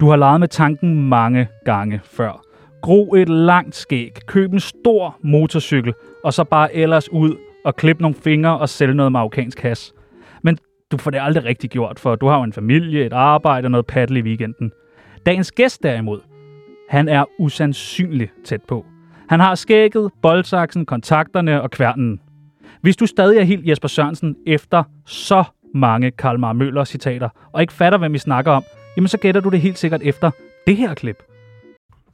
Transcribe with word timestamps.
Du 0.00 0.08
har 0.08 0.16
leget 0.16 0.40
med 0.40 0.48
tanken 0.48 1.08
mange 1.08 1.48
gange 1.64 2.00
før. 2.04 2.44
Gro 2.82 3.14
et 3.14 3.28
langt 3.28 3.76
skæg, 3.76 4.18
køb 4.26 4.52
en 4.52 4.60
stor 4.60 5.18
motorcykel, 5.22 5.94
og 6.24 6.32
så 6.32 6.44
bare 6.44 6.74
ellers 6.74 7.12
ud 7.12 7.36
og 7.64 7.76
klippe 7.76 8.02
nogle 8.02 8.14
fingre 8.14 8.58
og 8.58 8.68
sælge 8.68 8.94
noget 8.94 9.12
marokkansk 9.12 9.60
has. 9.60 9.92
Men 10.42 10.58
du 10.90 10.96
får 10.96 11.10
det 11.10 11.20
aldrig 11.22 11.44
rigtig 11.44 11.70
gjort, 11.70 11.98
for 11.98 12.16
du 12.16 12.26
har 12.26 12.36
jo 12.36 12.42
en 12.42 12.52
familie, 12.52 13.06
et 13.06 13.12
arbejde 13.12 13.66
og 13.66 13.70
noget 13.70 13.86
paddle 13.86 14.18
i 14.18 14.22
weekenden. 14.22 14.72
Dagens 15.26 15.52
gæst 15.52 15.82
derimod, 15.82 16.20
han 16.88 17.08
er 17.08 17.24
usandsynligt 17.38 18.32
tæt 18.44 18.62
på. 18.68 18.86
Han 19.28 19.40
har 19.40 19.54
skægget, 19.54 20.10
boldsaksen, 20.22 20.86
kontakterne 20.86 21.62
og 21.62 21.70
kværnen. 21.70 22.20
Hvis 22.80 22.96
du 22.96 23.06
stadig 23.06 23.38
er 23.38 23.44
helt 23.44 23.68
Jesper 23.68 23.88
Sørensen 23.88 24.36
efter 24.46 24.82
så 25.06 25.44
mange 25.74 26.10
Karl 26.10 26.56
Møller 26.56 26.84
citater, 26.84 27.28
og 27.52 27.60
ikke 27.60 27.72
fatter, 27.72 27.98
hvem 27.98 28.12
vi 28.12 28.18
snakker 28.18 28.52
om, 28.52 28.64
jamen 28.96 29.08
så 29.08 29.18
gætter 29.18 29.40
du 29.40 29.48
det 29.48 29.60
helt 29.60 29.78
sikkert 29.78 30.00
efter 30.04 30.30
det 30.66 30.76
her 30.76 30.94
klip. 30.94 31.16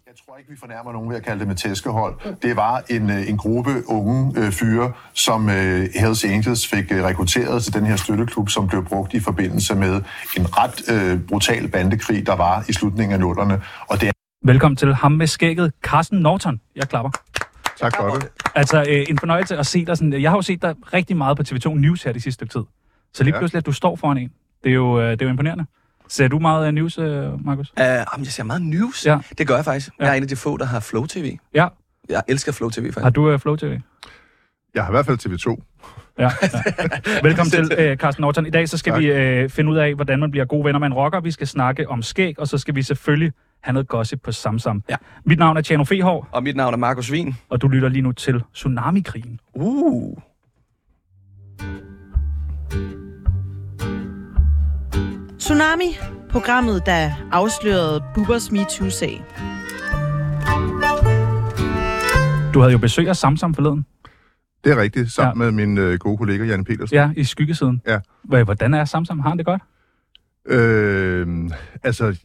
Jeg 0.06 0.14
tror 0.26 0.36
ikke, 0.36 0.50
vi 0.50 0.56
fornærmer 0.60 0.92
nogen 0.92 1.08
ved 1.10 1.16
at 1.16 1.22
kalde 1.22 1.38
det 1.40 1.48
med 1.48 1.56
tæskehold. 1.56 2.14
Det 2.42 2.56
var 2.56 2.82
en, 2.90 3.10
øh, 3.10 3.28
en 3.28 3.36
gruppe 3.36 3.70
unge 3.88 4.32
øh, 4.40 4.52
fyre, 4.52 4.92
som 5.12 5.48
øh, 5.50 5.88
Hells 5.94 6.24
Angels 6.24 6.66
fik 6.68 6.92
øh, 6.92 7.04
rekrutteret 7.04 7.64
til 7.64 7.74
den 7.74 7.86
her 7.86 7.96
støtteklub, 7.96 8.48
som 8.48 8.68
blev 8.68 8.84
brugt 8.84 9.14
i 9.14 9.20
forbindelse 9.20 9.74
med 9.74 9.94
en 10.38 10.46
ret 10.58 10.90
øh, 11.12 11.20
brutal 11.28 11.68
bandekrig, 11.68 12.26
der 12.26 12.36
var 12.36 12.64
i 12.68 12.72
slutningen 12.72 13.12
af 13.12 13.20
nullerne. 13.20 13.62
Og 13.88 14.00
det 14.00 14.08
er 14.08 14.12
Velkommen 14.44 14.76
til 14.76 14.94
ham 14.94 15.12
med 15.12 15.26
skægget, 15.26 15.72
Carsten 15.82 16.18
Norton. 16.18 16.60
Jeg 16.76 16.88
klapper. 16.88 17.10
Tak 17.80 17.96
for 17.96 18.08
det. 18.10 18.28
Altså, 18.54 18.84
øh, 18.88 19.06
en 19.08 19.18
fornøjelse 19.18 19.56
at 19.56 19.66
se 19.66 19.84
dig 19.84 19.96
sådan. 19.96 20.22
Jeg 20.22 20.30
har 20.30 20.38
jo 20.38 20.42
set 20.42 20.62
dig 20.62 20.74
rigtig 20.92 21.16
meget 21.16 21.36
på 21.36 21.42
TV2 21.48 21.68
News 21.74 22.02
her 22.02 22.12
det 22.12 22.22
sidste 22.22 22.34
stykke 22.34 22.52
tid. 22.52 22.62
Så 23.14 23.24
lige 23.24 23.34
Ja. 23.34 23.40
pludselig, 23.40 23.58
at 23.58 23.66
du 23.66 23.72
står 23.72 23.96
foran 23.96 24.18
en. 24.18 24.32
Det 24.64 24.70
er 24.70 24.74
jo, 24.74 25.00
øh, 25.00 25.10
det 25.10 25.22
er 25.22 25.26
jo 25.26 25.30
imponerende. 25.30 25.66
Ser 26.08 26.28
du 26.28 26.38
meget 26.38 26.68
uh, 26.68 26.74
news, 26.74 26.98
uh, 26.98 27.46
Markus? 27.46 27.70
Uh, 27.70 27.76
jamen, 27.84 28.24
jeg 28.24 28.26
ser 28.26 28.42
meget 28.44 28.62
news. 28.62 29.06
Ja. 29.06 29.18
Det 29.38 29.46
gør 29.46 29.54
jeg 29.54 29.64
faktisk. 29.64 29.90
Ja. 30.00 30.04
Jeg 30.04 30.12
er 30.12 30.16
en 30.16 30.22
af 30.22 30.28
de 30.28 30.36
få, 30.36 30.56
der 30.56 30.64
har 30.64 30.80
Flow 30.80 31.06
TV. 31.06 31.36
Ja. 31.54 31.68
Jeg 32.08 32.22
elsker 32.28 32.52
Flow 32.52 32.70
TV, 32.70 32.82
faktisk. 32.84 33.02
Har 33.02 33.10
du 33.10 33.32
uh, 33.32 33.40
Flow 33.40 33.56
TV? 33.56 33.80
Jeg 34.74 34.84
har 34.84 34.90
i 34.90 34.92
hvert 34.92 35.06
fald 35.06 35.18
TV2. 35.26 35.62
Ja. 36.18 36.22
ja. 36.22 36.30
Velkommen 37.28 37.50
til, 37.50 37.90
uh, 37.92 37.96
Carsten 37.96 38.22
Norton. 38.22 38.46
I 38.46 38.50
dag 38.50 38.68
så 38.68 38.78
skal 38.78 38.92
Tak. 38.92 39.00
vi 39.02 39.42
uh, 39.44 39.50
finde 39.50 39.70
ud 39.70 39.76
af, 39.76 39.94
hvordan 39.94 40.20
man 40.20 40.30
bliver 40.30 40.44
gode 40.44 40.64
venner 40.64 40.78
med 40.78 40.86
en 40.86 40.94
rocker. 40.94 41.20
Vi 41.20 41.30
skal 41.30 41.46
snakke 41.46 41.88
om 41.88 42.02
skæg, 42.02 42.38
og 42.40 42.48
så 42.48 42.58
skal 42.58 42.74
vi 42.74 42.82
selvfølgelig 42.82 43.32
have 43.62 43.72
noget 43.72 43.88
gossip 43.88 44.20
på 44.22 44.32
Samsam. 44.32 44.82
Ja. 44.90 44.96
Mit 45.24 45.38
navn 45.38 45.56
er 45.56 45.60
Tjano 45.60 45.84
Fehår, 45.84 46.28
Og 46.32 46.42
mit 46.42 46.56
navn 46.56 46.74
er 46.74 46.78
Markus 46.78 47.12
Vin. 47.12 47.34
og 47.48 47.62
du 47.62 47.68
lytter 47.68 47.88
lige 47.88 48.02
nu 48.02 48.12
til 48.12 48.42
Tsunami-krigen. 48.54 49.40
Uh. 49.54 50.18
Tsunami, 55.46 55.98
programmet, 56.30 56.86
der 56.86 57.10
afslørede 57.32 58.04
Bubbers 58.14 58.52
MeToo-sag. 58.52 59.24
Du 62.54 62.60
havde 62.60 62.72
jo 62.72 62.78
besøg 62.78 63.08
af 63.08 63.16
Samsam 63.16 63.54
forleden. 63.54 63.86
Det 64.64 64.72
er 64.72 64.76
rigtigt, 64.82 65.12
sammen 65.12 65.44
ja. 65.44 65.50
med 65.50 65.66
min 65.66 65.78
øh, 65.78 65.98
gode 65.98 66.18
kollega 66.18 66.44
Janne 66.44 66.64
Petersen. 66.64 66.94
Ja, 66.94 67.10
i 67.16 67.24
skyggesiden. 67.24 67.82
Ja. 67.86 68.00
Hvordan 68.44 68.74
er 68.74 68.84
Samsam? 68.84 69.20
Har 69.20 69.28
han 69.28 69.38
det 69.38 69.46
godt? 69.46 69.62
Øh, 70.48 71.50
altså, 71.82 72.16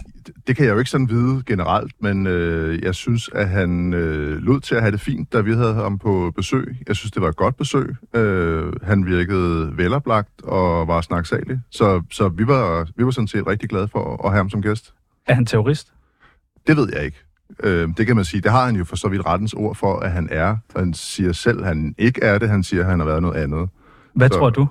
det 0.47 0.55
kan 0.55 0.65
jeg 0.65 0.73
jo 0.73 0.77
ikke 0.79 0.91
sådan 0.91 1.09
vide 1.09 1.43
generelt, 1.45 1.93
men 1.99 2.27
øh, 2.27 2.83
jeg 2.83 2.95
synes, 2.95 3.29
at 3.33 3.49
han 3.49 3.93
øh, 3.93 4.37
lod 4.37 4.59
til 4.59 4.75
at 4.75 4.81
have 4.81 4.91
det 4.91 5.01
fint, 5.01 5.33
da 5.33 5.41
vi 5.41 5.53
havde 5.53 5.73
ham 5.73 5.97
på 5.99 6.31
besøg. 6.35 6.75
Jeg 6.87 6.95
synes, 6.95 7.11
det 7.11 7.21
var 7.21 7.29
et 7.29 7.35
godt 7.35 7.57
besøg. 7.57 7.95
Øh, 8.15 8.73
han 8.83 9.05
virkede 9.05 9.77
veloplagt 9.77 10.41
og 10.43 10.87
var 10.87 11.01
snaksalig. 11.01 11.59
Så, 11.69 12.01
så 12.11 12.29
vi, 12.29 12.47
var, 12.47 12.87
vi 12.95 13.05
var 13.05 13.11
sådan 13.11 13.27
set 13.27 13.47
rigtig 13.47 13.69
glade 13.69 13.87
for 13.87 14.25
at 14.25 14.31
have 14.31 14.37
ham 14.37 14.49
som 14.49 14.61
gæst. 14.61 14.93
Er 15.27 15.33
han 15.33 15.45
terrorist? 15.45 15.93
Det 16.67 16.77
ved 16.77 16.89
jeg 16.95 17.05
ikke. 17.05 17.17
Øh, 17.63 17.89
det 17.97 18.07
kan 18.07 18.15
man 18.15 18.25
sige. 18.25 18.41
Det 18.41 18.51
har 18.51 18.65
han 18.65 18.75
jo 18.75 18.83
for 18.83 18.95
så 18.95 19.07
vidt 19.07 19.25
rettens 19.25 19.53
ord 19.53 19.75
for, 19.75 19.99
at 19.99 20.11
han 20.11 20.27
er. 20.31 20.57
Han 20.75 20.93
siger 20.93 21.31
selv, 21.31 21.59
at 21.59 21.65
han 21.67 21.95
ikke 21.97 22.23
er 22.23 22.37
det. 22.37 22.49
Han 22.49 22.63
siger, 22.63 22.83
at 22.83 22.89
han 22.89 22.99
har 22.99 23.05
været 23.05 23.21
noget 23.21 23.35
andet. 23.35 23.69
Hvad 24.15 24.29
Så- 24.29 24.37
tror 24.37 24.49
du? 24.49 24.67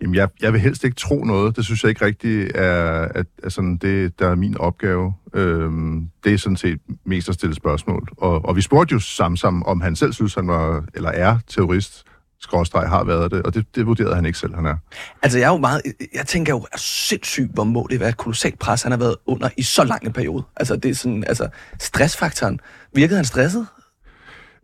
Jamen, 0.00 0.14
jeg, 0.14 0.28
jeg 0.40 0.52
vil 0.52 0.60
helst 0.60 0.84
ikke 0.84 0.96
tro 0.96 1.24
noget. 1.24 1.56
Det 1.56 1.64
synes 1.64 1.82
jeg 1.82 1.88
ikke 1.88 2.04
rigtigt 2.04 2.56
er, 2.56 3.08
at, 3.14 3.26
at 3.42 3.52
sådan, 3.52 3.76
det, 3.76 4.18
der 4.18 4.28
er 4.28 4.34
min 4.34 4.58
opgave. 4.58 5.14
Øhm, 5.34 6.08
det 6.24 6.34
er 6.34 6.38
sådan 6.38 6.56
set 6.56 6.78
mest 7.04 7.28
at 7.28 7.34
stille 7.34 7.54
spørgsmål. 7.54 8.08
Og, 8.16 8.44
og 8.44 8.56
vi 8.56 8.60
spurgte 8.60 8.92
jo 8.92 8.98
Samsam, 8.98 9.62
om 9.62 9.80
han 9.80 9.96
selv 9.96 10.12
synes, 10.12 10.34
han 10.34 10.48
var, 10.48 10.84
eller 10.94 11.10
er 11.10 11.38
terrorist, 11.48 12.04
skråstreg 12.40 12.88
har 12.88 13.04
været 13.04 13.30
det, 13.30 13.42
og 13.42 13.54
det, 13.54 13.74
det 13.74 13.86
vurderede 13.86 14.14
han 14.14 14.26
ikke 14.26 14.38
selv, 14.38 14.54
han 14.54 14.66
er. 14.66 14.76
Altså, 15.22 15.38
jeg 15.38 15.46
er 15.46 15.52
jo 15.52 15.58
meget... 15.58 15.82
Jeg 16.14 16.26
tænker 16.26 16.52
jo, 16.52 16.66
er 16.72 16.78
sindssygt, 16.78 17.54
hvor 17.54 17.64
må 17.64 17.86
det 17.90 18.00
være 18.00 18.08
et 18.08 18.16
kolossalt 18.16 18.58
pres, 18.58 18.82
han 18.82 18.92
har 18.92 18.98
været 18.98 19.16
under 19.26 19.48
i 19.56 19.62
så 19.62 19.84
lang 19.84 20.06
en 20.06 20.12
periode. 20.12 20.42
Altså, 20.56 20.76
det 20.76 20.90
er 20.90 20.94
sådan... 20.94 21.24
Altså, 21.24 21.48
stressfaktoren. 21.80 22.60
Virkede 22.94 23.16
han 23.16 23.24
stresset? 23.24 23.66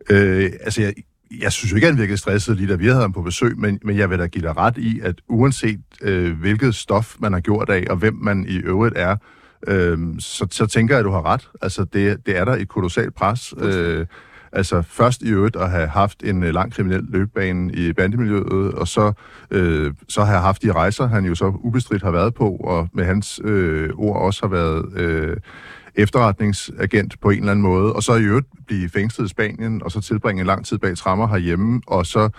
Øh, 0.09 0.51
altså, 0.61 0.81
jeg, 0.81 0.93
jeg 1.41 1.51
synes 1.51 1.71
jo 1.71 1.75
ikke, 1.75 1.87
at 1.87 1.93
han 1.93 2.01
virkede 2.01 2.17
stresset 2.17 2.57
lige 2.57 2.69
da 2.69 2.75
vi 2.75 2.85
havde 2.85 3.01
ham 3.01 3.13
på 3.13 3.21
besøg, 3.21 3.57
men, 3.57 3.79
men 3.83 3.97
jeg 3.97 4.09
vil 4.09 4.19
da 4.19 4.27
give 4.27 4.41
dig 4.41 4.57
ret 4.57 4.77
i, 4.77 4.99
at 5.03 5.15
uanset 5.29 5.79
øh, 6.01 6.39
hvilket 6.39 6.75
stof 6.75 7.15
man 7.19 7.33
har 7.33 7.39
gjort 7.39 7.69
af, 7.69 7.85
og 7.89 7.95
hvem 7.97 8.15
man 8.15 8.45
i 8.49 8.57
øvrigt 8.57 8.97
er, 8.97 9.15
øh, 9.67 9.97
så, 10.19 10.47
så 10.51 10.65
tænker 10.65 10.95
jeg, 10.95 10.99
at 10.99 11.05
du 11.05 11.11
har 11.11 11.25
ret. 11.25 11.49
Altså, 11.61 11.83
det, 11.93 12.25
det 12.25 12.37
er 12.37 12.45
der 12.45 12.55
et 12.55 12.67
kolossalt 12.67 13.15
pres. 13.15 13.53
Øh, 13.61 14.05
altså, 14.51 14.81
først 14.81 15.21
i 15.21 15.29
øvrigt 15.29 15.55
at 15.55 15.69
have 15.69 15.87
haft 15.87 16.23
en 16.23 16.43
øh, 16.43 16.53
lang 16.53 16.73
kriminel 16.73 17.03
løbebane 17.09 17.73
i 17.73 17.93
bandemiljøet, 17.93 18.73
og 18.73 18.87
så, 18.87 19.13
øh, 19.51 19.93
så 20.07 20.23
have 20.23 20.39
haft 20.39 20.63
de 20.63 20.71
rejser, 20.71 21.07
han 21.07 21.25
jo 21.25 21.35
så 21.35 21.53
ubestridt 21.63 22.03
har 22.03 22.11
været 22.11 22.33
på, 22.33 22.49
og 22.49 22.89
med 22.93 23.05
hans 23.05 23.41
øh, 23.43 23.89
ord 23.95 24.21
også 24.21 24.41
har 24.43 24.49
været... 24.49 24.99
Øh, 24.99 25.37
efterretningsagent 25.97 27.21
på 27.21 27.29
en 27.29 27.39
eller 27.39 27.51
anden 27.51 27.63
måde, 27.63 27.93
og 27.93 28.03
så 28.03 28.15
i 28.15 28.21
øvrigt 28.23 28.47
blive 28.67 28.89
fængslet 28.89 29.25
i 29.25 29.29
Spanien, 29.29 29.83
og 29.83 29.91
så 29.91 30.01
tilbringe 30.01 30.39
en 30.41 30.47
lang 30.47 30.65
tid 30.65 30.77
bag 30.77 30.97
trammer 30.97 31.27
herhjemme, 31.27 31.81
og 31.87 32.05
så 32.05 32.29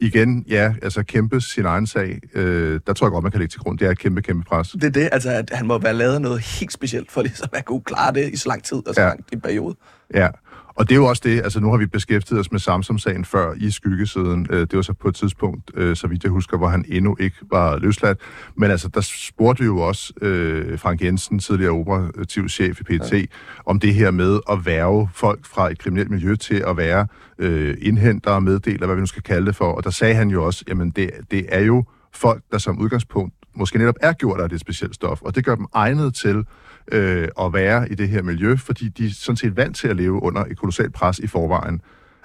igen, 0.00 0.44
ja, 0.48 0.74
altså 0.82 1.02
kæmpe 1.02 1.40
sin 1.40 1.64
egen 1.66 1.86
sag. 1.86 2.20
Øh, 2.34 2.80
der 2.86 2.92
tror 2.92 3.06
jeg 3.06 3.12
godt, 3.12 3.22
man 3.22 3.32
kan 3.32 3.38
lægge 3.38 3.50
til 3.52 3.60
grund. 3.60 3.78
Det 3.78 3.86
er 3.86 3.90
et 3.90 3.98
kæmpe, 3.98 4.22
kæmpe 4.22 4.44
pres. 4.44 4.68
Det 4.68 4.84
er 4.84 4.90
det, 4.90 5.08
altså, 5.12 5.30
at 5.30 5.50
han 5.52 5.66
må 5.66 5.78
være 5.78 5.94
lavet 5.94 6.20
noget 6.20 6.40
helt 6.40 6.72
specielt, 6.72 7.12
for 7.12 7.22
ligesom 7.22 7.48
at 7.52 7.64
kunne 7.64 7.80
klare 7.82 8.14
det 8.14 8.30
i 8.32 8.36
så 8.36 8.48
lang 8.48 8.62
tid 8.64 8.88
og 8.88 8.94
så 8.94 9.00
Ja. 9.00 9.06
ja. 9.06 9.08
lang 9.12 9.24
en 9.32 9.40
periode. 9.40 9.74
Ja, 10.14 10.28
og 10.74 10.88
det 10.88 10.94
er 10.94 10.96
jo 10.96 11.04
også 11.06 11.22
det, 11.24 11.40
altså 11.42 11.60
nu 11.60 11.70
har 11.70 11.76
vi 11.76 11.86
beskæftiget 11.86 12.40
os 12.40 12.52
med 12.52 12.60
Samsam-sagen 12.60 13.24
før 13.24 13.54
i 13.56 13.70
skyggesiden. 13.70 14.46
Øh, 14.50 14.60
Det 14.60 14.76
var 14.76 14.82
så 14.82 14.92
på 14.92 15.08
et 15.08 15.14
tidspunkt, 15.14 15.70
øh, 15.74 15.96
så 15.96 16.06
vidt 16.06 16.24
jeg 16.24 16.30
husker, 16.30 16.58
hvor 16.58 16.68
han 16.68 16.84
endnu 16.88 17.16
ikke 17.20 17.36
var 17.50 17.78
løsladt. 17.78 18.18
Men 18.56 18.70
altså, 18.70 18.88
der 18.88 19.00
spurgte 19.00 19.60
vi 19.60 19.66
jo 19.66 19.78
også 19.78 20.12
øh, 20.22 20.78
Frank 20.78 21.02
Jensen, 21.02 21.38
tidligere 21.38 21.72
operativ 21.72 22.48
chef 22.48 22.80
i 22.80 22.84
PT, 22.84 23.12
ja. 23.12 23.22
om 23.66 23.80
det 23.80 23.94
her 23.94 24.10
med 24.10 24.40
at 24.50 24.66
værve 24.66 25.08
folk 25.14 25.46
fra 25.46 25.70
et 25.70 25.78
kriminelt 25.78 26.10
miljø 26.10 26.34
til 26.36 26.64
at 26.66 26.76
være 26.76 27.06
øh, 27.38 27.76
indhenter 27.82 28.30
og 28.30 28.42
meddeler, 28.42 28.86
hvad 28.86 28.96
vi 28.96 29.00
nu 29.00 29.06
skal 29.06 29.22
kalde 29.22 29.46
det 29.46 29.56
for. 29.56 29.72
Og 29.72 29.84
der 29.84 29.90
sagde 29.90 30.14
han 30.14 30.28
jo 30.28 30.44
også, 30.44 30.64
jamen 30.68 30.90
det, 30.90 31.10
det 31.30 31.46
er 31.48 31.60
jo 31.60 31.84
folk, 32.14 32.42
der 32.52 32.58
som 32.58 32.78
udgangspunkt 32.78 33.34
måske 33.54 33.78
netop 33.78 33.96
er 34.00 34.12
gjort 34.12 34.40
af 34.40 34.48
det 34.48 34.60
specielle 34.60 34.94
stof, 34.94 35.22
og 35.22 35.34
det 35.34 35.44
gør 35.44 35.54
dem 35.54 35.66
egnet 35.74 36.14
til 36.14 36.44
øh, 36.92 37.28
at 37.40 37.52
være 37.52 37.92
i 37.92 37.94
det 37.94 38.08
her 38.08 38.22
miljø, 38.22 38.56
fordi 38.56 38.88
de 38.88 39.06
er 39.06 39.10
sådan 39.10 39.36
set 39.36 39.56
vant 39.56 39.76
til 39.76 39.88
at 39.88 39.96
leve 39.96 40.22
under 40.22 40.44
et 40.44 40.58
kolossalt 40.58 40.94
pres 40.94 41.18
i 41.18 41.26
forvejen. 41.26 41.80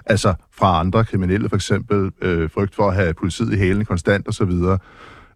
Altså 0.06 0.34
fra 0.52 0.80
andre 0.80 1.04
kriminelle 1.04 1.48
for 1.48 1.56
eksempel, 1.56 2.10
øh, 2.22 2.50
frygt 2.50 2.74
for 2.74 2.88
at 2.88 2.94
have 2.94 3.14
politiet 3.14 3.52
i 3.52 3.56
hælene 3.56 3.84
konstant 3.84 4.28
osv. 4.28 4.52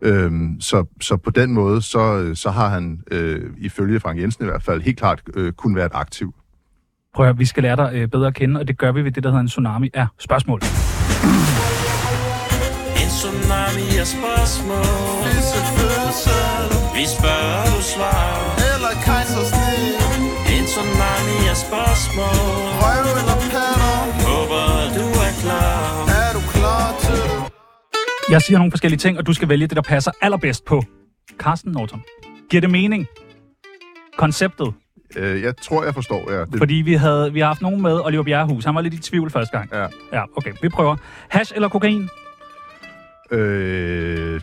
Øhm, 0.03 0.60
så, 0.60 0.84
så 1.00 1.16
på 1.16 1.31
den 1.31 1.53
måde, 1.53 1.83
så, 1.83 2.33
så 2.34 2.50
har 2.50 2.69
han 2.69 3.03
øh, 3.10 3.50
ifølge 3.59 4.00
Frank 4.00 4.21
Jensen 4.21 4.44
i 4.44 4.49
hvert 4.49 4.62
fald 4.62 4.83
helt 4.83 4.99
klart 4.99 5.22
øh, 5.34 5.53
kun 5.53 5.77
været 5.77 5.93
aktiv. 5.94 6.34
Prøv 7.15 7.27
at 7.27 7.28
høre, 7.28 7.39
vi 7.39 7.44
skal 7.44 7.62
lære 7.62 7.77
dig 7.77 7.91
øh, 7.94 8.09
bedre 8.09 8.27
at 8.27 8.34
kende, 8.34 8.60
og 8.60 8.69
det 8.69 8.78
gør 8.78 8.93
vi 8.93 9.04
ved 9.04 9.12
det, 9.12 9.22
der 9.22 9.31
hedder 9.31 9.41
en 9.41 9.49
tsunami 9.49 9.91
af 9.94 10.06
spørgsmål. 10.19 10.60
En 13.03 13.09
tsunami 13.19 13.87
af 14.03 14.06
spørgsmål 14.06 15.22
Vi 16.97 17.04
spørger, 17.07 17.65
du 17.77 17.83
svarer 17.83 18.61
af 21.53 21.57
spørgsmål 21.67 22.37
Røv 22.83 23.05
eller 23.21 23.37
patter 23.43 23.97
Håber, 24.27 24.67
du 24.99 25.07
er 25.27 25.33
klar 25.43 26.07
Er 26.21 26.31
du 26.37 26.43
klar 26.55 26.87
til 27.05 27.23
det? 27.31 27.53
Jeg 28.31 28.43
siger 28.43 28.59
nogle 28.59 28.73
forskellige 28.73 28.99
ting, 28.99 29.19
og 29.19 29.27
du 29.27 29.33
skal 29.33 29.49
vælge 29.49 29.67
det, 29.67 29.77
der 29.77 29.83
passer 29.83 30.11
allerbedst 30.21 30.65
på 30.65 30.83
Carsten 31.39 31.73
Norton. 31.73 32.03
Giver 32.51 32.61
det 32.61 32.71
mening? 32.71 33.07
Konceptet. 34.19 34.73
Øh, 35.17 35.43
jeg 35.43 35.57
tror, 35.57 35.84
jeg 35.84 35.95
forstår, 35.95 36.31
ja. 36.33 36.41
Det, 36.41 36.59
Fordi 36.59 36.75
vi, 36.75 36.95
havde, 36.95 37.33
vi 37.33 37.41
har 37.41 37.47
haft 37.47 37.63
nogen 37.63 37.83
med, 37.83 38.01
Oliver 38.05 38.23
Bjerrehus. 38.23 38.65
Han 38.65 38.75
var 38.75 38.81
lidt 38.81 38.95
i 38.95 38.99
tvivl 38.99 39.31
første 39.31 39.57
gang. 39.59 39.71
Ja. 39.73 39.87
Ja, 40.13 40.23
okay. 40.37 40.53
Vi 40.63 40.69
prøver. 40.69 40.97
Hash 41.29 41.53
eller 41.55 41.69
kokain? 41.69 42.09
Øh, 43.31 44.41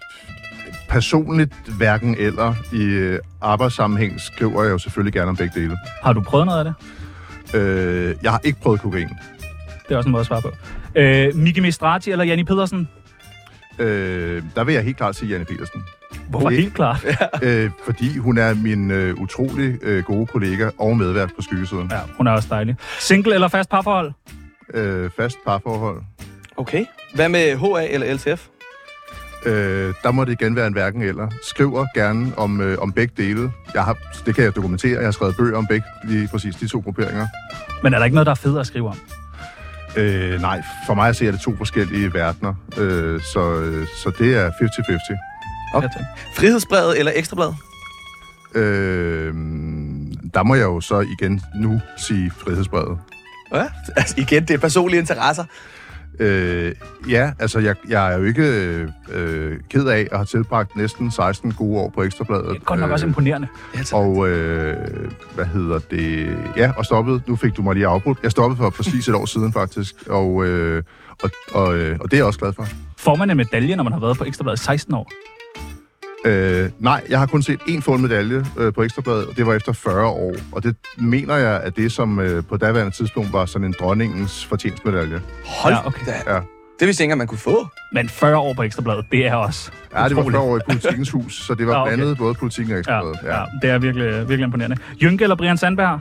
personligt 0.89 1.53
hverken 1.77 2.15
eller. 2.17 2.53
I 2.73 2.83
øh, 2.83 3.19
arbejdssammenhæng 3.41 4.21
skriver 4.21 4.63
jeg 4.63 4.71
jo 4.71 4.77
selvfølgelig 4.77 5.13
gerne 5.13 5.29
om 5.29 5.35
begge 5.35 5.59
dele. 5.61 5.77
Har 6.03 6.13
du 6.13 6.21
prøvet 6.21 6.45
noget 6.45 6.59
af 6.59 6.65
det? 6.65 6.75
Øh, 7.59 8.15
jeg 8.23 8.31
har 8.31 8.41
ikke 8.43 8.61
prøvet 8.61 8.81
kokain. 8.81 9.09
Det 9.87 9.93
er 9.93 9.97
også 9.97 10.07
en 10.07 10.11
måde 10.11 10.21
at 10.21 10.27
svare 10.27 10.41
på. 10.41 10.51
Øh, 10.95 11.35
Miki 11.35 11.59
Mistrati 11.59 12.11
eller 12.11 12.25
Janni 12.25 12.43
Pedersen? 12.43 12.89
Øh, 13.79 14.43
der 14.55 14.63
vil 14.63 14.73
jeg 14.73 14.83
helt 14.83 14.97
klart 14.97 15.15
sige 15.15 15.29
Janne 15.29 15.45
Petersen. 15.45 15.83
Hvorfor 16.29 16.49
helt 16.49 16.73
klart? 16.73 17.05
Øh, 17.43 17.71
fordi 17.85 18.17
hun 18.17 18.37
er 18.37 18.53
min 18.53 18.91
øh, 18.91 19.15
utrolig 19.15 19.77
øh, 19.81 20.03
gode 20.03 20.25
kollega 20.25 20.69
og 20.77 20.97
medvært 20.97 21.29
på 21.35 21.41
skyggesiden. 21.41 21.87
Ja, 21.91 21.99
hun 22.17 22.27
er 22.27 22.31
også 22.31 22.47
dejlig. 22.51 22.75
Single 22.99 23.33
eller 23.33 23.47
fast 23.47 23.69
parforhold? 23.69 24.11
Øh, 24.73 25.09
fast 25.17 25.37
parforhold. 25.45 26.01
Okay. 26.57 26.85
Hvad 27.13 27.29
med 27.29 27.57
HA 27.57 27.93
eller 27.93 28.13
LTF? 28.13 28.47
Øh, 29.45 29.93
der 30.03 30.11
må 30.11 30.25
det 30.25 30.31
igen 30.41 30.55
være 30.55 30.67
en 30.67 30.73
hverken 30.73 31.01
eller. 31.01 31.27
Skriver 31.43 31.85
gerne 31.95 32.31
om, 32.37 32.61
øh, 32.61 32.77
om 32.81 32.91
begge 32.91 33.13
dele. 33.17 33.51
Jeg 33.73 33.83
har, 33.83 33.97
det 34.25 34.35
kan 34.35 34.43
jeg 34.43 34.55
dokumentere. 34.55 34.97
Jeg 34.97 35.07
har 35.07 35.11
skrevet 35.11 35.35
bøger 35.37 35.57
om 35.57 35.67
begge, 35.67 35.87
lige 36.03 36.27
præcis 36.27 36.55
de 36.55 36.67
to 36.67 36.79
grupperinger. 36.79 37.27
Men 37.83 37.93
er 37.93 37.97
der 37.97 38.05
ikke 38.05 38.15
noget, 38.15 38.25
der 38.25 38.31
er 38.31 38.35
federe 38.35 38.59
at 38.59 38.67
skrive 38.67 38.87
om? 38.87 38.97
Øh, 39.97 40.41
nej, 40.41 40.61
for 40.85 40.93
mig 40.93 41.09
at 41.09 41.15
se 41.15 41.27
er 41.27 41.31
det 41.31 41.39
to 41.39 41.55
forskellige 41.55 42.13
verdener. 42.13 42.53
Øh, 42.77 43.21
så, 43.21 43.53
øh, 43.53 43.87
så 44.03 44.11
det 44.19 44.35
er 44.37 44.51
50-50. 44.51 45.17
Okay. 45.73 45.87
Jeg 45.87 45.91
tænker. 45.93 46.09
Frihedsbrevet 46.35 46.99
eller 46.99 47.11
ekstrabladet? 47.15 47.55
Øh, 48.55 49.33
der 50.33 50.43
må 50.43 50.55
jeg 50.55 50.63
jo 50.63 50.81
så 50.81 50.99
igen 50.99 51.41
nu 51.55 51.81
sige 51.97 52.31
frihedsbrevet. 52.31 52.99
Ja, 53.53 53.65
altså 53.95 54.15
igen, 54.17 54.41
det 54.45 54.53
er 54.53 54.57
personlige 54.57 54.99
interesser. 54.99 55.43
Øh, 56.19 56.75
ja, 57.09 57.31
altså 57.39 57.59
jeg, 57.59 57.75
jeg 57.89 58.13
er 58.13 58.17
jo 58.17 58.23
ikke 58.23 58.43
øh, 59.11 59.59
ked 59.69 59.87
af 59.87 60.07
at 60.11 60.17
have 60.17 60.25
tilbragt 60.25 60.75
næsten 60.75 61.11
16 61.11 61.51
gode 61.51 61.79
år 61.79 61.89
på 61.89 62.03
Ekstrabladet. 62.03 62.45
Det 62.45 62.55
er 62.55 62.59
godt 62.59 62.79
nok 62.79 62.91
også 62.91 63.05
imponerende. 63.05 63.47
Og 63.93 64.29
øh, 64.29 64.77
hvad 65.35 65.45
hedder 65.45 65.79
det? 65.79 66.37
Ja, 66.57 66.71
og 66.77 66.85
stoppet. 66.85 67.27
Nu 67.27 67.35
fik 67.35 67.57
du 67.57 67.61
mig 67.61 67.75
lige 67.75 67.87
afbrudt. 67.87 68.17
Jeg 68.23 68.31
stoppede 68.31 68.57
for 68.57 68.69
præcis 68.69 69.07
et 69.07 69.15
år 69.15 69.25
siden 69.25 69.53
faktisk, 69.53 69.95
og, 70.09 70.45
øh, 70.45 70.83
og, 71.23 71.29
og, 71.53 71.77
øh, 71.77 71.97
og 72.01 72.11
det 72.11 72.13
er 72.13 72.17
jeg 72.17 72.25
også 72.25 72.39
glad 72.39 72.53
for. 72.53 72.67
Får 72.97 73.15
man 73.15 73.29
en 73.29 73.37
medalje, 73.37 73.75
når 73.75 73.83
man 73.83 73.93
har 73.93 73.99
været 73.99 74.17
på 74.17 74.23
Ekstrabladet 74.23 74.59
i 74.59 74.63
16 74.63 74.93
år? 74.93 75.11
Øh, 76.25 76.69
nej, 76.79 77.01
jeg 77.09 77.19
har 77.19 77.25
kun 77.25 77.41
set 77.43 77.59
én 77.61 77.81
fuld 77.81 77.99
medalje 78.01 78.45
øh, 78.57 78.73
på 78.73 78.83
Ekstrabladet, 78.83 79.25
og 79.27 79.37
det 79.37 79.45
var 79.47 79.53
efter 79.53 79.73
40 79.73 80.05
år. 80.07 80.35
Og 80.51 80.63
det 80.63 80.75
mener 80.97 81.35
jeg, 81.35 81.61
at 81.63 81.75
det 81.75 81.91
som 81.91 82.19
øh, 82.19 82.43
på 82.49 82.57
daværende 82.57 82.91
tidspunkt 82.95 83.33
var 83.33 83.45
sådan 83.45 83.65
en 83.67 83.75
dronningens 83.79 84.45
fortjenstmedalje. 84.45 85.21
Hold 85.45 85.73
Ja, 85.73 85.87
okay. 85.87 86.05
da. 86.05 86.33
Ja. 86.33 86.39
Det 86.79 86.85
vidste 86.87 87.01
jeg 87.01 87.05
ikke, 87.05 87.11
engang, 87.13 87.17
man 87.17 87.27
kunne 87.27 87.37
få. 87.37 87.67
Men 87.93 88.09
40 88.09 88.37
år 88.37 88.53
på 88.53 88.63
Ekstrabladet, 88.63 89.05
det 89.11 89.27
er 89.27 89.35
også 89.35 89.71
Ja, 89.95 90.07
det 90.07 90.15
var 90.15 90.21
utroligt. 90.21 90.35
40 90.37 90.43
år 90.51 90.57
i 90.57 90.59
Politikens 90.67 91.09
Hus, 91.11 91.45
så 91.47 91.53
det 91.53 91.67
var 91.67 91.73
Ah, 91.75 91.81
okay. 91.81 91.95
blandet 91.95 92.17
både 92.17 92.33
Politikken 92.33 92.71
og 92.73 92.75
Ja, 92.75 92.79
Ekstrabladet. 92.79 93.19
ja, 93.23 93.43
det 93.61 93.69
er 93.69 93.77
virkelig, 93.79 94.13
virkelig 94.29 94.43
imponerende. 94.43 94.77
Jynke 95.01 95.23
eller 95.23 95.35
Brian 95.35 95.57
Sandberg? 95.57 95.99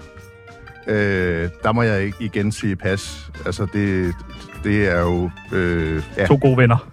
Øh, 0.87 1.49
der 1.63 1.73
må 1.73 1.83
jeg 1.83 2.03
ikke 2.03 2.17
igen 2.21 2.53
sige 2.53 2.77
pas. 2.77 3.31
Altså, 3.47 3.67
det, 3.73 4.15
det 4.65 4.89
er 4.89 5.01
jo... 5.01 5.31
Øh, 5.53 6.03
ja, 6.17 6.27
To 6.27 6.39
gode 6.43 6.57
venner. 6.57 6.89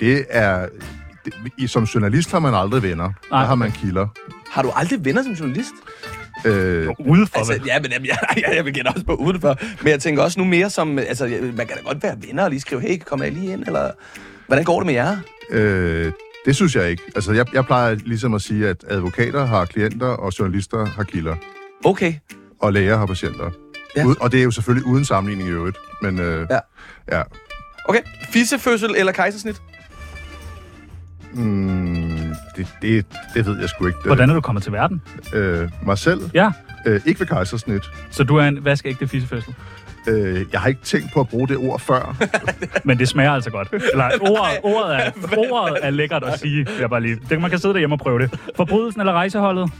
det 0.00 0.24
er... 0.30 0.66
Det, 1.58 1.70
som 1.70 1.84
journalist 1.84 2.30
har 2.32 2.38
man 2.38 2.54
aldrig 2.54 2.82
venner. 2.82 3.12
Nej, 3.30 3.40
Der 3.40 3.46
har 3.46 3.54
man 3.54 3.72
kilder. 3.72 4.06
Har 4.50 4.62
du 4.62 4.70
aldrig 4.76 5.04
venner 5.04 5.22
som 5.22 5.32
journalist? 5.32 5.72
Øh, 6.44 6.88
Ude 6.98 7.26
for 7.26 7.38
Altså, 7.38 7.60
ja, 7.66 7.80
men 7.80 7.90
jamen, 7.92 8.06
jeg, 8.06 8.18
jeg, 8.36 8.52
jeg 8.56 8.64
vil 8.64 8.88
også 8.88 9.04
på 9.04 9.14
udenfor. 9.14 9.56
Men 9.82 9.90
jeg 9.90 10.00
tænker 10.00 10.22
også 10.22 10.40
nu 10.40 10.44
mere 10.44 10.70
som... 10.70 10.98
Altså, 10.98 11.26
man 11.42 11.66
kan 11.66 11.76
da 11.76 11.82
godt 11.82 12.02
være 12.02 12.16
venner 12.28 12.44
og 12.44 12.50
lige 12.50 12.60
skrive, 12.60 12.80
hey, 12.80 12.98
kommer 12.98 13.24
jeg 13.24 13.34
lige 13.34 13.52
ind? 13.52 13.64
Eller 13.66 13.90
hvordan 14.46 14.64
går 14.64 14.80
det 14.80 14.86
med 14.86 14.94
jer? 14.94 15.16
øh, 15.50 16.12
det 16.46 16.56
synes 16.56 16.76
jeg 16.76 16.90
ikke. 16.90 17.02
Altså, 17.14 17.32
jeg, 17.32 17.54
jeg 17.54 17.64
plejer 17.64 17.94
ligesom 17.94 18.34
at 18.34 18.42
sige, 18.42 18.68
at 18.68 18.84
advokater 18.88 19.44
har 19.44 19.64
klienter, 19.64 20.06
og 20.06 20.32
journalister 20.38 20.86
har 20.86 21.02
kilder. 21.02 21.36
Okay. 21.84 22.14
Og 22.60 22.72
læger 22.72 22.96
har 22.96 23.06
patienter. 23.06 23.50
Ja. 23.96 24.04
Ud, 24.04 24.14
og 24.20 24.32
det 24.32 24.40
er 24.40 24.44
jo 24.44 24.50
selvfølgelig 24.50 24.86
uden 24.86 25.04
sammenligning 25.04 25.48
i 25.48 25.52
øvrigt. 25.52 25.76
Men 26.02 26.18
øh, 26.20 26.46
Ja. 26.50 26.58
ja. 27.16 27.22
Okay. 27.84 28.00
Fissefødsel 28.30 28.94
eller 28.96 29.12
kejsersnit? 29.12 29.62
Mm, 31.36 32.34
det, 32.56 32.66
det, 32.82 33.06
det 33.34 33.46
ved 33.46 33.60
jeg 33.60 33.68
sgu 33.68 33.86
ikke. 33.86 33.98
hvordan 34.04 34.30
er 34.30 34.34
du 34.34 34.40
kommet 34.40 34.62
til 34.62 34.72
verden? 34.72 35.02
Øh, 35.34 35.68
mig 35.82 35.98
selv? 35.98 36.20
Ja, 36.34 36.50
Øh, 36.86 37.00
ikke 37.06 37.20
ved 37.20 37.26
kejsersnit. 37.26 37.82
så 38.10 38.24
du 38.24 38.36
er 38.36 38.44
en 38.44 38.64
vaskeægte 38.64 39.08
fissefødsel. 39.08 39.54
Øh, 40.08 40.44
jeg 40.52 40.60
har 40.60 40.68
ikke 40.68 40.80
tænkt 40.82 41.12
på 41.14 41.20
at 41.20 41.28
bruge 41.28 41.48
det 41.48 41.56
ord 41.56 41.80
før. 41.80 42.16
Men 42.84 42.98
det 42.98 43.08
smager 43.08 43.32
altså 43.32 43.50
godt. 43.50 43.68
Eller, 43.92 44.04
ordet, 44.20 44.58
ordet, 44.62 44.96
er, 44.96 45.10
ordet 45.52 45.78
er 45.82 45.90
lækkert 45.90 46.24
at 46.24 46.38
sige. 46.40 46.66
Jeg 46.80 46.90
bare 46.90 47.00
lige. 47.00 47.18
Det, 47.30 47.40
man 47.40 47.50
kan 47.50 47.58
sidde 47.58 47.74
derhjemme 47.74 47.94
og 47.94 47.98
prøve 48.00 48.18
det. 48.18 48.40
Forbrydelsen 48.56 49.00
eller 49.00 49.12
rejseholdet? 49.12 49.70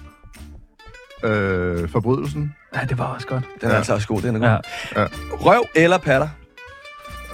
øh, 1.24 1.88
forbrydelsen. 1.88 2.54
Ja, 2.74 2.80
det 2.88 2.98
var 2.98 3.04
også 3.04 3.26
godt. 3.26 3.44
Den 3.60 3.68
er 3.68 3.72
Ja. 3.72 3.76
altså 3.76 3.94
også 3.94 4.08
god, 4.08 4.22
den 4.22 4.36
er 4.36 4.40
god. 4.40 4.48
Ja, 4.96 5.00
Ja. 5.00 5.06
Røv 5.32 5.64
eller 5.76 5.98
patter? 5.98 6.28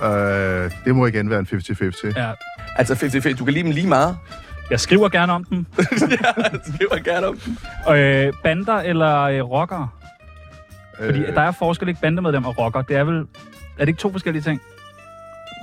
Øh, 0.05 0.71
det 0.85 0.95
må 0.97 1.07
igen 1.07 1.31
være 1.31 1.39
en 1.39 1.47
50-50. 1.47 2.13
ja. 2.17 2.31
Altså 2.77 2.95
50-50, 2.95 3.37
du 3.37 3.45
kan 3.45 3.55
lide 3.55 3.65
dem 3.65 3.73
lige 3.73 3.87
meget. 3.87 4.17
Jeg 4.71 4.81
skriver 4.81 5.09
gerne 5.09 5.33
om 5.33 5.45
dem. 5.45 5.67
ja, 5.79 6.33
skriver 6.75 7.03
gerne 7.05 7.27
om 7.27 7.39
dem. 7.39 7.57
Øh, 7.95 8.33
bander 8.43 8.77
eller 8.81 9.23
øh, 9.23 9.43
rockere? 9.43 9.89
Fordi 11.05 11.19
Øh, 11.19 11.35
der 11.35 11.41
er 11.41 11.51
forskel 11.53 11.89
ikke 11.89 12.01
bandemedlem 12.01 12.45
og 12.45 12.59
rocker. 12.59 12.83
Det 12.83 12.97
er 12.97 13.05
vel... 13.05 13.17
Er 13.79 13.85
det 13.85 13.89
ikke 13.89 14.01
to 14.01 14.13
forskellige 14.13 14.43
ting? 14.43 14.61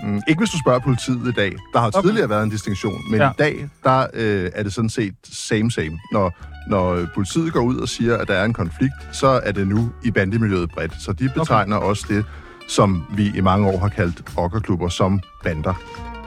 Mm, 0.03 0.21
ikke 0.27 0.39
hvis 0.39 0.49
du 0.49 0.57
spørger 0.59 0.79
politiet 0.79 1.27
i 1.27 1.31
dag. 1.31 1.51
Der 1.73 1.79
har 1.79 1.87
okay. 1.87 2.01
Tidligere 2.07 2.29
været 2.29 2.43
en 2.43 2.49
distinktion, 2.49 3.11
men 3.11 3.19
Ja. 3.19 3.25
ja. 3.25 3.31
i 3.31 3.33
dag 3.39 3.69
der 3.83 4.07
øh, 4.13 4.51
er 4.55 4.63
det 4.63 4.73
sådan 4.73 4.89
set 4.89 5.13
same 5.31 5.71
same. 5.71 5.99
Når, 6.11 6.33
når 6.67 6.93
øh, 6.93 7.07
politiet 7.15 7.53
går 7.53 7.59
ud 7.61 7.77
og 7.77 7.89
siger, 7.89 8.17
at 8.17 8.27
der 8.27 8.33
er 8.33 8.45
en 8.45 8.53
konflikt, 8.53 8.93
så 9.11 9.27
er 9.27 9.51
det 9.51 9.67
nu 9.67 9.91
i 10.03 10.11
bandemiljøet 10.11 10.69
bredt. 10.69 10.93
Så 11.01 11.13
de 11.13 11.29
betegner 11.29 11.77
okay. 11.77 11.87
også 11.87 12.05
det, 12.09 12.25
som 12.67 13.05
vi 13.13 13.31
i 13.35 13.41
mange 13.41 13.67
år 13.67 13.79
har 13.79 13.89
kaldt 13.89 14.37
rockerklubber, 14.37 14.89
som 14.89 15.19
bander. 15.43 15.73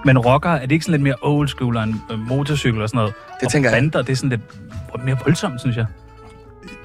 Men 0.04 0.18
rocker, 0.18 0.50
er 0.50 0.60
det 0.60 0.72
ikke 0.72 0.84
sådan 0.84 0.92
lidt 0.92 1.02
mere 1.02 1.14
old 1.22 1.48
school 1.48 1.76
og 1.76 1.82
en 1.82 2.00
øh, 2.10 2.18
motorcykel 2.18 2.82
og 2.82 2.88
sådan 2.88 2.98
noget? 2.98 3.14
Det 3.40 3.46
og 3.46 3.52
tænker 3.52 3.70
jeg. 3.70 3.76
bander, 3.76 4.02
det 4.02 4.12
er 4.12 4.16
sådan 4.16 4.30
lidt 4.30 5.04
mere 5.04 5.16
voldsomt, 5.24 5.60
synes 5.60 5.76
jeg. 5.76 5.86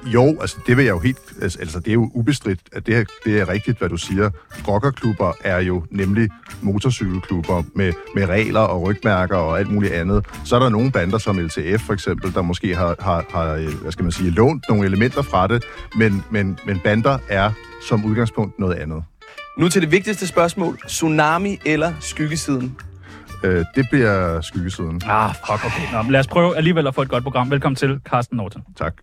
Jo, 0.06 0.36
altså 0.40 0.56
det 0.66 0.76
vil 0.76 0.84
jeg 0.84 0.92
jo 0.92 0.98
helt... 0.98 1.18
Altså 1.42 1.58
altså, 1.60 1.80
det 1.80 1.88
er 1.88 1.92
jo 1.92 2.10
ubestridt, 2.14 2.60
at 2.72 2.86
det 2.86 2.96
er, 2.96 3.04
det 3.24 3.40
er 3.40 3.48
rigtigt, 3.48 3.78
hvad 3.78 3.88
du 3.88 3.96
siger. 3.96 4.30
Rockerklubber 4.68 5.32
er 5.44 5.58
jo 5.60 5.84
nemlig 5.90 6.28
motorcykelklubber 6.62 7.62
med, 7.74 7.92
med 8.14 8.26
regler 8.26 8.60
og 8.60 8.82
rygmærker 8.82 9.36
og 9.36 9.58
alt 9.58 9.70
muligt 9.70 9.92
andet. 9.92 10.26
Så 10.44 10.56
er 10.56 10.60
der 10.60 10.68
nogle 10.68 10.92
bander 10.92 11.18
som 11.18 11.38
LTF 11.38 11.80
for 11.86 11.92
eksempel, 11.92 12.34
der 12.34 12.42
måske 12.42 12.76
har, 12.76 12.96
har, 13.00 13.24
har 13.30 13.54
øh, 13.54 13.74
hvad 13.82 13.92
skal 13.92 14.02
man 14.02 14.12
sige, 14.12 14.30
lånt 14.30 14.64
nogle 14.68 14.86
elementer 14.86 15.22
fra 15.22 15.46
det, 15.46 15.64
men, 15.96 16.24
men, 16.30 16.58
men 16.66 16.80
bander 16.84 17.18
er 17.28 17.52
som 17.88 18.04
udgangspunkt 18.04 18.58
noget 18.58 18.74
andet. 18.74 19.04
Nu 19.58 19.68
til 19.68 19.82
det 19.82 19.90
vigtigste 19.90 20.26
spørgsmål. 20.26 20.78
Tsunami 20.86 21.58
eller 21.66 21.92
skyggesiden? 22.00 22.76
Øh, 23.44 23.64
det 23.74 23.86
bliver 23.90 24.40
skyggesiden. 24.40 25.00
Ah, 25.06 25.34
fuck, 25.34 25.64
okay. 25.64 25.92
Nå, 26.04 26.10
lad 26.10 26.20
os 26.20 26.26
prøve 26.26 26.56
alligevel 26.56 26.86
at 26.86 26.94
få 26.94 27.02
et 27.02 27.08
godt 27.08 27.24
program. 27.24 27.50
Velkommen 27.50 27.76
til, 27.76 28.00
Carsten 28.04 28.36
Norton. 28.36 28.64
Tak. 28.76 28.94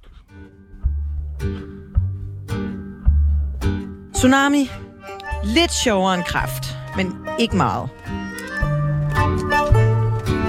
Tsunami. 4.14 4.70
Lidt 5.44 5.72
sjovere 5.72 6.16
end 6.16 6.24
kræft, 6.24 6.78
men 6.96 7.28
ikke 7.40 7.56
meget. 7.58 7.90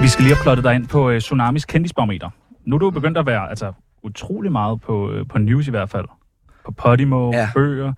Vi 0.02 0.09
skal 0.09 0.25
lige 0.25 0.35
have 0.35 0.43
plottet 0.43 0.64
dig 0.64 0.75
ind 0.75 0.87
på 0.88 1.11
uh, 1.11 1.19
Tsunamis 1.19 1.64
kendisbarometer. 1.64 2.31
Nu 2.64 2.75
er 2.75 2.78
du 2.78 2.90
begyndt 2.90 3.19
at 3.19 3.26
være 3.26 3.50
altså, 3.50 3.73
utrolig 4.02 4.52
meget 4.52 4.81
på, 4.81 5.11
uh, 5.11 5.26
på 5.28 5.38
news 5.38 5.66
i 5.69 5.71
hvert 5.71 5.90
fald. 5.90 6.05
På 6.64 6.73
Podimo, 6.73 7.31
Ja. 7.33 7.49
bøger. 7.55 7.88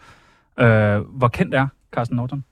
Uh, 0.60 1.18
hvor 1.18 1.28
kendt 1.28 1.54
er 1.54 1.66
Carsten 1.94 2.16
Norton? 2.16 2.44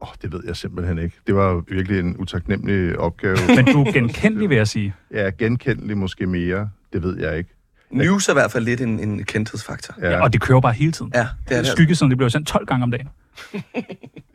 Oh, 0.00 0.08
det 0.22 0.32
ved 0.32 0.40
jeg 0.46 0.56
simpelthen 0.56 0.98
ikke. 0.98 1.16
Det 1.26 1.34
var 1.34 1.62
virkelig 1.68 2.00
en 2.00 2.16
utaknemmelig 2.16 2.98
opgave. 2.98 3.36
Men 3.56 3.64
du 3.64 3.82
er 3.82 3.92
genkendelig, 3.92 4.48
vil 4.48 4.56
jeg 4.56 4.68
sige. 4.68 4.94
Ja, 5.14 5.30
genkendelig 5.38 5.96
måske 5.98 6.26
mere. 6.26 6.68
Det 6.92 7.02
ved 7.02 7.18
jeg 7.18 7.38
ikke. 7.38 7.50
News 7.90 8.28
er 8.28 8.32
i 8.32 8.34
hvert 8.34 8.50
fald 8.50 8.64
lidt 8.64 8.80
en, 8.80 9.00
en 9.00 9.24
kendthedsfaktor. 9.24 9.94
Ja, 10.02 10.10
Ja. 10.10 10.22
Og 10.22 10.32
det 10.32 10.40
kører 10.40 10.60
bare 10.60 10.72
hele 10.72 10.92
tiden. 10.92 11.12
Ja, 11.14 11.26
det 11.48 11.56
er 11.56 11.62
det. 11.62 11.66
Skyggesiden, 11.66 12.10
det 12.10 12.18
bliver 12.18 12.28
sendt 12.30 12.48
12 12.48 12.66
gange 12.66 12.82
om 12.82 12.90
dagen. 12.90 13.08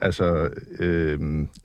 Altså, 0.02 0.50
øh, 0.80 1.20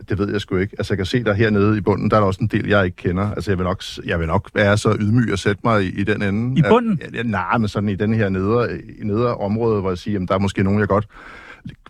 det 0.09 0.19
ved 0.19 0.33
jeg 0.33 0.41
sgu 0.41 0.57
ikke. 0.57 0.75
Altså, 0.79 0.93
jeg 0.93 0.97
kan 0.99 1.07
se 1.07 1.25
der 1.25 1.33
hernede 1.33 1.79
i 1.79 1.81
bunden, 1.81 2.11
der 2.11 2.17
er 2.17 2.21
der 2.21 2.27
også 2.27 2.41
en 2.41 2.47
del, 2.47 2.69
jeg 2.69 2.85
ikke 2.85 2.97
kender. 2.97 3.31
Altså, 3.31 3.51
jeg 3.51 3.59
vil 3.59 3.65
nok, 3.65 3.83
jeg 4.05 4.19
vil 4.21 4.27
nok 4.27 4.51
være 4.55 4.79
så 4.79 4.97
ydmyg 5.01 5.33
at 5.33 5.39
sætte 5.39 5.61
mig 5.65 5.85
i, 5.85 6.01
i 6.01 6.05
den 6.05 6.23
ende. 6.23 6.59
I 6.59 6.63
bunden? 6.69 7.01
Ja, 7.15 7.23
nej, 7.23 7.59
men 7.59 7.69
sådan 7.69 7.89
i 7.89 7.95
den 7.95 8.15
her 8.15 8.29
nedre, 8.29 8.75
i 8.79 9.05
nedre 9.05 9.35
område, 9.35 9.81
hvor 9.81 9.91
jeg 9.91 9.99
siger, 9.99 10.13
jamen, 10.13 10.29
der 10.29 10.35
er 10.35 10.39
måske 10.39 10.63
nogen, 10.63 10.81
jeg 10.81 10.89
godt... 10.89 11.07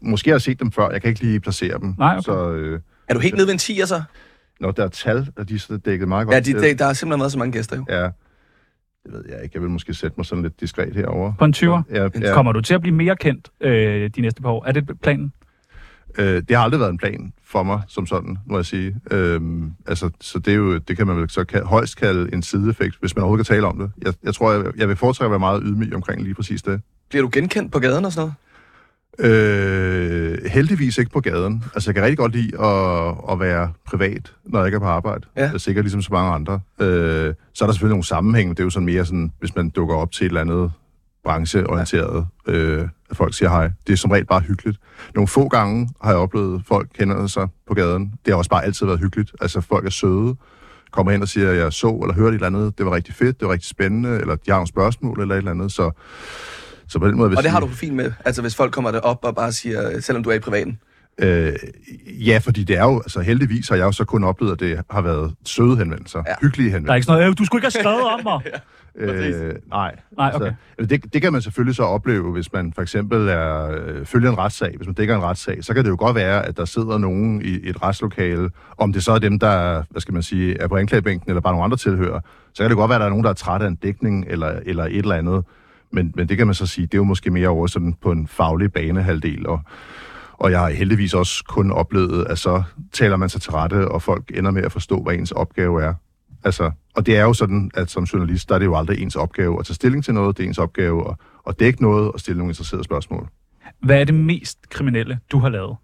Måske 0.02 0.30
har 0.30 0.34
jeg 0.34 0.42
set 0.42 0.60
dem 0.60 0.72
før, 0.72 0.90
jeg 0.90 1.02
kan 1.02 1.08
ikke 1.08 1.20
lige 1.22 1.40
placere 1.40 1.78
dem. 1.78 1.94
Nej, 1.98 2.12
okay. 2.12 2.22
Så, 2.22 2.50
øh, 2.52 2.80
Er 3.08 3.14
du 3.14 3.20
helt 3.20 3.34
nede 3.34 3.46
ved 3.46 3.52
en 3.52 3.58
10'er 3.58 3.86
så? 3.86 4.02
når 4.60 4.70
der 4.70 4.84
er 4.84 4.88
tal, 4.88 5.28
og 5.36 5.48
de 5.48 5.54
er 5.54 5.58
så 5.58 5.76
dækket 5.76 6.08
meget 6.08 6.26
godt. 6.26 6.34
Ja, 6.34 6.40
de, 6.40 6.52
de, 6.52 6.74
der 6.74 6.84
har 6.84 6.92
simpelthen 6.92 7.20
været 7.20 7.32
så 7.32 7.38
mange 7.38 7.52
gæster 7.52 7.76
jo. 7.76 7.84
Ja, 7.88 8.02
det 9.04 9.12
ved 9.12 9.24
jeg 9.28 9.42
ikke. 9.42 9.50
Jeg 9.54 9.62
vil 9.62 9.70
måske 9.70 9.94
sætte 9.94 10.14
mig 10.16 10.26
sådan 10.26 10.42
lidt 10.42 10.60
diskret 10.60 10.94
herover. 10.96 11.32
På 11.38 11.44
en 11.44 11.54
20'er? 11.56 11.82
Ja, 11.94 12.08
ja. 12.20 12.32
Kommer 12.34 12.52
du 12.52 12.60
til 12.60 12.74
at 12.74 12.80
blive 12.80 12.94
mere 12.96 13.16
kendt 13.16 13.48
øh, 13.60 14.10
de 14.16 14.20
næste 14.20 14.42
par 14.42 14.48
år? 14.50 14.64
Er 14.66 14.72
det 14.72 14.90
planen? 15.02 15.32
Øh, 16.18 16.42
det 16.48 16.56
har 16.56 16.64
aldrig 16.64 16.80
været 16.80 16.90
en 16.90 16.98
plan 16.98 17.32
for 17.44 17.62
mig, 17.62 17.82
som 17.88 18.06
sådan, 18.06 18.38
må 18.46 18.58
jeg 18.58 18.66
sige. 18.66 18.96
Øhm, 19.10 19.72
altså, 19.86 20.10
så 20.20 20.38
det, 20.38 20.50
er 20.52 20.56
jo, 20.56 20.78
det 20.78 20.96
kan 20.96 21.06
man 21.06 21.16
vel 21.16 21.30
så 21.30 21.44
ka- 21.52 21.64
højst 21.64 21.96
kalde 21.96 22.34
en 22.34 22.42
sideeffekt, 22.42 22.96
hvis 23.00 23.16
man 23.16 23.22
overhovedet 23.22 23.46
kan 23.46 23.54
tale 23.54 23.66
om 23.66 23.78
det. 23.78 23.90
Jeg, 24.04 24.14
jeg 24.22 24.34
tror, 24.34 24.52
jeg, 24.52 24.64
jeg 24.76 24.88
vil 24.88 24.96
foretrække 24.96 25.26
at 25.26 25.30
være 25.30 25.38
meget 25.38 25.62
ydmyg 25.64 25.94
omkring 25.94 26.22
lige 26.22 26.34
præcis 26.34 26.62
det. 26.62 26.80
Bliver 27.10 27.22
du 27.22 27.30
genkendt 27.32 27.72
på 27.72 27.78
gaden 27.78 28.04
og 28.04 28.12
sådan 28.12 28.20
noget? 28.22 28.34
Øh, 29.18 30.38
heldigvis 30.46 30.98
ikke 30.98 31.10
på 31.10 31.20
gaden. 31.20 31.64
Altså, 31.74 31.90
jeg 31.90 31.94
kan 31.94 32.04
rigtig 32.04 32.18
godt 32.18 32.32
lide 32.32 32.60
at, 32.60 33.14
at 33.30 33.40
være 33.40 33.72
privat, 33.86 34.32
når 34.44 34.58
jeg 34.58 34.66
ikke 34.66 34.76
er 34.76 34.80
på 34.80 34.86
arbejde. 34.86 35.26
Ja. 35.36 35.46
Det 35.46 35.54
er 35.54 35.58
sikkert 35.58 35.84
ligesom 35.84 36.02
så 36.02 36.12
mange 36.12 36.32
andre. 36.32 36.60
Øh, 36.80 37.34
så 37.54 37.64
er 37.64 37.66
der 37.66 37.72
selvfølgelig 37.72 37.94
nogle 37.94 38.04
sammenhæng. 38.04 38.50
Det 38.50 38.60
er 38.60 38.64
jo 38.64 38.70
sådan 38.70 38.86
mere 38.86 39.04
sådan, 39.04 39.32
hvis 39.38 39.56
man 39.56 39.70
dukker 39.70 39.94
op 39.94 40.12
til 40.12 40.24
et 40.24 40.28
eller 40.28 40.40
andet 40.40 40.72
brancheorienteret, 41.24 42.26
ja. 42.46 42.52
øh, 42.52 42.88
at 43.10 43.16
folk 43.16 43.34
siger 43.34 43.50
hej. 43.50 43.70
Det 43.86 43.92
er 43.92 43.96
som 43.96 44.10
regel 44.10 44.26
bare 44.26 44.40
hyggeligt. 44.40 44.78
Nogle 45.14 45.28
få 45.28 45.48
gange 45.48 45.88
har 46.02 46.10
jeg 46.10 46.18
oplevet, 46.18 46.54
at 46.54 46.60
folk 46.66 46.88
kender 46.98 47.26
sig 47.26 47.48
på 47.68 47.74
gaden. 47.74 48.12
Det 48.24 48.32
har 48.32 48.38
også 48.38 48.50
bare 48.50 48.64
altid 48.64 48.86
været 48.86 49.00
hyggeligt. 49.00 49.32
Altså, 49.40 49.60
folk 49.60 49.86
er 49.86 49.90
søde, 49.90 50.36
kommer 50.90 51.12
hen 51.12 51.22
og 51.22 51.28
siger, 51.28 51.50
at 51.50 51.56
jeg 51.56 51.72
så 51.72 51.98
eller 52.02 52.14
hørte 52.14 52.28
et 52.28 52.34
eller 52.34 52.46
andet, 52.46 52.78
det 52.78 52.86
var 52.86 52.94
rigtig 52.94 53.14
fedt, 53.14 53.40
det 53.40 53.48
var 53.48 53.52
rigtig 53.52 53.68
spændende, 53.68 54.20
eller 54.20 54.36
de 54.36 54.50
har 54.50 54.56
nogle 54.56 54.68
spørgsmål 54.68 55.20
eller 55.20 55.34
et 55.34 55.38
eller 55.38 55.50
andet. 55.50 55.72
Så, 55.72 55.90
så 56.90 56.98
på 56.98 57.08
den 57.08 57.16
måde 57.16 57.28
vil 57.30 57.36
Og 57.38 57.42
det 57.42 57.50
har 57.50 57.60
du 57.60 57.66
fint 57.66 57.94
med, 57.94 58.12
altså 58.24 58.42
hvis 58.42 58.54
folk 58.56 58.72
kommer 58.72 58.90
derop 58.90 59.18
og 59.24 59.34
bare 59.34 59.52
siger, 59.52 60.00
selvom 60.00 60.22
du 60.24 60.30
er 60.30 60.34
i 60.34 60.38
privaten. 60.38 60.78
Øh, 61.18 61.52
ja, 62.06 62.38
fordi 62.38 62.64
det 62.64 62.76
er 62.78 62.84
jo, 62.84 62.96
altså 62.98 63.20
heldigvis 63.20 63.68
har 63.68 63.76
jeg 63.76 63.84
jo 63.84 63.92
så 63.92 64.04
kun 64.04 64.24
oplevet, 64.24 64.52
at 64.52 64.60
det 64.60 64.80
har 64.90 65.00
været 65.00 65.34
søde 65.44 65.76
henvendelser, 65.76 66.22
Ja. 66.26 66.34
hyggelige 66.42 66.68
Der 66.70 66.74
er 66.74 66.78
henvendelser. 66.78 66.94
ikke 66.94 67.04
sådan 67.06 67.18
noget, 67.20 67.30
"Øh, 67.30 67.38
du 67.38 67.44
skulle 67.44 67.58
ikke 67.58 67.64
have 67.76 67.82
skrevet 67.82 68.02
om 68.14 68.20
mig. 68.24 68.40
Øh, 68.96 69.54
nej. 69.68 69.94
Nej, 70.16 70.32
okay. 70.34 70.52
Altså, 70.78 70.96
det, 70.96 71.12
det 71.14 71.22
kan 71.22 71.32
man 71.32 71.42
selvfølgelig 71.42 71.76
så 71.76 71.82
opleve, 71.82 72.32
hvis 72.32 72.52
man 72.52 72.72
for 72.72 72.82
eksempel 72.82 73.28
er, 73.28 73.70
øh, 73.70 74.06
følger 74.06 74.30
en 74.30 74.38
retssag. 74.38 74.74
Hvis 74.76 74.86
man 74.86 74.94
dækker 74.94 75.16
en 75.16 75.22
retssag, 75.22 75.64
så 75.64 75.74
kan 75.74 75.84
det 75.84 75.90
jo 75.90 75.96
godt 75.98 76.14
være, 76.14 76.46
at 76.46 76.56
der 76.56 76.64
sidder 76.64 76.98
nogen 76.98 77.42
i 77.42 77.58
et 77.68 77.82
retslokale, 77.82 78.50
om 78.78 78.92
det 78.92 79.04
så 79.04 79.12
er 79.12 79.18
dem, 79.18 79.38
der 79.38 79.82
hvad 79.90 80.00
skal 80.00 80.14
man 80.14 80.22
sige, 80.22 80.60
er 80.60 80.68
på 80.68 80.76
anklagebænken, 80.76 81.30
eller 81.30 81.40
bare 81.40 81.52
nogle 81.52 81.64
andre 81.64 81.76
tilhører, 81.76 82.20
så 82.54 82.62
kan 82.62 82.70
det 82.70 82.76
godt 82.76 82.88
være, 82.88 82.96
at 82.96 83.00
der 83.00 83.06
er 83.06 83.10
nogen, 83.10 83.24
der 83.24 83.30
er 83.30 83.34
træt 83.34 83.62
af 83.62 83.66
en 83.66 83.74
dækning, 83.74 84.24
eller, 84.28 84.60
eller 84.66 84.84
et 84.84 84.96
eller 84.96 85.14
andet. 85.16 85.44
Men, 85.92 86.12
men 86.14 86.28
det 86.28 86.36
kan 86.36 86.46
man 86.46 86.54
så 86.54 86.66
sige, 86.66 86.86
det 86.86 86.94
er 86.94 86.98
jo 86.98 87.04
måske 87.04 87.30
mere 87.30 87.48
over 87.48 87.66
sådan 87.66 87.94
på 88.02 88.12
en 88.12 88.26
faglig 88.26 88.72
banehalvdel, 88.72 89.46
og, 89.46 89.60
og 90.32 90.50
jeg 90.50 90.60
har 90.60 90.68
heldigvis 90.68 91.14
også 91.14 91.44
kun 91.48 91.70
oplevet, 91.72 92.26
at 92.26 92.38
så 92.38 92.62
taler 92.92 93.16
man 93.16 93.28
sig 93.28 93.40
til 93.42 93.52
rette, 93.52 93.88
og 93.88 94.02
folk 94.02 94.30
ender 94.34 94.50
med 94.50 94.62
at 94.62 94.72
forstå, 94.72 95.02
hvad 95.02 95.14
ens 95.14 95.32
opgave 95.32 95.82
er. 95.82 95.94
Altså, 96.44 96.70
og 96.96 97.06
det 97.06 97.16
er 97.16 97.22
jo 97.22 97.32
sådan, 97.32 97.70
at 97.74 97.90
som 97.90 98.04
journalist, 98.04 98.48
der 98.48 98.54
er 98.54 98.58
det 98.58 98.66
jo 98.66 98.76
aldrig 98.76 99.02
ens 99.02 99.16
opgave 99.16 99.58
at 99.58 99.66
tage 99.66 99.74
stilling 99.74 100.04
til 100.04 100.14
noget. 100.14 100.36
Det 100.36 100.44
er 100.44 100.48
ens 100.48 100.58
opgave 100.58 101.10
at, 101.10 101.16
at 101.48 101.60
dække 101.60 101.82
noget 101.82 102.12
og 102.12 102.20
stille 102.20 102.38
nogle 102.38 102.50
interesserede 102.50 102.84
spørgsmål. 102.84 103.28
Hvad 103.82 104.00
er 104.00 104.04
det 104.04 104.14
mest 104.14 104.68
kriminelle, 104.70 105.18
du 105.32 105.38
har 105.38 105.48
lavet? 105.48 105.76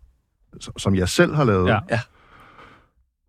Som 0.77 0.95
jeg 0.95 1.09
selv 1.09 1.35
har 1.35 1.45
lavet. 1.45 1.69
Ja. 1.69 1.79
Ja. 1.91 2.01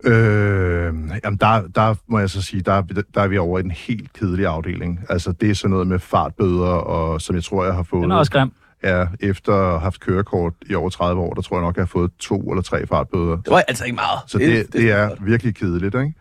Øh, 0.03 0.93
jamen 1.23 1.37
der, 1.39 1.67
der 1.75 1.95
må 2.07 2.19
jeg 2.19 2.29
så 2.29 2.41
sige, 2.41 2.61
der, 2.61 2.73
er- 2.73 2.81
der 3.13 3.21
er 3.21 3.27
vi 3.27 3.37
over 3.37 3.59
i 3.59 3.63
en 3.63 3.71
helt 3.71 4.13
kedelig 4.13 4.45
afdeling. 4.45 4.99
Altså, 5.09 5.31
det 5.31 5.49
er 5.49 5.53
sådan 5.55 5.69
noget 5.71 5.87
med 5.87 5.99
fartbøder, 5.99 6.67
og 6.67 7.21
som 7.21 7.35
jeg 7.35 7.43
tror, 7.43 7.65
jeg 7.65 7.73
har 7.73 7.83
fået... 7.83 8.03
Den 8.03 8.11
er 8.11 8.15
også 8.15 8.31
grim. 8.31 8.51
Ja, 8.83 9.05
efter 9.19 9.53
at 9.53 9.69
have 9.69 9.79
haft 9.79 9.99
kørekort 9.99 10.53
i 10.69 10.75
over 10.75 10.89
30 10.89 11.21
år, 11.21 11.33
der 11.33 11.41
tror 11.41 11.57
jeg 11.57 11.61
nok, 11.61 11.75
jeg 11.75 11.81
har 11.81 11.87
fået 11.87 12.11
to 12.19 12.39
eller 12.39 12.61
tre 12.61 12.87
fartbøder. 12.87 13.35
Det 13.35 13.49
var 13.49 13.63
altså 13.67 13.85
ikke 13.85 13.95
meget. 13.95 14.19
Så 14.27 14.37
det, 14.37 14.73
det 14.73 14.91
er 14.91 15.09
virkelig 15.21 15.55
kedeligt, 15.55 15.95
ikke? 15.95 16.13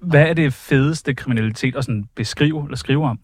Hvad 0.00 0.22
er 0.22 0.34
det 0.34 0.52
fedeste 0.52 1.14
kriminalitet 1.14 1.76
at 1.76 1.84
sådan 1.84 2.04
beskrive 2.16 2.64
eller 2.64 2.76
skrive 2.76 3.04
om? 3.04 3.18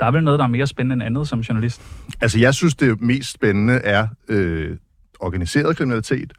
Der 0.00 0.06
er 0.06 0.10
vel 0.10 0.24
noget, 0.24 0.38
der 0.38 0.44
er 0.44 0.48
mere 0.48 0.66
spændende 0.66 0.94
end 0.94 1.02
andet 1.02 1.28
som 1.28 1.40
journalist. 1.40 1.82
Altså, 2.20 2.38
jeg 2.38 2.54
synes, 2.54 2.74
det 2.74 3.00
mest 3.00 3.32
spændende 3.32 3.74
er 3.74 4.08
øh, 4.28 4.76
organiseret 5.20 5.76
kriminalitet. 5.76 6.32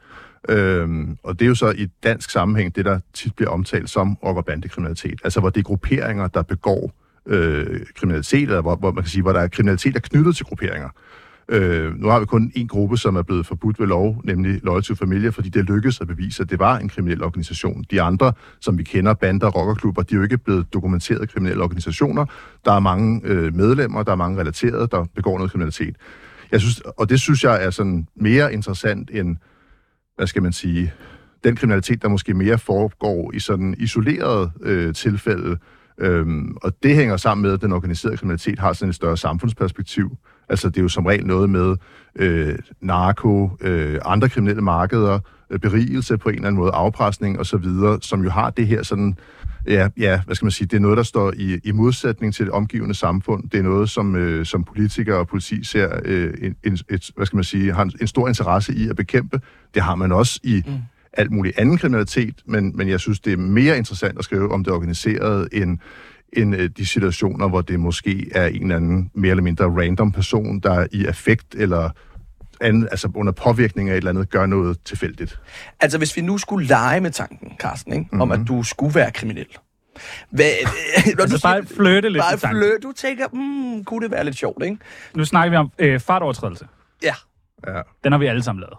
Øhm, 0.49 1.17
og 1.23 1.39
det 1.39 1.45
er 1.45 1.49
jo 1.49 1.55
så 1.55 1.71
i 1.71 1.87
dansk 2.03 2.29
sammenhæng 2.29 2.75
det, 2.75 2.85
der 2.85 2.99
tit 3.13 3.35
bliver 3.35 3.49
omtalt 3.49 3.89
som 3.89 4.15
rocker- 4.15 4.41
bandekriminalitet. 4.41 5.21
Altså, 5.23 5.39
hvor 5.39 5.49
det 5.49 5.59
er 5.59 5.63
grupperinger, 5.63 6.27
der 6.27 6.41
begår 6.41 6.93
øh, 7.25 7.79
kriminalitet, 7.95 8.41
eller 8.41 8.61
hvor, 8.61 8.75
hvor 8.75 8.91
man 8.91 9.03
kan 9.03 9.09
sige, 9.09 9.21
hvor 9.21 9.33
der 9.33 9.39
er 9.39 9.47
kriminalitet, 9.47 9.93
der 9.93 9.99
er 9.99 10.07
knyttet 10.09 10.35
til 10.35 10.45
grupperinger. 10.45 10.89
Øh, 11.51 11.99
nu 11.99 12.07
har 12.07 12.19
vi 12.19 12.25
kun 12.25 12.51
en 12.55 12.67
gruppe, 12.67 12.97
som 12.97 13.15
er 13.15 13.21
blevet 13.21 13.45
forbudt 13.45 13.79
ved 13.79 13.87
lov, 13.87 14.21
nemlig 14.23 14.59
Loyal 14.63 14.83
to 14.83 14.95
Familia, 14.95 15.29
fordi 15.29 15.49
det 15.49 15.65
lykkedes 15.65 16.01
at 16.01 16.07
bevise, 16.07 16.43
at 16.43 16.49
det 16.49 16.59
var 16.59 16.77
en 16.77 16.89
kriminel 16.89 17.23
organisation. 17.23 17.85
De 17.91 18.01
andre, 18.01 18.33
som 18.59 18.77
vi 18.77 18.83
kender, 18.83 19.13
bander 19.13 19.47
og 19.47 19.55
rockerklubber, 19.55 20.01
de 20.01 20.13
er 20.13 20.17
jo 20.17 20.23
ikke 20.23 20.37
blevet 20.37 20.73
dokumenteret 20.73 21.33
kriminelle 21.33 21.63
organisationer. 21.63 22.25
Der 22.65 22.71
er 22.71 22.79
mange 22.79 23.21
øh, 23.23 23.55
medlemmer, 23.55 24.03
der 24.03 24.11
er 24.11 24.15
mange 24.15 24.39
relaterede, 24.39 24.87
der 24.91 25.05
begår 25.15 25.37
noget 25.37 25.51
kriminalitet. 25.51 25.95
Jeg 26.51 26.61
synes, 26.61 26.81
og 26.97 27.09
det 27.09 27.19
synes 27.19 27.43
jeg 27.43 27.65
er 27.65 27.69
sådan 27.69 28.07
mere 28.15 28.53
interessant 28.53 29.09
end, 29.13 29.37
hvad 30.19 30.27
skal 30.27 30.43
man 30.43 30.53
sige, 30.53 30.93
den 31.43 31.55
kriminalitet, 31.55 32.01
der 32.01 32.09
måske 32.09 32.33
mere 32.33 32.57
foregår 32.57 33.31
i 33.33 33.39
sådan 33.39 33.75
isolerede 33.77 34.51
øh, 34.61 34.93
tilfælde. 34.93 35.57
Øhm, 35.97 36.57
og 36.63 36.83
det 36.83 36.95
hænger 36.95 37.17
sammen 37.17 37.41
med, 37.41 37.53
at 37.53 37.61
den 37.61 37.71
organiserede 37.71 38.17
kriminalitet 38.17 38.59
har 38.59 38.73
sådan 38.73 38.89
et 38.89 38.95
større 38.95 39.17
samfundsperspektiv. 39.17 40.17
Altså 40.49 40.69
det 40.69 40.77
er 40.77 40.81
jo 40.81 40.87
som 40.87 41.05
regel 41.05 41.25
noget 41.25 41.49
med 41.49 41.75
øh, 42.15 42.55
narko, 42.81 43.49
øh, 43.61 43.99
andre 44.05 44.29
kriminelle 44.29 44.61
markeder, 44.61 45.19
øh, 45.49 45.59
berigelse 45.59 46.17
på 46.17 46.29
en 46.29 46.35
eller 46.35 46.47
anden 46.47 46.59
måde, 46.59 46.71
afpresning 46.71 47.39
osv., 47.39 47.65
som 48.01 48.23
jo 48.23 48.29
har 48.29 48.49
det 48.49 48.67
her 48.67 48.83
sådan, 48.83 49.17
ja, 49.69 49.89
ja, 49.97 50.21
hvad 50.25 50.35
skal 50.35 50.45
man 50.45 50.51
sige, 50.51 50.67
det 50.67 50.77
er 50.77 50.81
noget, 50.81 50.97
der 50.97 51.03
står 51.03 51.33
i, 51.37 51.59
i 51.63 51.71
modsætning 51.71 52.33
til 52.33 52.45
det 52.45 52.53
omgivende 52.53 52.95
samfund. 52.95 53.49
Det 53.49 53.57
er 53.57 53.63
noget, 53.63 53.89
som, 53.89 54.15
øh, 54.15 54.45
som 54.45 54.63
politikere 54.63 55.17
og 55.17 55.27
politi 55.27 55.63
ser 55.63 55.99
øh, 56.05 56.33
en, 56.63 56.77
et, 56.89 57.11
hvad 57.15 57.25
skal 57.25 57.37
man 57.37 57.43
sige, 57.43 57.73
har 57.73 57.83
en, 57.83 57.91
en 58.01 58.07
stor 58.07 58.27
interesse 58.27 58.73
i 58.73 58.89
at 58.89 58.95
bekæmpe. 58.95 59.41
Det 59.73 59.83
har 59.83 59.95
man 59.95 60.11
også 60.11 60.39
i 60.43 60.63
mm. 60.67 60.73
alt 61.13 61.31
muligt 61.31 61.59
anden 61.59 61.77
kriminalitet, 61.77 62.35
men, 62.45 62.77
men 62.77 62.89
jeg 62.89 62.99
synes, 62.99 63.19
det 63.19 63.33
er 63.33 63.37
mere 63.37 63.77
interessant 63.77 64.17
at 64.17 64.23
skrive 64.23 64.51
om 64.51 64.63
det 64.63 64.73
organiserede 64.73 65.47
end 65.51 65.79
end 66.33 66.55
øh, 66.55 66.69
de 66.77 66.85
situationer, 66.85 67.49
hvor 67.49 67.61
det 67.61 67.79
måske 67.79 68.31
er 68.35 68.47
en 68.47 68.61
eller 68.61 68.75
anden 68.75 69.11
mere 69.13 69.29
eller 69.29 69.43
mindre 69.43 69.65
random 69.65 70.11
person, 70.11 70.59
der 70.59 70.87
i 70.91 71.05
affekt 71.05 71.55
eller 71.55 71.89
anden, 72.61 72.87
altså 72.91 73.11
under 73.15 73.31
påvirkning 73.33 73.89
af 73.89 73.93
et 73.93 73.97
eller 73.97 74.09
andet, 74.09 74.29
gør 74.29 74.45
noget 74.45 74.77
tilfældigt. 74.85 75.39
Altså, 75.79 75.97
hvis 75.97 76.15
vi 76.17 76.21
nu 76.21 76.37
skulle 76.37 76.67
lege 76.67 77.01
med 77.01 77.11
tanken, 77.11 77.51
Carsten, 77.59 77.93
ikke? 77.93 78.07
Mhm. 78.11 78.21
om 78.21 78.31
at 78.31 78.39
du 78.47 78.63
skulle 78.63 78.95
være 78.95 79.11
kriminel. 79.11 79.47
Hvad, 80.29 80.45
når 81.15 81.21
Altså 81.23 81.41
bare 81.41 81.63
flirte 81.65 82.09
lidt 82.09 82.23
Bare 82.41 82.49
flø, 82.51 82.71
du 82.83 82.91
tænker, 82.91 83.27
mm, 83.33 83.83
kunne 83.83 84.03
det 84.03 84.11
være 84.11 84.23
lidt 84.23 84.35
sjovt, 84.37 84.63
ikke? 84.63 84.77
Nu 85.15 85.25
snakker 85.25 85.49
vi 85.49 85.55
om 85.55 85.71
øh, 85.79 85.99
fartovertrædelse. 85.99 86.67
Ja, 87.03 87.13
Ja, 87.67 87.81
Den 88.03 88.11
har 88.11 88.19
vi 88.19 88.25
alle 88.27 88.43
sammen 88.43 88.59
lavet. 88.61 88.77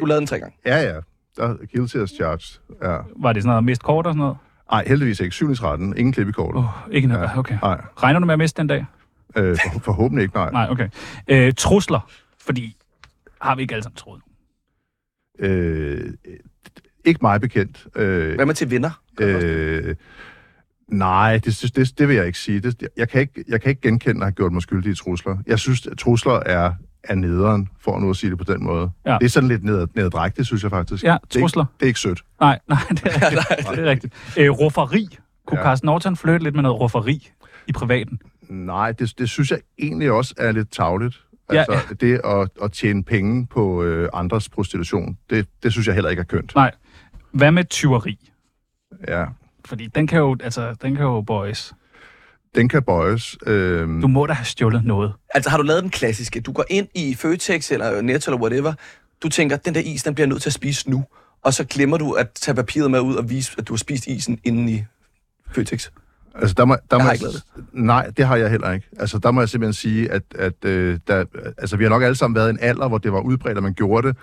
du 0.00 0.04
lavede 0.04 0.20
den 0.20 0.26
tre 0.26 0.38
gange. 0.40 0.56
ja. 0.66 0.80
ja. 0.82 0.94
Der 1.36 1.48
er 1.48 1.54
guilty 1.74 1.96
as 1.96 2.10
charged. 2.10 2.60
Ja. 2.82 2.96
Var 3.16 3.32
det 3.32 3.42
sådan 3.42 3.48
noget 3.50 3.64
mist 3.64 3.82
kort 3.82 4.06
og 4.06 4.10
sådan 4.12 4.18
noget? 4.18 4.36
Ej, 4.72 4.84
heldigvis 4.86 5.20
ikke. 5.20 5.34
Syvningsretten. 5.34 5.96
Ingen 5.96 6.12
klip 6.12 6.28
i 6.28 6.32
kortet. 6.32 6.58
Oh, 6.58 6.64
ikke 6.90 7.08
noget. 7.08 7.30
Okay. 7.36 7.58
Nej, 7.62 7.80
Regner 8.02 8.20
du 8.20 8.26
med 8.26 8.32
at 8.32 8.38
miste 8.38 8.60
den 8.60 8.66
dag? 8.66 8.86
øh, 9.36 9.56
for, 9.72 9.80
forhåbentlig 9.80 10.22
ikke, 10.22 10.34
nej. 10.34 10.50
Nej, 10.50 10.66
okay. 10.70 10.88
Øh, 11.28 11.52
trusler, 11.56 12.00
fordi 12.40 12.76
har 13.40 13.54
vi 13.54 13.62
ikke 13.62 13.74
alle 13.74 13.82
sammen 13.82 13.96
troet. 13.96 14.22
Øh, 15.38 16.12
ikke 17.04 17.18
mig 17.22 17.40
bekendt. 17.40 17.86
Øh, 17.96 18.34
Hvad 18.34 18.46
med 18.46 18.54
til 18.54 18.70
vinder? 18.70 19.02
Øh, 19.20 19.96
nej, 20.88 21.38
det, 21.38 21.72
det, 21.76 21.98
det 21.98 22.08
vil 22.08 22.16
jeg 22.16 22.26
ikke 22.26 22.38
sige. 22.38 22.60
Det, 22.60 22.88
jeg, 22.96 23.08
kan 23.08 23.20
ikke, 23.20 23.44
jeg 23.48 23.60
kan 23.60 23.70
ikke 23.70 23.82
genkende 23.82 24.20
at 24.20 24.24
have 24.24 24.32
gjort 24.32 24.52
mig 24.52 24.62
skyldig 24.62 24.92
i 24.92 24.94
trusler. 24.94 25.36
Jeg 25.46 25.58
synes, 25.58 25.86
at 25.86 25.98
trusler 25.98 26.32
er, 26.32 26.72
er 27.04 27.14
nederen, 27.14 27.68
for 27.80 27.98
nu 27.98 28.10
at 28.10 28.16
sige 28.16 28.30
det 28.30 28.38
på 28.38 28.44
den 28.44 28.64
måde. 28.64 28.90
Ja. 29.06 29.18
Det 29.18 29.24
er 29.24 29.28
sådan 29.28 29.48
lidt 29.48 29.64
ned, 29.64 29.86
neddrægtigt, 29.94 30.46
synes 30.46 30.62
jeg 30.62 30.70
faktisk. 30.70 31.04
Ja, 31.04 31.16
det 31.32 31.36
er, 31.36 31.40
trusler. 31.40 31.62
ikke, 31.64 31.72
det 31.80 31.82
er 31.82 31.88
ikke 31.88 32.00
sødt. 32.00 32.24
Nej, 32.40 32.58
nej, 32.68 32.78
det 32.90 33.02
er 33.04 33.20
rigtigt. 33.50 33.68
det 33.76 33.78
er 33.78 33.90
rigtigt. 33.90 34.14
Øh, 34.38 34.50
rufferi. 34.50 35.18
Kunne. 35.46 35.58
Ja. 35.60 35.64
Carsten 35.64 35.86
Norton 35.86 36.16
flytte 36.16 36.44
lidt 36.44 36.54
med 36.54 36.62
noget 36.62 36.80
rufferi 36.80 37.30
i 37.66 37.72
privaten? 37.72 38.20
Nej, 38.48 38.92
det, 38.92 39.18
det 39.18 39.28
synes 39.28 39.50
jeg 39.50 39.58
egentlig 39.78 40.10
også 40.10 40.34
er 40.38 40.52
lidt 40.52 40.72
tavligt. 40.72 41.24
Ja, 41.52 41.64
Altså, 41.68 41.94
det 41.94 42.20
at, 42.24 42.48
at 42.62 42.72
tjene 42.72 43.04
penge 43.04 43.46
på 43.46 43.82
øh, 43.82 44.08
andres 44.14 44.48
prostitution, 44.48 45.16
det, 45.30 45.46
det 45.62 45.72
synes 45.72 45.86
jeg 45.86 45.94
heller 45.94 46.10
ikke 46.10 46.20
er 46.20 46.24
kønt. 46.24 46.54
Nej. 46.54 46.70
Hvad 47.32 47.50
med 47.50 47.64
tyveri? 47.64 48.30
Ja. 49.08 49.24
Fordi 49.64 49.86
den 49.86 50.06
kan 50.06 50.18
jo, 50.18 50.36
altså, 50.42 50.74
den 50.82 50.96
kan 50.96 51.04
jo 51.04 51.20
boys. 51.20 51.72
Den 52.54 52.68
kan 52.68 52.82
bøjes. 52.82 53.36
Øh, 53.46 53.88
Du 54.02 54.06
må 54.08 54.26
da 54.26 54.32
have 54.32 54.44
stjålet 54.44 54.84
noget. 54.84 55.12
Altså, 55.34 55.50
har 55.50 55.56
du 55.56 55.62
lavet 55.62 55.82
den 55.82 55.90
klassiske? 55.90 56.40
Du 56.40 56.52
går 56.52 56.64
ind 56.70 56.88
i 56.94 57.14
Føtex 57.14 57.70
eller 57.70 58.00
Netto 58.00 58.30
eller 58.30 58.42
whatever. 58.42 58.72
Du 59.22 59.28
tænker, 59.28 59.56
den 59.56 59.74
der 59.74 59.80
is, 59.80 60.02
den 60.02 60.14
bliver 60.14 60.24
jeg 60.26 60.28
nødt 60.28 60.42
til 60.42 60.48
at 60.48 60.54
spise 60.54 60.90
nu. 60.90 61.04
Og 61.42 61.54
så 61.54 61.64
glemmer 61.64 61.96
du 61.96 62.12
at 62.12 62.30
tage 62.30 62.54
papiret 62.54 62.90
med 62.90 63.00
ud 63.00 63.14
og 63.14 63.30
vise, 63.30 63.52
at 63.58 63.68
du 63.68 63.72
har 63.72 63.78
spist 63.78 64.06
isen 64.06 64.38
inden 64.44 64.68
i 64.68 64.84
Føtex. 65.52 65.90
Altså, 66.34 66.54
der 66.54 66.64
må, 66.64 66.74
der 66.74 66.80
Jeg 66.90 66.98
må 66.98 67.04
har 67.04 67.12
ikke 67.12 67.24
lavet 67.24 67.42
Nej, 67.72 68.10
det 68.16 68.26
har 68.26 68.36
jeg 68.36 68.50
heller 68.50 68.72
ikke. 68.72 68.86
Altså, 68.98 69.18
der 69.18 69.30
må 69.30 69.40
jeg 69.40 69.48
simpelthen 69.48 69.72
sige, 69.72 70.12
at, 70.12 70.22
at 70.34 70.64
øh, 70.64 70.98
der, 71.06 71.24
altså, 71.58 71.76
vi 71.76 71.84
har 71.84 71.90
nok 71.90 72.02
alle 72.02 72.14
sammen 72.14 72.34
været 72.34 72.48
i 72.48 72.50
en 72.50 72.58
alder, 72.60 72.88
hvor 72.88 72.98
det 72.98 73.12
var 73.12 73.20
udbredt, 73.20 73.56
at 73.56 73.62
man 73.62 73.74
gjorde 73.74 74.08
det. 74.08 74.16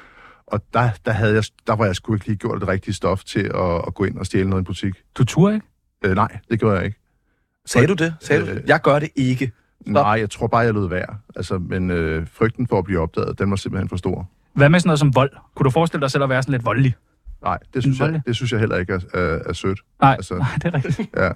Og 0.48 0.62
der, 0.74 0.90
der, 1.06 1.12
havde 1.12 1.34
jeg, 1.36 1.44
der 1.68 1.76
var 1.76 1.86
jeg 1.86 1.96
sgu 1.96 2.14
ikke 2.14 2.28
lige 2.28 2.38
gjort 2.38 2.62
det 2.62 2.68
rigtige 2.68 2.94
stof 2.94 3.24
til 3.24 3.52
at, 3.56 3.82
at 3.88 3.94
gå 3.94 4.04
ind 4.04 4.18
og 4.18 4.26
stjæle 4.26 4.50
noget 4.50 4.60
i 4.60 4.62
en 4.62 4.66
butik. 4.66 4.94
Du 5.18 5.26
turde 5.26 5.56
ikke? 5.56 5.68
Øh, 6.06 6.16
nej, 6.16 6.38
det 6.52 6.60
gjorde 6.60 6.76
jeg 6.76 6.86
ikke. 6.86 6.98
Sagde 7.66 7.88
du 7.88 7.94
det? 7.94 8.14
Sagde 8.20 8.42
du 8.42 8.48
Øh, 8.48 8.56
det? 8.56 8.64
Jeg 8.68 8.82
gør 8.82 9.00
det 9.00 9.10
ikke. 9.16 9.52
Nej, 9.86 10.04
jeg 10.04 10.30
tror 10.30 10.48
bare, 10.48 10.62
jeg 10.62 10.74
lød 10.74 10.90
værd. 10.90 11.16
Altså, 11.36 11.58
men 11.58 11.92
øh, 11.92 12.28
frygten 12.34 12.68
for 12.68 12.78
at 12.80 12.86
blive 12.86 13.00
opdaget, 13.00 13.40
den 13.40 13.50
var 13.50 13.56
simpelthen 13.56 13.90
for 13.90 13.98
stor. 13.98 14.30
Hvad 14.54 14.70
med 14.70 14.80
sådan 14.80 14.88
noget 14.88 15.00
som 15.00 15.16
vold? 15.16 15.32
Kunne 15.56 15.64
du 15.64 15.70
forestille 15.70 16.02
dig 16.02 16.12
selv 16.12 16.24
at 16.24 16.30
være 16.30 16.44
sådan 16.44 16.52
lidt 16.52 16.66
voldelig? 16.66 16.96
Nej, 17.44 17.58
det 17.74 17.84
synes, 17.84 18.00
voldelig? 18.00 18.18
jeg, 18.18 18.28
det 18.28 18.36
synes 18.36 18.52
jeg 18.52 18.60
heller 18.60 18.78
ikke 18.78 18.94
er, 18.94 19.00
er, 19.14 19.40
er 19.46 19.54
sødt. 19.54 19.80
Nej, 20.02 20.12
altså... 20.14 20.36
nej 20.38 20.48
det 20.56 20.66
er 20.66 20.74
rigtigt. 20.74 21.10
Ja. 21.18 21.30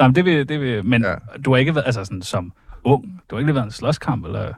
Nej, 0.00 0.08
men 0.08 0.14
det 0.14 0.24
vil, 0.24 0.48
det 0.48 0.60
vil, 0.60 0.86
men 0.86 1.02
ja. 1.02 1.14
Du 1.44 1.50
har 1.50 1.58
ikke 1.58 1.74
været, 1.74 1.86
altså 1.86 2.04
sådan 2.04 2.22
som 2.22 2.52
ung, 2.84 3.20
du 3.30 3.36
har 3.36 3.40
ikke 3.40 3.54
været 3.54 3.64
en 3.64 3.70
slåskamp, 3.70 4.24
eller? 4.24 4.52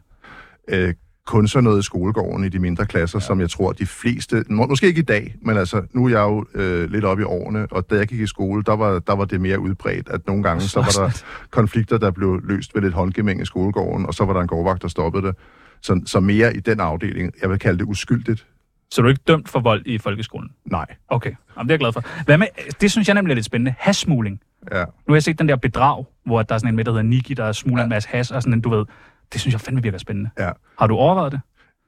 Øh, 0.68 0.94
kun 1.26 1.48
så 1.48 1.60
noget 1.60 1.78
i 1.78 1.82
skolegården 1.82 2.44
i 2.44 2.48
de 2.48 2.58
mindre 2.58 2.86
klasser, 2.86 3.18
ja. 3.18 3.26
som 3.26 3.40
jeg 3.40 3.50
tror, 3.50 3.72
de 3.72 3.86
fleste, 3.86 4.44
må, 4.48 4.66
måske 4.66 4.86
ikke 4.86 5.00
i 5.00 5.04
dag, 5.04 5.34
men 5.42 5.56
altså, 5.56 5.82
nu 5.92 6.04
er 6.04 6.08
jeg 6.08 6.20
jo 6.20 6.44
øh, 6.54 6.90
lidt 6.90 7.04
oppe 7.04 7.22
i 7.22 7.24
årene, 7.24 7.66
og 7.70 7.90
da 7.90 7.94
jeg 7.94 8.06
gik 8.06 8.20
i 8.20 8.26
skole, 8.26 8.62
der 8.62 8.76
var, 8.76 8.98
der 8.98 9.14
var 9.14 9.24
det 9.24 9.40
mere 9.40 9.60
udbredt, 9.60 10.08
at 10.08 10.26
nogle 10.26 10.42
gange, 10.42 10.62
så 10.62 10.80
var 10.80 11.06
der 11.06 11.22
konflikter, 11.50 11.98
der 11.98 12.10
blev 12.10 12.40
løst 12.44 12.74
ved 12.74 12.82
lidt 12.82 12.94
håndgemæng 12.94 13.42
i 13.42 13.44
skolegården, 13.44 14.06
og 14.06 14.14
så 14.14 14.24
var 14.24 14.32
der 14.32 14.40
en 14.40 14.48
gårdvagt, 14.48 14.82
der 14.82 14.88
stoppede 14.88 15.26
det. 15.26 15.36
Så, 15.82 16.00
så 16.06 16.20
mere 16.20 16.56
i 16.56 16.60
den 16.60 16.80
afdeling, 16.80 17.32
jeg 17.42 17.50
vil 17.50 17.58
kalde 17.58 17.78
det 17.78 17.84
uskyldigt. 17.84 18.46
Så 18.90 19.02
du 19.02 19.06
er 19.06 19.10
ikke 19.10 19.22
dømt 19.28 19.48
for 19.48 19.60
vold 19.60 19.82
i 19.86 19.98
folkeskolen? 19.98 20.50
Nej. 20.64 20.86
Okay, 21.08 21.32
Jamen, 21.56 21.68
det 21.68 21.70
er 21.70 21.74
jeg 21.74 21.78
glad 21.78 21.92
for. 21.92 22.24
Hvad 22.24 22.38
med, 22.38 22.46
det 22.80 22.90
synes 22.90 23.08
jeg 23.08 23.14
nemlig 23.14 23.30
er 23.30 23.34
lidt 23.34 23.46
spændende. 23.46 23.74
Hashsmugling. 23.78 24.40
Ja. 24.72 24.84
Nu 24.84 24.84
har 25.08 25.14
jeg 25.14 25.22
set 25.22 25.38
den 25.38 25.48
der 25.48 25.56
bedrag, 25.56 26.04
hvor 26.26 26.42
der 26.42 26.54
er 26.54 26.58
sådan 26.58 26.68
en 26.68 26.76
med, 26.76 26.84
der 26.84 26.90
hedder 26.90 27.02
Niki, 27.02 27.34
der 27.34 27.52
smugler 27.52 27.80
ja. 27.80 27.84
en 27.84 27.90
masse 27.90 28.08
hash, 28.08 28.34
og 28.34 28.42
sådan 28.42 28.52
en, 28.54 28.60
du 28.60 28.70
ved, 28.70 28.84
det 29.32 29.40
synes 29.40 29.52
jeg 29.52 29.60
fandme 29.60 29.82
virker 29.82 29.98
spændende. 29.98 30.30
Ja. 30.38 30.50
Har 30.78 30.86
du 30.86 30.94
overvejet 30.94 31.32
det? 31.32 31.40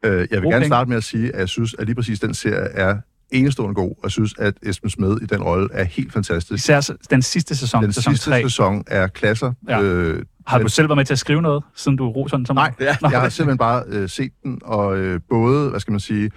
Øh, 0.04 0.10
jeg 0.12 0.18
vil 0.18 0.28
gerne 0.30 0.52
penge. 0.52 0.66
starte 0.66 0.88
med 0.88 0.96
at 0.96 1.04
sige, 1.04 1.34
at 1.34 1.40
jeg 1.40 1.48
synes, 1.48 1.74
at 1.78 1.86
lige 1.86 1.94
præcis 1.96 2.20
den 2.20 2.34
serie 2.34 2.68
er 2.74 2.96
enestående 3.32 3.74
god, 3.74 3.94
og 4.02 4.10
synes, 4.10 4.34
at 4.38 4.54
Esben 4.62 4.90
Smed 4.90 5.20
i 5.22 5.26
den 5.26 5.42
rolle 5.42 5.68
er 5.72 5.84
helt 5.84 6.12
fantastisk. 6.12 6.64
Især 6.64 6.94
den 7.10 7.22
sidste 7.22 7.56
sæson, 7.56 7.82
Den 7.82 7.92
sæson 7.92 8.12
sidste 8.12 8.30
3. 8.30 8.42
sæson 8.42 8.84
er 8.86 9.06
klasser. 9.06 9.52
Ja. 9.68 9.82
Øh, 9.82 10.22
Har 10.46 10.58
du 10.58 10.68
selv 10.68 10.88
været 10.88 10.96
med 10.96 11.04
til 11.04 11.14
at 11.14 11.18
skrive 11.18 11.42
noget, 11.42 11.64
siden 11.74 11.98
du 11.98 12.08
roser 12.10 12.36
den 12.36 12.46
så 12.46 12.52
Nej, 12.52 12.72
meget? 12.78 12.98
jeg 13.12 13.20
har 13.20 13.28
simpelthen 13.28 13.58
bare 13.58 13.82
øh, 13.86 14.08
set 14.08 14.32
den, 14.42 14.60
og 14.64 14.96
øh, 14.98 15.20
både, 15.30 15.70
hvad 15.70 15.80
skal 15.80 15.92
man 15.92 16.00
sige, 16.00 16.30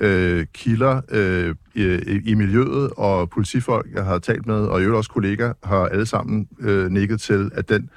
øh, 0.00 0.46
kilder 0.54 1.00
øh, 1.10 1.54
i, 1.74 2.20
i 2.26 2.34
miljøet 2.34 2.90
og 2.96 3.30
politifolk, 3.30 3.86
jeg 3.94 4.04
har 4.04 4.18
talt 4.18 4.46
med, 4.46 4.60
og 4.60 4.80
i 4.80 4.82
øvrigt 4.82 4.96
også 4.96 5.10
kolleger, 5.10 5.52
har 5.64 5.86
alle 5.86 6.06
sammen 6.06 6.48
øh, 6.60 6.90
nikket 6.90 7.20
til, 7.20 7.50
at 7.54 7.68
den 7.68 7.90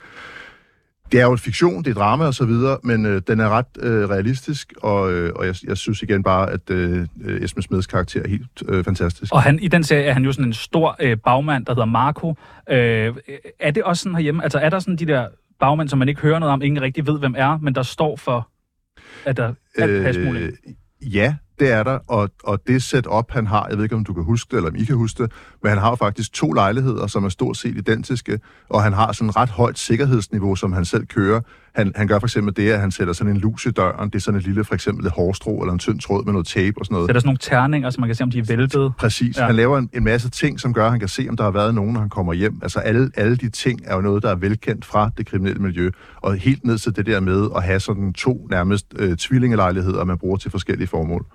det 1.14 1.22
er 1.22 1.26
jo 1.26 1.32
en 1.32 1.38
fiktion, 1.38 1.84
det 1.84 1.90
er 1.90 1.94
drama 1.94 2.26
og 2.26 2.34
så 2.34 2.46
videre, 2.46 2.78
men 2.84 3.06
øh, 3.06 3.22
den 3.28 3.40
er 3.40 3.50
ret 3.50 3.66
øh, 3.80 4.10
realistisk, 4.10 4.74
og, 4.82 5.14
øh, 5.14 5.32
og 5.36 5.46
jeg, 5.46 5.56
jeg 5.68 5.78
synes 5.78 6.02
igen 6.02 6.24
bare, 6.24 6.52
at 6.52 6.70
øh, 6.70 7.08
Esben 7.42 7.64
Smeds 7.64 7.88
karakter 7.88 8.22
er 8.24 8.28
helt 8.28 8.64
øh, 8.68 8.84
fantastisk. 8.84 9.34
Og 9.34 9.44
han, 9.44 9.60
i 9.60 9.68
den 9.68 9.84
serie 9.84 10.04
er 10.04 10.14
han 10.14 10.24
jo 10.24 10.32
sådan 10.32 10.46
en 10.46 10.54
stor 10.54 10.96
øh, 11.00 11.18
bagmand, 11.18 11.66
der 11.66 11.74
hedder 11.74 11.86
Marco. 11.86 12.36
Øh, 12.70 13.16
er 13.60 13.72
det 13.72 13.84
også 13.84 14.04
sådan 14.04 14.16
herhjemme? 14.16 14.44
Altså 14.44 14.60
er 14.60 14.70
der 14.70 14.80
sådan 14.80 14.96
de 14.96 15.06
der 15.06 15.28
bagmænd, 15.60 15.90
som 15.90 16.00
man 16.00 16.10
ikke 16.10 16.22
hører 16.22 16.40
noget 16.40 16.54
om, 16.54 16.62
ingen 16.62 16.82
rigtig 16.82 17.08
ved, 17.08 17.20
hvem 17.20 17.36
er, 17.38 17.58
men 17.58 17.76
der 17.76 17.84
står 17.84 18.16
for, 18.16 18.50
at 19.26 19.38
der 19.38 19.54
er 19.78 19.88
øh, 19.88 20.04
hashsmugling? 20.04 20.54
ja, 21.02 21.36
det 21.60 21.72
er 21.72 21.84
der, 21.84 22.00
og, 22.08 22.30
og 22.44 22.60
det 22.68 22.84
setup, 22.84 23.32
han 23.32 23.48
har, 23.48 23.68
jeg 23.70 23.78
ved 23.78 23.84
ikke, 23.84 23.96
om 23.96 24.04
du 24.04 24.14
kan 24.14 24.24
huske 24.24 24.48
det, 24.52 24.58
eller 24.58 24.70
om 24.70 24.76
I 24.76 24.84
kan 24.84 24.96
huske 24.96 25.24
det, 25.24 25.32
men 25.64 25.70
han 25.70 25.78
har 25.78 25.90
jo 25.90 25.96
faktisk 25.96 26.34
to 26.34 26.52
lejligheder, 26.52 27.08
som 27.08 27.24
er 27.24 27.30
stort 27.30 27.58
set 27.58 27.78
identiske, 27.78 28.40
og 28.70 28.84
han 28.84 28.94
har 28.94 29.12
sådan 29.12 29.30
et 29.30 29.36
ret 29.36 29.50
højt 29.50 29.80
sikkerhedsniveau, 29.80 30.56
som 30.56 30.74
han 30.74 30.86
selv 30.86 31.06
kører. 31.06 31.42
Han, 31.76 31.92
han 31.96 32.08
gør 32.08 32.20
for 32.20 32.28
eksempel 32.28 32.56
det, 32.56 32.72
at 32.72 32.80
han 32.80 32.92
sætter 32.92 33.14
sådan 33.14 33.34
en 33.34 33.40
lus 33.40 33.66
i 33.66 33.72
døren, 33.72 34.10
det 34.10 34.16
er 34.16 34.20
sådan 34.20 34.40
et 34.40 34.46
lille, 34.46 34.64
for 34.64 34.74
eksempel 34.74 35.06
et 35.06 35.12
hårstrå 35.12 35.62
eller 35.62 35.74
en 35.74 35.80
tynd 35.80 36.00
tråd 36.00 36.26
med 36.26 36.34
noget 36.34 36.48
tape 36.48 36.74
og 36.78 36.86
sådan 36.86 36.94
noget. 36.96 37.08
Så 37.08 37.12
er 37.12 37.14
der 37.14 37.20
sådan 37.20 37.28
nogle 37.28 37.38
terninger, 37.38 37.90
så 37.90 38.00
man 38.00 38.10
kan 38.10 38.16
se, 38.16 38.24
om 38.24 38.32
de 38.32 38.40
er 38.40 38.44
væltet. 38.44 38.94
Præcis. 38.98 39.38
Ja. 39.38 39.46
Han 39.46 39.56
laver 39.56 39.78
en, 39.78 39.90
en 39.94 40.04
masse 40.04 40.30
ting, 40.30 40.60
som 40.60 40.74
gør, 40.74 40.86
at 40.86 40.92
han 40.92 41.00
kan 41.00 41.10
se, 41.10 41.26
om 41.30 41.38
der 41.38 41.44
har 41.44 41.52
været 41.52 41.76
nogen, 41.76 41.94
når 41.94 42.00
han 42.00 42.10
kommer 42.10 42.34
hjem. 42.34 42.60
Altså 42.62 42.80
alle, 42.80 43.12
alle 43.16 43.36
de 43.36 43.50
ting 43.50 43.82
er 43.84 43.96
jo 43.96 44.02
noget, 44.02 44.24
der 44.24 44.30
er 44.30 44.36
velkendt 44.36 44.86
fra 44.86 45.12
det 45.18 45.26
kriminelle 45.26 45.62
miljø. 45.62 45.92
Og 46.22 46.36
helt 46.36 46.66
ned 46.66 46.78
til 46.78 46.96
det 46.96 47.06
der 47.06 47.20
med 47.20 47.48
at 47.56 47.64
have 47.64 47.80
sådan 47.80 48.14
to 48.14 48.48
nærmest 48.50 48.86
øh, 48.96 49.18
tvillingelejligheder, 49.18 50.04
man 50.04 50.18
bruger 50.18 50.38
til 50.38 50.52
forskellige 50.52 50.88
formål. 50.88 51.26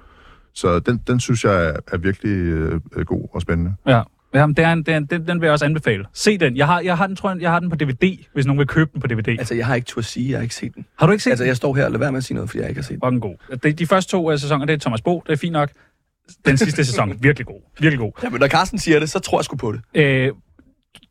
Så 0.55 0.79
den, 0.81 1.01
den 1.07 1.21
synes 1.21 1.45
jeg 1.45 1.67
er, 1.67 1.77
er 1.93 1.97
virkelig 1.97 2.31
øh, 2.31 2.81
god 3.05 3.29
og 3.33 3.43
spændende. 3.43 3.75
Ja. 3.87 4.03
Ja, 4.35 4.47
men 4.47 4.57
det 4.57 4.65
er 4.65 4.73
en, 4.73 4.79
det 4.83 4.93
er 4.93 4.97
en, 4.97 5.07
den, 5.07 5.27
den 5.27 5.41
vil 5.41 5.47
jeg 5.47 5.53
også 5.53 5.65
anbefale. 5.65 6.05
Se 6.13 6.39
den. 6.39 6.57
Jeg 6.57 6.67
har, 6.67 6.81
jeg 6.81 6.97
har 6.97 7.07
den, 7.07 7.17
tror 7.17 7.31
jeg, 7.31 7.41
jeg 7.41 7.51
har 7.51 7.61
den 7.61 7.71
på 7.71 7.77
DVD, 7.77 8.25
hvis 8.35 8.47
nogen 8.47 8.59
vil 8.59 8.67
købe 8.67 8.91
den 8.93 9.01
på 9.01 9.07
DVD. 9.07 9.29
Altså, 9.29 9.55
jeg 9.55 9.67
har 9.67 9.75
ikke 9.75 9.87
tur 9.87 9.99
at 9.99 10.05
sige, 10.05 10.31
jeg 10.31 10.39
har 10.39 10.43
ikke 10.43 10.55
set 10.55 10.75
den. 10.75 10.87
har 10.99 11.07
du 11.07 11.13
ikke 11.13 11.25
set 11.25 11.31
Altså, 11.31 11.45
den? 11.45 11.49
jeg 11.49 11.57
står 11.57 11.75
her 11.75 11.85
og 11.85 11.91
lader 11.91 11.99
være 11.99 12.13
med 12.13 12.19
at 12.19 12.25
sige 12.25 12.35
noget, 12.35 12.51
fordi 12.51 12.61
jeg 12.61 12.69
ikke 12.69 12.79
har 12.79 12.83
set 12.85 12.99
den. 13.03 13.13
Den 13.13 13.21
god. 13.21 13.57
De, 13.63 13.73
de 13.73 13.87
første 13.87 14.11
to 14.11 14.33
uh, 14.33 14.39
sæsoner, 14.39 14.67
det 14.67 14.73
er 14.73 14.79
Thomas 14.79 15.01
Bo, 15.01 15.23
det 15.27 15.33
er 15.33 15.37
fint 15.37 15.53
nok. 15.53 15.71
Den 16.47 16.57
sidste 16.57 16.85
sæson, 16.85 17.17
virkelig 17.23 17.47
god. 17.47 17.61
Virkelig 17.81 17.99
god. 17.99 18.13
Ja, 18.23 18.29
men 18.31 18.41
når 18.41 18.49
Carsten 18.49 18.79
siger 18.79 18.99
det, 19.01 19.11
så 19.11 19.19
tror 19.19 19.39
jeg 19.39 19.45
sgu 19.45 19.57
på 19.57 19.73
det. 19.73 19.81
Øh, 19.95 20.33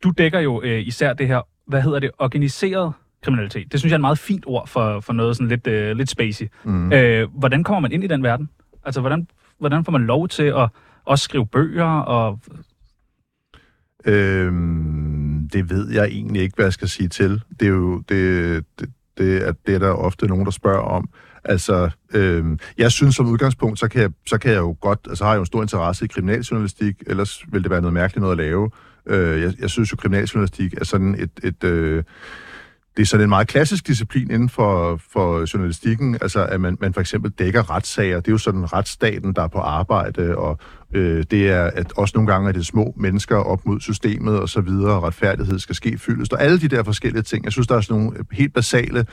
du 0.04 0.10
dækker 0.18 0.40
jo 0.40 0.62
øh, 0.62 0.86
især 0.86 1.12
det 1.12 1.26
her, 1.26 1.40
hvad 1.66 1.82
hedder 1.82 1.98
det, 1.98 2.10
organiseret 2.18 2.92
kriminalitet. 3.22 3.72
Det 3.72 3.80
synes 3.80 3.90
jeg 3.90 3.94
er 3.94 3.98
et 3.98 4.00
meget 4.00 4.18
fint 4.18 4.44
ord 4.46 4.68
for, 4.68 5.00
for 5.00 5.12
noget 5.12 5.36
sådan 5.36 5.48
lidt, 5.48 5.66
øh, 5.66 5.96
lidt 5.96 6.10
spacey. 6.10 6.46
Mm. 6.64 6.92
Øh, 6.92 7.28
hvordan 7.38 7.64
kommer 7.64 7.80
man 7.80 7.92
ind 7.92 8.04
i 8.04 8.06
den 8.06 8.22
verden? 8.22 8.48
Altså, 8.84 9.00
hvordan, 9.00 9.28
hvordan 9.58 9.84
får 9.84 9.92
man 9.92 10.06
lov 10.06 10.28
til 10.28 10.42
at 10.42 10.68
også 11.04 11.24
skrive 11.24 11.46
bøger 11.46 12.00
og... 12.00 12.40
Øhm, 14.04 15.48
det 15.52 15.70
ved 15.70 15.90
jeg 15.90 16.04
egentlig 16.04 16.42
ikke, 16.42 16.54
hvad 16.54 16.64
jeg 16.64 16.72
skal 16.72 16.88
sige 16.88 17.08
til. 17.08 17.42
Det 17.60 17.66
er 17.66 17.72
jo 17.72 17.98
det, 18.08 18.64
det, 18.78 18.88
det, 19.18 19.48
er, 19.48 19.52
det 19.66 19.74
er 19.74 19.78
der 19.78 19.90
ofte 19.90 20.26
nogen, 20.26 20.44
der 20.44 20.50
spørger 20.50 20.80
om. 20.80 21.08
Altså, 21.44 21.90
øhm, 22.14 22.58
jeg 22.78 22.92
synes 22.92 23.14
som 23.14 23.26
udgangspunkt, 23.26 23.78
så 23.78 23.88
kan 23.88 24.02
jeg, 24.02 24.10
så 24.26 24.38
kan 24.38 24.50
jeg 24.50 24.58
jo 24.58 24.76
godt, 24.80 25.00
altså 25.08 25.24
har 25.24 25.30
jeg 25.30 25.36
jo 25.36 25.42
en 25.42 25.46
stor 25.46 25.62
interesse 25.62 26.04
i 26.04 26.08
kriminaljournalistik, 26.08 27.02
ellers 27.06 27.44
vil 27.52 27.62
det 27.62 27.70
være 27.70 27.80
noget 27.80 27.94
mærkeligt 27.94 28.20
noget 28.20 28.32
at 28.32 28.44
lave. 28.44 28.70
Øh, 29.06 29.42
jeg, 29.42 29.54
jeg 29.60 29.70
synes 29.70 29.92
jo, 29.92 29.96
kriminaljournalistik 29.96 30.74
er 30.74 30.84
sådan 30.84 31.14
et, 31.14 31.30
et 31.42 31.64
øh, 31.64 32.04
det 32.98 33.04
er 33.04 33.06
sådan 33.06 33.24
en 33.24 33.28
meget 33.28 33.48
klassisk 33.48 33.86
disciplin 33.86 34.30
inden 34.30 34.48
for, 34.48 35.00
for 35.12 35.54
journalistikken, 35.54 36.14
altså 36.14 36.46
at 36.46 36.60
man, 36.60 36.78
man 36.80 36.94
for 36.94 37.00
eksempel 37.00 37.30
dækker 37.30 37.70
retssager. 37.70 38.16
Det 38.16 38.28
er 38.28 38.32
jo 38.32 38.38
sådan 38.38 38.72
retsstaten, 38.72 39.32
der 39.32 39.42
er 39.42 39.48
på 39.48 39.58
arbejde, 39.58 40.36
og 40.36 40.58
øh, 40.94 41.24
det 41.30 41.48
er 41.50 41.64
at 41.64 41.92
også 41.96 42.12
nogle 42.16 42.32
gange, 42.32 42.48
at 42.48 42.54
det 42.54 42.60
er 42.60 42.64
små 42.64 42.94
mennesker 42.96 43.36
op 43.36 43.66
mod 43.66 43.80
systemet 43.80 44.40
og 44.40 44.48
så 44.48 44.60
videre, 44.60 44.92
og 44.92 45.02
retfærdighed 45.02 45.58
skal 45.58 45.74
ske 45.74 45.98
fyldest, 45.98 46.32
og 46.32 46.42
alle 46.42 46.60
de 46.60 46.68
der 46.68 46.82
forskellige 46.82 47.22
ting. 47.22 47.44
Jeg 47.44 47.52
synes, 47.52 47.66
der 47.66 47.76
er 47.76 47.80
sådan 47.80 48.02
nogle 48.02 48.18
øh, 48.18 48.24
helt 48.32 48.54
basale 48.54 49.06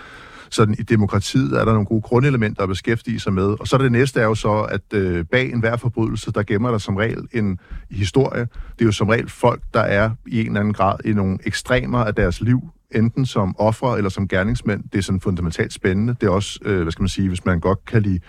sådan 0.50 0.76
i 0.80 0.84
demokratiet 0.84 1.54
er 1.54 1.66
der 1.66 1.72
nogle 1.72 1.86
gode 1.86 2.02
grundelementer 2.02 2.64
at 2.64 2.70
beskæftige 2.70 3.20
sig 3.20 3.34
med. 3.34 3.56
Og 3.60 3.68
så 3.68 3.78
det 3.78 3.92
næste 3.92 4.20
er 4.20 4.24
jo 4.24 4.36
så, 4.36 4.68
at 4.72 4.94
øh, 4.94 5.26
bag 5.26 5.52
enhver 5.52 5.78
forbrydelse, 5.78 6.32
der 6.32 6.44
gemmer 6.44 6.72
der 6.72 6.78
som 6.78 6.96
regel 6.96 7.28
en 7.34 7.60
historie. 7.92 8.42
Det 8.42 8.82
er 8.82 8.86
jo 8.86 8.92
som 8.92 9.10
regel 9.10 9.30
folk, 9.30 9.62
der 9.74 9.80
er 9.80 10.10
i 10.28 10.40
en 10.40 10.48
eller 10.48 10.60
anden 10.60 10.74
grad 10.74 10.96
i 11.06 11.14
nogle 11.14 11.38
ekstremer 11.46 12.00
af 12.00 12.16
deres 12.16 12.42
liv, 12.42 12.62
enten 12.96 13.26
som 13.26 13.56
ofre 13.60 13.98
eller 13.98 14.10
som 14.10 14.28
gerningsmænd. 14.28 14.84
Det 14.92 14.98
er 14.98 15.02
sådan 15.04 15.20
fundamentalt 15.22 15.74
spændende. 15.74 16.16
Det 16.22 16.28
er 16.28 16.32
også, 16.32 16.60
øh, 16.66 16.82
hvad 16.82 16.92
skal 16.92 17.04
man 17.04 17.10
sige, 17.10 17.28
hvis 17.28 17.46
man 17.46 17.60
godt 17.60 17.86
kan 17.86 18.02
lide 18.02 18.20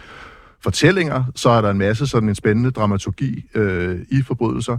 fortællinger, 0.60 1.24
så 1.34 1.48
er 1.50 1.60
der 1.60 1.70
en 1.70 1.78
masse 1.78 2.06
sådan 2.06 2.28
en 2.28 2.34
spændende 2.34 2.70
dramaturgi 2.70 3.44
øh, 3.54 3.98
i 4.08 4.22
forbrydelser. 4.22 4.78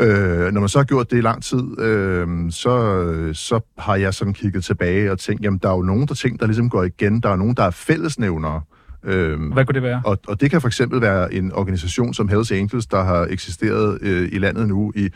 Øh, 0.00 0.52
når 0.52 0.60
man 0.60 0.68
så 0.68 0.78
har 0.78 0.84
gjort 0.84 1.10
det 1.10 1.18
i 1.18 1.20
lang 1.20 1.42
tid, 1.42 1.80
øh, 1.80 2.50
så, 2.50 3.30
så 3.32 3.60
har 3.78 3.96
jeg 3.96 4.14
sådan 4.14 4.34
kigget 4.34 4.64
tilbage 4.64 5.12
og 5.12 5.18
tænkt, 5.18 5.42
jamen 5.42 5.60
der 5.62 5.68
er 5.68 5.74
jo 5.76 5.82
nogle 5.82 6.06
der 6.06 6.14
ting, 6.14 6.40
der 6.40 6.46
ligesom 6.46 6.70
går 6.70 6.82
igen. 6.82 7.20
Der 7.20 7.28
er 7.28 7.36
nogen, 7.36 7.54
der 7.54 7.62
er 7.62 7.70
fællesnævnere. 7.70 8.60
Øh, 9.04 9.52
Hvad 9.52 9.64
kunne 9.64 9.74
det 9.74 9.82
være? 9.82 10.02
og, 10.04 10.18
og 10.28 10.40
det 10.40 10.50
kan 10.50 10.60
for 10.60 10.68
eksempel 10.68 11.00
være 11.00 11.34
en 11.34 11.52
organisation 11.52 12.14
som 12.14 12.28
Hells 12.28 12.52
Angels, 12.52 12.86
der 12.86 13.04
har 13.04 13.26
eksisteret 13.30 13.98
øh, 14.02 14.28
i 14.32 14.38
landet 14.38 14.68
nu 14.68 14.92
i 14.96 15.08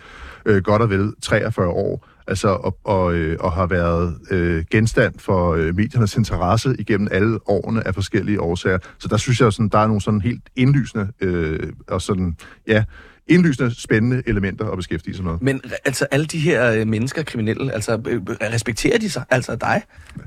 øh, 0.47 0.63
godt 0.63 0.83
og 0.83 0.91
vel 0.91 1.13
43 1.23 1.69
år, 1.69 2.07
altså 2.29 2.49
og, 2.49 2.79
og, 2.85 3.15
øh, 3.15 3.37
og 3.41 3.53
har 3.53 3.67
været 3.67 4.19
øh, 4.31 4.65
genstand 4.71 5.15
for 5.19 5.55
øh, 5.55 5.77
mediernes 5.77 6.17
interesse 6.17 6.77
igennem 6.79 7.09
alle 7.11 7.39
årene 7.49 7.87
af 7.87 7.95
forskellige 7.95 8.41
årsager. 8.41 8.79
Så 8.99 9.09
der 9.09 9.17
synes 9.17 9.41
jeg, 9.41 9.53
sådan, 9.53 9.69
der 9.69 9.79
er 9.79 9.87
nogle 9.87 10.01
sådan 10.01 10.21
helt 10.21 10.43
indlysende 10.57 11.09
øh, 11.21 11.73
og 11.89 12.03
sådan, 12.03 12.37
ja, 12.67 12.85
indlysende 13.29 13.81
spændende 13.81 14.23
elementer 14.27 14.71
at 14.71 14.77
beskæftige 14.77 15.17
sig 15.17 15.25
med. 15.25 15.33
Men 15.41 15.61
altså, 15.85 16.07
alle 16.11 16.27
de 16.27 16.39
her 16.39 16.73
øh, 16.73 16.87
mennesker, 16.87 17.23
kriminelle, 17.23 17.73
altså, 17.73 18.01
øh, 18.07 18.15
øh 18.15 18.37
respekterer 18.41 18.99
de 18.99 19.11
sig, 19.11 19.25
altså 19.31 19.57
dig? 19.57 19.83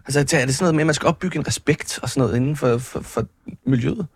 Altså, 0.05 0.19
er 0.19 0.23
det 0.23 0.55
sådan 0.55 0.63
noget 0.63 0.75
med, 0.75 0.81
at 0.81 0.85
man 0.85 0.93
skal 0.93 1.07
opbygge 1.07 1.39
en 1.39 1.47
respekt 1.47 1.99
og 2.03 2.09
sådan 2.09 2.21
noget 2.21 2.35
inden 2.35 2.55
for, 2.55 2.77
for, 2.77 3.01
for 3.01 3.27
miljøet? 3.65 4.07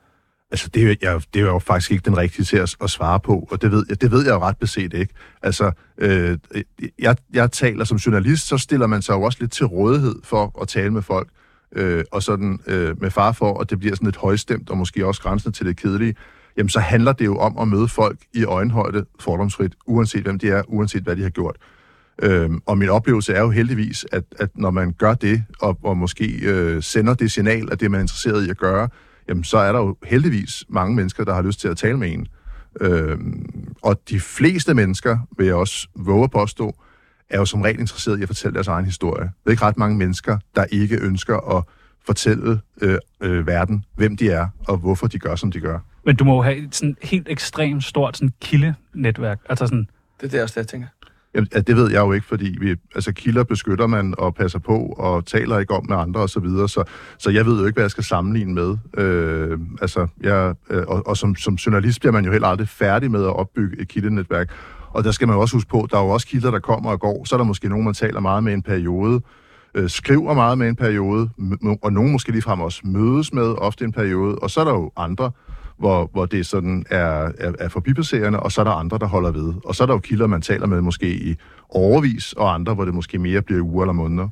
Altså, 0.51 0.69
det 0.69 0.83
er, 0.83 0.87
jo, 0.87 0.95
jeg, 1.01 1.21
det 1.33 1.41
er 1.41 1.45
jo 1.45 1.59
faktisk 1.59 1.91
ikke 1.91 2.05
den 2.05 2.17
rigtige 2.17 2.45
til 2.45 2.57
at, 2.57 2.75
at 2.81 2.89
svare 2.89 3.19
på, 3.19 3.47
og 3.51 3.61
det 3.61 3.71
ved, 3.71 3.85
jeg, 3.89 4.01
det 4.01 4.11
ved 4.11 4.25
jeg 4.25 4.33
jo 4.33 4.39
ret 4.39 4.57
beset 4.57 4.93
ikke. 4.93 5.13
Altså, 5.41 5.71
øh, 5.97 6.37
jeg, 6.99 7.15
jeg 7.33 7.51
taler 7.51 7.83
som 7.83 7.97
journalist, 7.97 8.47
så 8.47 8.57
stiller 8.57 8.87
man 8.87 9.01
sig 9.01 9.13
jo 9.13 9.21
også 9.21 9.37
lidt 9.41 9.51
til 9.51 9.65
rådighed 9.65 10.15
for 10.23 10.61
at 10.61 10.67
tale 10.67 10.89
med 10.89 11.01
folk, 11.01 11.29
øh, 11.75 12.03
og 12.11 12.23
sådan 12.23 12.59
øh, 12.67 13.01
med 13.01 13.11
far 13.11 13.31
for, 13.31 13.59
at 13.59 13.69
det 13.69 13.79
bliver 13.79 13.95
sådan 13.95 14.05
lidt 14.05 14.17
højstemt, 14.17 14.69
og 14.69 14.77
måske 14.77 15.05
også 15.05 15.21
grænsen 15.21 15.51
til 15.51 15.65
det 15.65 15.77
kedelige, 15.77 16.15
jamen 16.57 16.69
så 16.69 16.79
handler 16.79 17.11
det 17.11 17.25
jo 17.25 17.37
om 17.37 17.57
at 17.57 17.67
møde 17.67 17.87
folk 17.87 18.19
i 18.33 18.43
øjenhøjde 18.43 19.05
fordomsfrit, 19.19 19.75
uanset 19.85 20.23
hvem 20.23 20.39
de 20.39 20.49
er, 20.49 20.63
uanset 20.67 21.03
hvad 21.03 21.15
de 21.15 21.23
har 21.23 21.29
gjort. 21.29 21.57
Øhm, 22.21 22.61
og 22.65 22.77
min 22.77 22.89
oplevelse 22.89 23.33
er 23.33 23.41
jo 23.41 23.49
heldigvis, 23.49 24.05
at, 24.11 24.23
at 24.39 24.49
når 24.55 24.71
man 24.71 24.91
gør 24.91 25.13
det, 25.13 25.43
og, 25.59 25.79
og 25.83 25.97
måske 25.97 26.39
øh, 26.43 26.83
sender 26.83 27.13
det 27.13 27.31
signal, 27.31 27.69
at 27.71 27.79
det 27.79 27.91
man 27.91 27.97
er 27.97 28.01
interesseret 28.01 28.47
i 28.47 28.49
at 28.49 28.57
gøre, 28.57 28.89
jamen 29.29 29.43
så 29.43 29.57
er 29.57 29.71
der 29.71 29.79
jo 29.79 29.97
heldigvis 30.03 30.65
mange 30.69 30.95
mennesker, 30.95 31.23
der 31.23 31.33
har 31.33 31.41
lyst 31.41 31.59
til 31.59 31.67
at 31.67 31.77
tale 31.77 31.97
med 31.97 32.13
en. 32.13 32.27
Øhm, 32.81 33.73
og 33.81 34.01
de 34.09 34.19
fleste 34.19 34.73
mennesker, 34.73 35.17
vil 35.37 35.45
jeg 35.45 35.55
også 35.55 35.87
våge 35.95 36.23
at 36.23 36.31
påstå, 36.31 36.75
er 37.29 37.37
jo 37.37 37.45
som 37.45 37.61
regel 37.61 37.79
interesseret 37.79 38.19
i 38.19 38.21
at 38.21 38.27
fortælle 38.27 38.53
deres 38.53 38.67
egen 38.67 38.85
historie. 38.85 39.23
Der 39.23 39.29
er 39.45 39.51
ikke 39.51 39.65
ret 39.65 39.77
mange 39.77 39.97
mennesker, 39.97 40.37
der 40.55 40.65
ikke 40.65 41.01
ønsker 41.01 41.57
at 41.57 41.63
fortælle 42.05 42.59
øh, 42.81 42.97
øh, 43.21 43.47
verden, 43.47 43.85
hvem 43.95 44.17
de 44.17 44.29
er, 44.29 44.47
og 44.67 44.77
hvorfor 44.77 45.07
de 45.07 45.19
gør, 45.19 45.35
som 45.35 45.51
de 45.51 45.59
gør. 45.59 45.79
Men 46.05 46.15
du 46.15 46.23
må 46.23 46.35
jo 46.35 46.41
have 46.41 46.57
et 46.57 46.75
sådan 46.75 46.97
helt 47.03 47.27
ekstremt 47.29 47.83
stort 47.83 48.17
sådan 48.17 48.33
kildenetværk. 48.41 49.39
Altså 49.49 49.65
sådan, 49.67 49.87
Det 50.21 50.25
er 50.27 50.31
det 50.31 50.41
også, 50.41 50.53
det, 50.53 50.57
jeg 50.57 50.67
tænker. 50.67 50.87
Jamen, 51.35 51.47
ja, 51.55 51.59
det 51.59 51.75
ved 51.75 51.91
jeg 51.91 51.99
jo 51.99 52.11
ikke, 52.11 52.25
fordi 52.25 52.57
vi, 52.59 52.75
altså, 52.95 53.13
kilder 53.13 53.43
beskytter 53.43 53.87
man 53.87 54.13
og 54.17 54.35
passer 54.35 54.59
på 54.59 54.77
og 54.97 55.25
taler 55.25 55.59
ikke 55.59 55.73
om 55.73 55.85
med 55.89 55.97
andre 55.97 56.21
osv., 56.21 56.27
så, 56.27 56.39
videre, 56.39 56.69
så, 56.69 56.83
så 57.17 57.29
jeg 57.29 57.45
ved 57.45 57.59
jo 57.59 57.65
ikke, 57.65 57.75
hvad 57.75 57.83
jeg 57.83 57.91
skal 57.91 58.03
sammenligne 58.03 58.53
med. 58.53 58.77
Øh, 58.97 59.59
altså, 59.81 60.07
jeg, 60.21 60.55
øh, 60.69 60.83
og, 60.87 61.07
og 61.07 61.17
som, 61.17 61.35
som 61.35 61.55
journalist 61.55 61.99
bliver 61.99 62.13
man 62.13 62.25
jo 62.25 62.31
heller 62.31 62.47
aldrig 62.47 62.69
færdig 62.69 63.11
med 63.11 63.23
at 63.23 63.35
opbygge 63.35 63.81
et 63.81 63.87
kildenetværk. 63.87 64.49
Og 64.89 65.03
der 65.03 65.11
skal 65.11 65.27
man 65.27 65.35
jo 65.35 65.41
også 65.41 65.55
huske 65.55 65.69
på, 65.69 65.87
der 65.91 65.97
er 65.97 66.03
jo 66.03 66.09
også 66.09 66.27
kilder, 66.27 66.51
der 66.51 66.59
kommer 66.59 66.91
og 66.91 66.99
går. 66.99 67.25
Så 67.25 67.35
er 67.35 67.37
der 67.37 67.45
måske 67.45 67.69
nogen, 67.69 67.85
man 67.85 67.93
taler 67.93 68.19
meget 68.19 68.43
med 68.43 68.53
en 68.53 68.63
periode, 68.63 69.21
øh, 69.75 69.89
skriver 69.89 70.33
meget 70.33 70.57
med 70.57 70.67
en 70.67 70.75
periode, 70.75 71.29
m- 71.39 71.79
og 71.81 71.93
nogen 71.93 72.11
måske 72.11 72.31
ligefrem 72.31 72.61
også 72.61 72.81
mødes 72.83 73.33
med 73.33 73.55
ofte 73.57 73.85
en 73.85 73.91
periode. 73.91 74.35
Og 74.35 74.49
så 74.49 74.59
er 74.59 74.63
der 74.63 74.73
jo 74.73 74.91
andre, 74.97 75.31
hvor, 75.77 76.09
hvor 76.13 76.25
det 76.25 76.45
sådan 76.45 76.85
er, 76.89 77.31
er, 77.39 77.51
er 77.59 77.69
forbipasserende, 77.69 78.39
og 78.39 78.51
så 78.51 78.61
er 78.61 78.65
der 78.65 78.71
andre, 78.71 78.97
der 78.97 79.05
holder 79.05 79.31
ved. 79.31 79.53
Og 79.65 79.75
så 79.75 79.83
er 79.83 79.87
der 79.87 79.93
jo 79.93 79.99
kilder, 79.99 80.27
man 80.27 80.41
taler 80.41 80.67
med 80.67 80.81
måske 80.81 81.15
i 81.15 81.35
overvis, 81.69 82.33
og 82.33 82.53
andre, 82.53 82.73
hvor 82.73 82.85
det 82.85 82.93
måske 82.93 83.19
mere 83.19 83.41
bliver 83.41 83.61
uger 83.61 83.83
eller 83.83 83.93
måneder. 83.93 84.29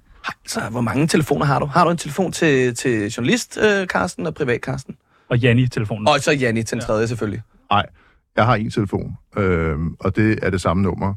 Så 0.47 0.61
hvor 0.71 0.81
mange 0.81 1.07
telefoner 1.07 1.45
har 1.45 1.59
du? 1.59 1.65
Har 1.65 1.83
du 1.83 1.91
en 1.91 1.97
telefon 1.97 2.31
til, 2.31 2.75
til 2.75 3.09
journalist, 3.09 3.57
øh, 3.63 3.87
Karsten, 3.87 4.25
og 4.25 4.33
privat, 4.33 4.61
Karsten? 4.61 4.95
Og 5.29 5.37
Janni 5.37 5.67
telefonen. 5.67 6.07
Og 6.07 6.19
så 6.19 6.31
Janni 6.31 6.63
til 6.63 6.77
den 6.77 6.85
tredje, 6.85 7.07
selvfølgelig. 7.07 7.41
Nej, 7.71 7.85
jeg 8.35 8.45
har 8.45 8.55
en 8.55 8.71
telefon, 8.71 9.17
øh, 9.37 9.77
og 9.99 10.15
det 10.15 10.39
er 10.41 10.49
det 10.49 10.61
samme 10.61 10.83
nummer. 10.83 11.13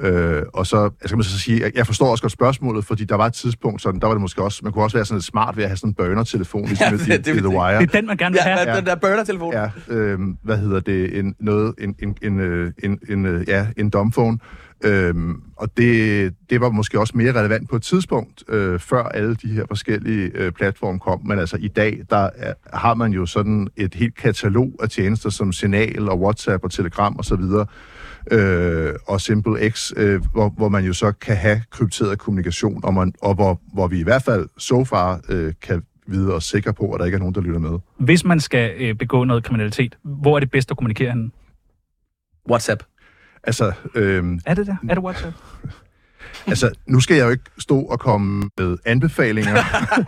Øh, 0.00 0.42
og 0.54 0.66
så 0.66 0.76
jeg 0.82 0.90
skal 1.04 1.16
man 1.16 1.24
så 1.24 1.38
sige, 1.38 1.60
jeg, 1.62 1.72
jeg 1.76 1.86
forstår 1.86 2.10
også 2.10 2.22
godt 2.22 2.32
spørgsmålet, 2.32 2.84
fordi 2.84 3.04
der 3.04 3.14
var 3.14 3.26
et 3.26 3.32
tidspunkt, 3.32 3.82
sådan, 3.82 4.00
der 4.00 4.06
var 4.06 4.14
det 4.14 4.20
måske 4.20 4.42
også, 4.42 4.60
man 4.64 4.72
kunne 4.72 4.84
også 4.84 4.96
være 4.96 5.04
sådan 5.04 5.16
lidt 5.16 5.24
smart 5.24 5.56
ved 5.56 5.64
at 5.64 5.70
have 5.70 5.76
sådan 5.76 5.90
en 5.90 5.94
burner-telefon, 5.94 6.66
ligesom 6.66 6.86
Ja, 6.92 6.96
det- 6.96 7.08
i, 7.08 7.10
det 7.32 7.36
i 7.36 7.38
The. 7.38 7.48
Wire. 7.48 7.78
Det 7.80 7.82
er 7.94 7.96
den, 8.00 8.06
man 8.06 8.16
gerne 8.16 8.32
vil 8.32 8.40
have. 8.42 8.70
ja. 8.70 8.76
den 8.76 8.86
der 8.86 8.94
burner-telefon. 8.94 9.52
Ja, 9.52 9.70
øh, 9.88 10.18
hvad 10.42 10.56
hedder 10.56 10.80
det? 10.80 11.18
En, 11.18 11.34
noget, 11.40 11.74
en, 11.78 11.94
en, 12.02 12.16
en, 12.22 12.40
øh, 12.40 12.72
en, 12.84 12.98
en, 13.08 13.26
øh, 13.26 13.48
ja, 13.48 13.66
en 13.76 13.90
domphone. 13.90 14.38
Øhm, 14.84 15.40
og 15.56 15.76
det, 15.76 16.32
det 16.50 16.60
var 16.60 16.70
måske 16.70 17.00
også 17.00 17.12
mere 17.16 17.32
relevant 17.32 17.70
på 17.70 17.76
et 17.76 17.82
tidspunkt, 17.82 18.42
øh, 18.48 18.78
før 18.78 19.02
alle 19.02 19.34
de 19.34 19.48
her 19.48 19.64
forskellige 19.68 20.30
øh, 20.34 20.52
platforme 20.52 20.98
kom. 20.98 21.20
Men 21.26 21.38
altså 21.38 21.56
i 21.60 21.68
dag, 21.68 22.00
der 22.10 22.28
er, 22.36 22.54
har 22.72 22.94
man 22.94 23.12
jo 23.12 23.26
sådan 23.26 23.68
et 23.76 23.94
helt 23.94 24.16
katalog 24.16 24.72
af 24.82 24.88
tjenester 24.88 25.30
som 25.30 25.52
Signal 25.52 26.08
og 26.08 26.20
WhatsApp 26.20 26.64
og 26.64 26.70
Telegram 26.70 27.16
osv., 27.18 27.32
og, 27.34 27.68
øh, 28.30 28.94
og 29.06 29.20
Simple 29.20 29.70
X, 29.70 29.92
øh, 29.96 30.22
hvor, 30.32 30.48
hvor 30.48 30.68
man 30.68 30.84
jo 30.84 30.92
så 30.92 31.12
kan 31.12 31.36
have 31.36 31.62
krypteret 31.70 32.18
kommunikation, 32.18 32.84
og, 32.84 32.94
man, 32.94 33.12
og 33.22 33.34
hvor, 33.34 33.60
hvor 33.72 33.86
vi 33.86 34.00
i 34.00 34.02
hvert 34.02 34.22
fald 34.22 34.48
so 34.58 34.84
far 34.84 35.20
øh, 35.28 35.52
kan 35.62 35.82
vide 36.06 36.34
os 36.34 36.44
sikre 36.44 36.72
på, 36.72 36.92
at 36.92 36.98
der 37.00 37.04
ikke 37.06 37.16
er 37.16 37.18
nogen, 37.18 37.34
der 37.34 37.40
lytter 37.40 37.60
med. 37.60 37.78
Hvis 37.98 38.24
man 38.24 38.40
skal 38.40 38.74
øh, 38.78 38.94
begå 38.94 39.24
noget 39.24 39.44
kriminalitet, 39.44 39.98
hvor 40.02 40.36
er 40.36 40.40
det 40.40 40.50
bedst 40.50 40.70
at 40.70 40.76
kommunikere 40.76 41.10
henne? 41.10 41.30
WhatsApp. 42.50 42.82
Altså, 43.44 43.72
øh, 43.94 44.38
Er 44.46 44.54
det 44.54 44.66
der? 44.66 44.76
Er 44.88 44.94
det 44.94 45.04
WhatsApp? 45.04 45.36
Altså, 46.46 46.70
nu 46.86 47.00
skal 47.00 47.16
jeg 47.16 47.24
jo 47.24 47.30
ikke 47.30 47.44
stå 47.58 47.80
og 47.80 48.00
komme 48.00 48.50
med 48.58 48.76
anbefalinger, 48.84 49.56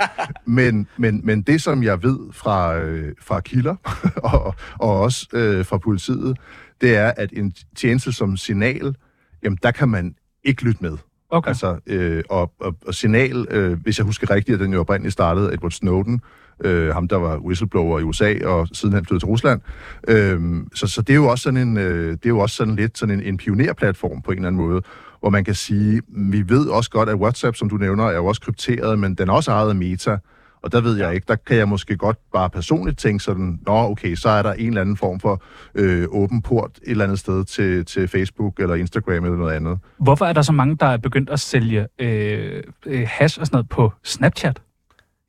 men, 0.58 0.88
men, 0.96 1.20
men 1.24 1.42
det, 1.42 1.62
som 1.62 1.82
jeg 1.82 2.02
ved 2.02 2.18
fra, 2.32 2.76
øh, 2.78 3.12
fra 3.20 3.40
kilder, 3.40 3.76
og, 4.32 4.54
og 4.78 5.00
også 5.00 5.26
øh, 5.32 5.66
fra 5.66 5.78
politiet, 5.78 6.36
det 6.82 6.96
er, 6.96 7.12
at 7.16 7.30
en 7.32 7.52
tjeneste 7.76 8.12
som 8.12 8.36
Signal, 8.36 8.96
jamen, 9.42 9.58
der 9.62 9.70
kan 9.70 9.88
man 9.88 10.14
ikke 10.44 10.64
lytte 10.64 10.82
med. 10.82 10.96
Okay. 11.30 11.48
Altså, 11.48 11.78
øh, 11.86 12.24
og, 12.30 12.52
og, 12.60 12.76
og 12.86 12.94
Signal, 12.94 13.46
øh, 13.50 13.82
hvis 13.82 13.98
jeg 13.98 14.06
husker 14.06 14.30
rigtigt, 14.30 14.54
at 14.54 14.60
den 14.60 14.72
jo 14.72 14.80
oprindeligt 14.80 15.12
startede 15.12 15.54
Edward 15.54 15.70
Snowden, 15.70 16.20
øh, 16.64 16.94
ham 16.94 17.08
der 17.08 17.16
var 17.16 17.38
whistleblower 17.38 17.98
i 17.98 18.02
USA, 18.02 18.34
og 18.44 18.68
siden 18.72 18.94
han 18.94 19.04
flyttede 19.04 19.20
til 19.20 19.28
Rusland. 19.28 19.60
Øh, 20.08 20.40
så, 20.74 20.86
så 20.86 21.02
det 21.02 21.10
er 21.10 21.16
jo 21.16 21.26
også 21.26 21.42
sådan 21.42 21.68
en, 21.68 21.76
øh, 21.76 22.10
det 22.12 22.26
er 22.26 22.28
jo 22.28 22.38
også 22.38 22.56
sådan 22.56 22.76
lidt 22.76 22.98
sådan 22.98 23.20
en, 23.20 23.26
en 23.26 23.36
pionerplatform 23.36 24.22
på 24.22 24.30
en 24.30 24.38
eller 24.38 24.48
anden 24.48 24.66
måde, 24.66 24.82
hvor 25.20 25.30
man 25.30 25.44
kan 25.44 25.54
sige, 25.54 26.02
vi 26.08 26.48
ved 26.48 26.66
også 26.66 26.90
godt, 26.90 27.08
at 27.08 27.14
WhatsApp, 27.14 27.56
som 27.56 27.68
du 27.68 27.76
nævner, 27.76 28.04
er 28.04 28.16
jo 28.16 28.26
også 28.26 28.40
krypteret, 28.40 28.98
men 28.98 29.14
den 29.14 29.28
er 29.28 29.32
også 29.32 29.50
ejet 29.50 29.68
af 29.68 29.74
Meta, 29.74 30.18
og 30.62 30.72
der 30.72 30.80
ved 30.80 30.98
jeg 30.98 31.14
ikke, 31.14 31.24
der 31.28 31.36
kan 31.36 31.56
jeg 31.56 31.68
måske 31.68 31.96
godt 31.96 32.16
bare 32.32 32.50
personligt 32.50 32.98
tænke 32.98 33.24
sådan, 33.24 33.60
nå 33.66 33.72
okay, 33.72 34.14
så 34.14 34.28
er 34.28 34.42
der 34.42 34.52
en 34.52 34.68
eller 34.68 34.80
anden 34.80 34.96
form 34.96 35.20
for 35.20 35.42
øh, 35.74 36.06
åben 36.10 36.42
port 36.42 36.70
et 36.82 36.90
eller 36.90 37.04
andet 37.04 37.18
sted 37.18 37.44
til, 37.44 37.84
til 37.84 38.08
Facebook 38.08 38.60
eller 38.60 38.74
Instagram 38.74 39.24
eller 39.24 39.36
noget 39.36 39.52
andet. 39.52 39.78
Hvorfor 39.98 40.24
er 40.24 40.32
der 40.32 40.42
så 40.42 40.52
mange, 40.52 40.76
der 40.76 40.86
er 40.86 40.96
begyndt 40.96 41.30
at 41.30 41.40
sælge 41.40 41.86
øh, 41.98 42.62
øh, 42.86 43.06
hash 43.10 43.40
og 43.40 43.46
sådan 43.46 43.56
noget 43.56 43.68
på 43.68 43.92
Snapchat? 44.04 44.62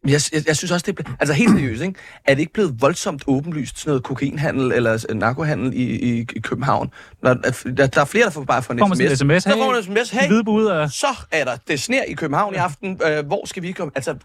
Jeg, 0.08 0.22
jeg, 0.34 0.48
jeg 0.48 0.58
synes 0.58 0.72
også, 0.72 0.86
det 0.92 1.00
er 1.00 1.04
ble- 1.04 1.16
altså 1.20 1.34
helt 1.34 1.50
seriøst, 1.52 1.82
ikke? 1.84 2.00
Er 2.26 2.34
det 2.34 2.40
ikke 2.40 2.54
blevet 2.54 2.82
voldsomt 2.82 3.24
åbenlyst 3.28 3.80
sådan 3.80 3.90
noget 3.90 4.04
kokainhandel 4.04 4.72
eller 4.72 5.06
øh, 5.10 5.16
narkohandel 5.18 5.74
i, 5.74 5.84
i, 5.84 6.20
i 6.36 6.40
København? 6.40 6.92
Når, 7.22 7.34
der, 7.34 7.88
der 7.88 8.02
er 8.02 8.06
flere, 8.06 8.26
der 8.26 8.32
får 8.32 8.44
bare 8.44 8.64
for 8.64 8.74
en 8.74 8.80
man 8.80 8.96
sådan 8.98 9.12
en 9.12 9.18
sms. 9.18 9.20
sms? 9.20 9.44
Der 9.44 9.58
får 9.58 9.76
en 9.76 9.84
sms. 9.84 10.10
Hey, 10.10 10.44
bud 10.46 10.88
så 10.92 11.08
er 11.32 11.44
der 11.46 11.58
det 11.68 11.80
sner 11.80 12.04
i 12.04 12.14
København 12.14 12.54
i 12.54 12.58
aften. 12.58 13.00
Øh, 13.08 13.26
hvor 13.26 13.46
skal 13.46 13.64
vi 13.64 13.72
komme? 13.72 13.92
Altså, 13.96 14.16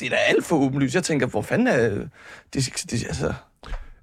det 0.00 0.06
er 0.06 0.10
da 0.10 0.16
alt 0.16 0.44
for 0.44 0.56
åbenlyst. 0.56 0.94
Jeg 0.94 1.04
tænker, 1.04 1.26
hvor 1.26 1.42
fanden 1.42 1.66
er 1.66 1.88
det? 1.88 2.10
det 2.54 3.04
altså, 3.08 3.32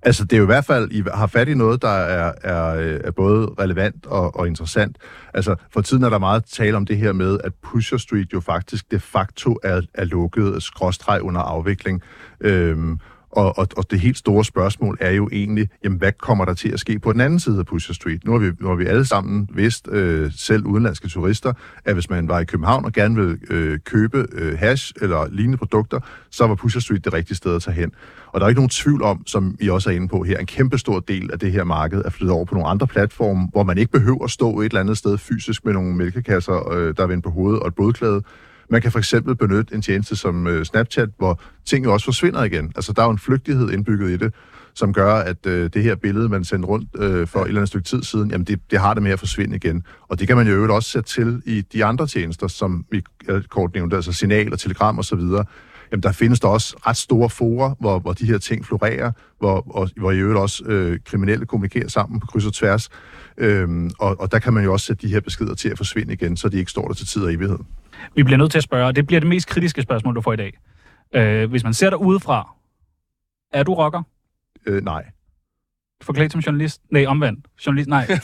Altså, 0.02 0.24
det 0.24 0.34
er 0.34 0.38
jo 0.38 0.44
i 0.44 0.46
hvert 0.46 0.66
fald, 0.66 0.92
I 0.92 1.04
har 1.14 1.28
fat 1.28 1.48
i 1.48 1.54
noget, 1.54 1.82
der 1.82 1.90
er, 1.90 2.34
er, 2.44 2.76
øh, 2.76 3.00
er 3.04 3.12
både 3.12 3.48
relevant 3.60 4.06
og, 4.06 4.36
og 4.36 4.48
interessant. 4.48 4.98
Altså, 5.34 5.56
for 5.74 5.82
tiden 5.82 6.04
er 6.04 6.10
der 6.10 6.20
meget 6.20 6.46
tale 6.46 6.78
om 6.78 6.86
det 6.86 6.98
her 6.98 7.14
med, 7.14 7.40
at 7.44 7.54
Pusher 7.64 7.98
Street 7.98 8.34
jo 8.34 8.40
faktisk 8.40 8.92
de 8.92 9.00
facto 9.00 9.58
er, 9.64 9.82
er 9.94 10.06
lukket, 10.06 10.64
skråstreg 10.64 11.22
under 11.22 11.42
afvikling. 11.42 12.02
Øhm, 12.42 13.00
og, 13.32 13.58
og, 13.58 13.68
og 13.78 13.92
det 13.92 14.00
helt 14.00 14.18
store 14.18 14.46
spørgsmål 14.46 14.98
er 15.02 15.12
jo 15.12 15.30
egentlig, 15.32 15.70
jamen, 15.84 15.98
hvad 15.98 16.12
kommer 16.12 16.46
der 16.46 16.54
til 16.54 16.70
at 16.70 16.80
ske 16.80 17.00
på 17.00 17.14
den 17.14 17.22
anden 17.22 17.40
side 17.40 17.60
af 17.60 17.66
Pusher 17.66 17.94
Street? 17.94 18.26
Nu 18.26 18.32
har 18.32 18.40
vi, 18.40 18.52
nu 18.60 18.68
har 18.68 18.76
vi 18.76 18.86
alle 18.86 19.06
sammen 19.06 19.50
vidst, 19.54 19.88
øh, 19.92 20.32
selv 20.36 20.66
udenlandske 20.66 21.08
turister, 21.08 21.54
at 21.86 21.94
hvis 21.94 22.10
man 22.10 22.28
var 22.28 22.40
i 22.40 22.46
København 22.46 22.86
og 22.86 22.92
gerne 22.92 23.16
ville 23.16 23.38
øh, 23.50 23.80
købe 23.80 24.28
øh, 24.32 24.58
hash 24.58 24.94
eller 25.02 25.28
lignende 25.32 25.58
produkter, 25.58 26.00
så 26.30 26.48
var 26.48 26.56
Pusher 26.56 26.82
Street 26.82 27.06
det 27.06 27.14
rigtige 27.14 27.38
sted 27.38 27.56
at 27.56 27.62
tage 27.62 27.76
hen. 27.76 27.92
Og 28.28 28.40
der 28.40 28.46
er 28.46 28.50
ikke 28.50 28.60
nogen 28.60 28.70
tvivl 28.70 29.04
om, 29.04 29.24
som 29.28 29.58
I 29.60 29.70
også 29.70 29.90
er 29.90 29.94
inde 29.94 30.08
på 30.08 30.24
her, 30.24 30.38
en 30.38 30.46
kæmpe 30.46 30.78
stor 30.78 31.00
del 31.00 31.30
af 31.34 31.40
det 31.40 31.52
her 31.52 31.64
marked 31.64 32.02
er 32.06 32.10
flyttet 32.10 32.36
over 32.36 32.46
på 32.46 32.56
nogle 32.56 32.70
andre 32.70 32.88
platforme, 32.88 33.48
hvor 33.52 33.64
man 33.64 33.78
ikke 33.78 33.92
behøver 33.92 34.24
at 34.24 34.32
stå 34.32 34.62
et 34.62 34.66
eller 34.66 34.80
andet 34.80 34.98
sted 34.98 35.18
fysisk 35.18 35.66
med 35.66 35.74
nogle 35.74 35.96
mælkekasser, 35.96 36.72
øh, 36.74 36.94
der 36.98 37.04
er 37.04 37.08
vendt 37.08 37.24
på 37.24 37.30
hovedet 37.30 37.60
og 37.60 37.68
et 37.68 37.76
blodklæde. 37.76 38.24
Man 38.70 38.82
kan 38.82 38.92
for 38.92 39.00
eksempel 39.00 39.36
benytte 39.36 39.76
en 39.76 39.82
tjeneste 39.82 40.16
som 40.16 40.48
øh, 40.48 40.66
Snapchat, 40.66 41.10
hvor 41.18 41.42
ting 41.66 41.86
jo 41.86 41.94
også 41.94 42.06
forsvinder 42.06 42.44
igen. 42.44 42.72
Altså, 42.76 42.94
der 42.94 43.02
er 43.02 43.06
jo 43.06 43.12
en 43.12 43.20
flygtighed 43.20 43.72
indbygget 43.72 44.10
i 44.10 44.18
det, 44.18 44.34
som 44.74 44.94
gør, 44.94 45.14
at 45.14 45.46
øh, 45.46 45.70
det 45.74 45.84
her 45.84 45.96
billede, 45.96 46.30
man 46.30 46.44
sendte 46.44 46.68
rundt 46.68 46.90
øh, 46.98 47.28
for 47.28 47.40
et 47.40 47.48
eller 47.48 47.60
andet 47.60 47.68
stykke 47.68 47.88
tid 47.88 48.04
siden, 48.04 48.32
jamen 48.32 48.48
det, 48.48 48.60
det 48.72 48.80
har 48.80 48.94
det 48.94 49.04
med 49.04 49.12
at 49.12 49.20
forsvinde 49.20 49.56
igen. 49.56 49.84
Og 50.08 50.20
det 50.20 50.28
kan 50.28 50.38
man 50.38 50.48
jo 50.48 50.54
øvrigt 50.54 50.72
også 50.72 50.90
sætte 50.90 51.10
til 51.10 51.42
i 51.46 51.62
de 51.62 51.86
andre 51.86 52.08
tjenester, 52.08 52.48
som 52.48 52.86
vi 52.92 53.04
kort 53.50 53.74
nævnte, 53.74 53.96
altså 53.96 54.14
Signal 54.14 54.54
og 54.54 54.60
Telegram 54.60 54.98
og 54.98 55.06
så 55.06 55.16
videre. 55.16 55.46
Jamen, 55.92 56.04
der 56.04 56.12
findes 56.12 56.40
der 56.40 56.48
også 56.48 56.76
ret 56.88 56.98
store 56.98 57.30
forer, 57.30 57.76
hvor, 57.80 58.00
hvor 58.00 58.14
de 58.14 58.26
her 58.26 58.38
ting 58.38 58.66
florerer, 58.66 59.12
hvor, 59.40 59.76
og, 59.76 59.90
hvor 59.98 60.12
i 60.12 60.18
øvrigt 60.20 60.40
også 60.40 60.64
øh, 60.66 61.00
kriminelle 61.06 61.46
kommunikerer 61.46 61.88
sammen 61.88 62.20
på 62.20 62.28
kryds 62.28 62.46
og 62.46 62.54
tværs. 62.54 62.90
Øhm, 63.38 63.92
og, 64.00 64.20
og 64.20 64.32
der 64.32 64.40
kan 64.40 64.54
man 64.54 64.64
jo 64.64 64.74
også 64.74 64.86
sætte 64.86 65.08
de 65.08 65.14
her 65.14 65.20
beskeder 65.20 65.56
til 65.56 65.70
at 65.70 65.78
forsvinde 65.78 66.14
igen, 66.14 66.38
så 66.38 66.50
de 66.50 66.58
ikke 66.58 66.72
står 66.72 66.88
der 66.88 66.94
til 66.94 67.08
tid 67.08 67.22
og 67.22 67.34
evighed. 67.34 67.60
Vi 68.16 68.24
bliver 68.24 68.38
nødt 68.38 68.52
til 68.52 68.58
at 68.58 68.64
spørge, 68.64 68.86
og 68.86 68.96
det 68.96 69.08
bliver 69.08 69.20
det 69.20 69.30
mest 69.30 69.48
kritiske 69.48 69.82
spørgsmål, 69.82 70.16
du 70.16 70.22
får 70.22 70.34
i 70.34 70.36
dag. 70.36 70.58
Øh, 71.16 71.50
hvis 71.50 71.64
man 71.64 71.74
ser 71.74 71.90
dig 71.90 72.02
udefra, 72.02 72.56
er 73.54 73.64
du 73.64 73.74
rocker? 73.74 74.04
Øh, 74.66 74.84
nej. 74.84 75.06
Forklædt 76.02 76.32
som 76.32 76.42
journalist? 76.42 76.82
Nej, 76.92 77.06
omvendt. 77.06 77.46
Journalist, 77.66 77.90
nej. 77.90 78.08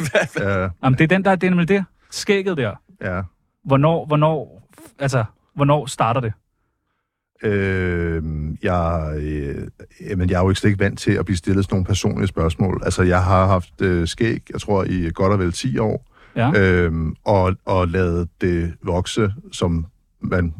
Øh, 0.41 0.69
Jamen, 0.83 0.97
det 0.97 1.03
er 1.03 1.07
den, 1.07 1.25
der 1.25 1.35
det 1.35 1.47
er 1.47 1.51
nemlig 1.51 1.67
det. 1.67 1.85
Skægget 2.11 2.57
der. 2.57 2.75
ja. 3.01 3.21
Hvornår, 3.63 4.05
hvornår, 4.05 4.67
altså, 4.99 5.23
hvornår 5.55 5.85
starter 5.85 6.21
det? 6.21 6.33
Øh, 7.43 8.23
jeg, 8.63 9.13
øh, 9.17 9.67
jamen, 10.09 10.29
jeg 10.29 10.37
er 10.37 10.43
jo 10.43 10.49
ikke 10.49 10.59
slet 10.59 10.71
ikke 10.71 10.83
vant 10.83 10.99
til 10.99 11.11
at 11.11 11.25
blive 11.25 11.37
stillet 11.37 11.65
sådan 11.65 11.75
nogle 11.75 11.85
personlige 11.85 12.27
spørgsmål. 12.27 12.81
Altså, 12.85 13.03
jeg 13.03 13.23
har 13.23 13.47
haft 13.47 13.81
øh, 13.81 14.07
skæg, 14.07 14.41
jeg 14.53 14.61
tror, 14.61 14.83
i 14.83 15.09
godt 15.13 15.33
og 15.33 15.39
vel 15.39 15.51
10 15.51 15.77
år, 15.77 16.05
Ja. 16.35 16.51
øhm, 16.59 17.15
og, 17.25 17.55
og 17.65 17.87
lavet 17.87 18.29
det 18.41 18.73
vokse, 18.83 19.33
som 19.51 19.85
man, 20.21 20.53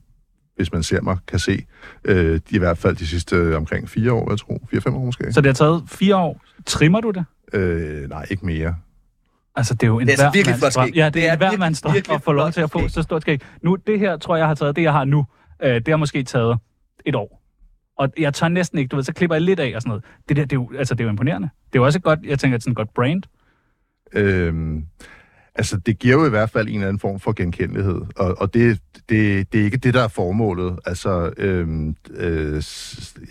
hvis 0.56 0.72
man 0.74 0.84
ser 0.84 1.02
mig, 1.02 1.18
kan 1.28 1.40
se. 1.40 1.66
Øh, 2.06 2.40
i 2.50 2.58
hvert 2.58 2.78
fald 2.78 2.96
de 2.96 3.08
sidste 3.08 3.58
omkring 3.58 3.90
fire 3.90 4.14
år, 4.14 4.32
jeg 4.32 4.40
tror. 4.40 4.60
Fire-fem 4.72 4.94
år 4.96 5.06
måske. 5.06 5.34
Så 5.34 5.42
det 5.42 5.50
har 5.50 5.54
taget 5.54 5.84
fire 5.88 6.16
år. 6.16 6.42
Trimmer 6.66 7.02
du 7.02 7.12
det? 7.12 7.26
Øh, 7.54 8.10
nej, 8.10 8.26
ikke 8.30 8.46
mere. 8.46 8.76
Altså, 9.56 9.74
det 9.74 9.84
er 9.84 9.88
jo 9.88 10.00
en 10.00 10.08
Det 10.08 10.20
er 10.20 10.24
altså 10.26 10.38
virkelig 10.38 10.56
flot 10.58 10.72
skæg. 10.74 10.96
Ja, 10.96 11.06
det, 11.06 11.14
Det 11.14 11.28
er 11.28 11.32
er 11.32 11.38
hver 11.38 11.46
virkelig- 11.46 11.60
mands 11.60 11.82
drøm 11.82 11.96
at 12.12 12.22
få 12.24 12.32
lov 12.32 12.52
til 12.52 12.62
at 12.62 12.72
få 12.72 12.88
så 12.88 13.02
stort 13.02 13.22
skæg. 13.22 13.42
Nu, 13.62 13.76
det 13.88 14.00
her, 14.00 14.18
tror 14.18 14.36
jeg, 14.36 14.40
jeg 14.40 14.48
har 14.48 14.56
taget, 14.56 14.76
det 14.76 14.82
jeg 14.82 14.92
har 14.92 15.06
nu, 15.06 15.26
øh, 15.64 15.76
det 15.76 15.88
har 15.88 15.96
måske 15.98 16.24
taget 16.24 16.58
et 17.06 17.16
år. 17.16 17.42
Og 17.98 18.10
jeg 18.20 18.34
tør 18.34 18.48
næsten 18.48 18.80
ikke, 18.80 18.90
du 18.90 18.96
ved, 18.96 19.04
så 19.04 19.14
klipper 19.14 19.36
jeg 19.36 19.42
lidt 19.42 19.60
af 19.60 19.72
og 19.76 19.82
sådan 19.82 19.90
noget. 19.90 20.04
Det 20.30 20.38
der, 20.38 20.44
det 20.44 20.52
er 20.52 20.56
jo, 20.56 20.72
altså, 20.78 20.94
det 20.96 21.00
er 21.02 21.06
jo 21.06 21.10
imponerende. 21.10 21.50
Det 21.68 21.76
er 21.76 21.80
jo 21.80 21.86
også 21.86 22.00
et 22.00 22.04
godt, 22.04 22.20
jeg 22.24 22.40
tænker, 22.40 22.60
sådan 22.60 22.72
et 22.72 22.78
godt 22.78 22.94
brand. 22.94 23.24
Øhm, 24.14 24.86
altså, 25.56 25.78
det 25.78 26.00
giver 26.00 26.16
jo 26.16 26.26
i 26.26 26.30
hvert 26.30 26.50
fald 26.50 26.68
en 26.68 26.74
eller 26.74 26.88
anden 26.88 27.00
form 27.00 27.20
for 27.20 27.32
genkendelighed, 27.34 28.02
og, 28.16 28.42
og 28.42 28.54
det, 28.54 28.80
det, 29.10 29.54
det 29.54 29.60
er 29.60 29.66
ikke 29.66 29.78
det, 29.78 29.94
der 29.94 30.04
er 30.04 30.08
formålet. 30.08 30.80
Altså, 30.86 31.32
øhm, 31.38 31.96
øh, 32.18 32.56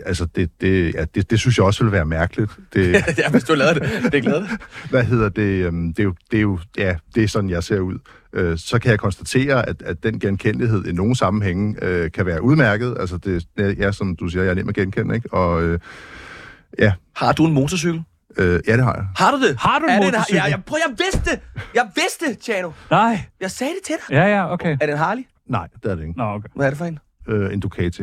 altså 0.06 0.26
det, 0.36 0.50
det, 0.60 0.94
ja, 0.94 1.04
det, 1.14 1.30
det 1.30 1.40
synes 1.40 1.58
jeg 1.58 1.66
også 1.66 1.84
vil 1.84 1.92
være 1.92 2.04
mærkeligt. 2.04 2.50
Det, 2.74 2.92
ja, 3.18 3.30
hvis 3.30 3.44
du 3.44 3.54
lavede 3.54 3.80
det. 3.80 3.88
Det 4.02 4.14
er 4.14 4.20
glad 4.20 4.46
hvad 4.90 5.04
hedder 5.04 5.28
det? 5.28 5.66
øhm, 5.66 5.94
Det 5.94 6.02
er 6.02 6.04
jo, 6.04 6.14
det 6.30 6.36
er 6.36 6.42
jo 6.42 6.58
ja, 6.78 6.96
det 7.14 7.24
er 7.24 7.28
sådan, 7.28 7.50
jeg 7.50 7.62
ser 7.62 7.78
ud. 7.80 7.98
Øh, 8.32 8.58
så 8.58 8.78
kan 8.78 8.90
jeg 8.90 8.98
konstatere, 8.98 9.68
at, 9.68 9.82
at 9.82 10.02
den 10.02 10.18
genkendelighed 10.18 10.86
i 10.86 10.92
nogle 10.92 11.16
sammenhænge 11.16 11.84
øh, 11.84 12.10
kan 12.10 12.26
være 12.26 12.42
udmærket. 12.42 12.96
Altså, 13.00 13.16
det 13.16 13.46
er, 13.56 13.90
som 13.90 14.16
du 14.16 14.28
siger, 14.28 14.42
jeg 14.42 14.50
er 14.50 14.54
nem 14.54 14.68
at 14.68 14.74
genkende, 14.74 15.14
ikke? 15.14 15.32
Og 15.32 15.62
øh, 15.62 15.78
ja, 16.78 16.92
Har 17.16 17.32
du 17.32 17.46
en 17.46 17.52
motorcykel? 17.52 18.02
Øh, 18.38 18.60
ja, 18.68 18.76
det 18.76 18.84
har 18.84 18.94
jeg. 18.94 19.06
Har 19.16 19.30
du 19.30 19.42
det? 19.48 19.56
Har 19.58 19.78
du 19.78 19.84
en 19.84 19.90
er 19.90 20.00
det 20.00 20.04
motorcykel? 20.12 20.36
Ja, 20.36 20.44
jeg, 20.44 20.64
prøv, 20.64 20.78
jeg 20.88 20.96
vidste 20.98 21.30
det! 21.30 21.40
Jeg 21.74 21.88
vidste 21.94 22.26
det, 22.28 22.38
Tjano. 22.38 22.70
Nej. 22.90 23.20
Jeg 23.40 23.50
sagde 23.50 23.72
det 23.72 23.80
til 23.86 23.94
dig. 24.08 24.14
Ja, 24.14 24.24
ja, 24.36 24.52
okay. 24.52 24.72
Er 24.80 24.86
det 24.86 24.92
en 24.92 24.98
Harley? 24.98 25.22
Nej, 25.46 25.68
det 25.82 25.90
er 25.90 25.94
det 25.94 26.02
ikke. 26.02 26.14
Nå, 26.18 26.24
okay. 26.24 26.48
Hvad 26.54 26.66
er 26.66 26.70
det 26.70 26.78
for 26.78 26.84
en? 26.84 26.98
Øh, 27.28 27.52
en 27.52 27.60
Ducati. 27.60 28.02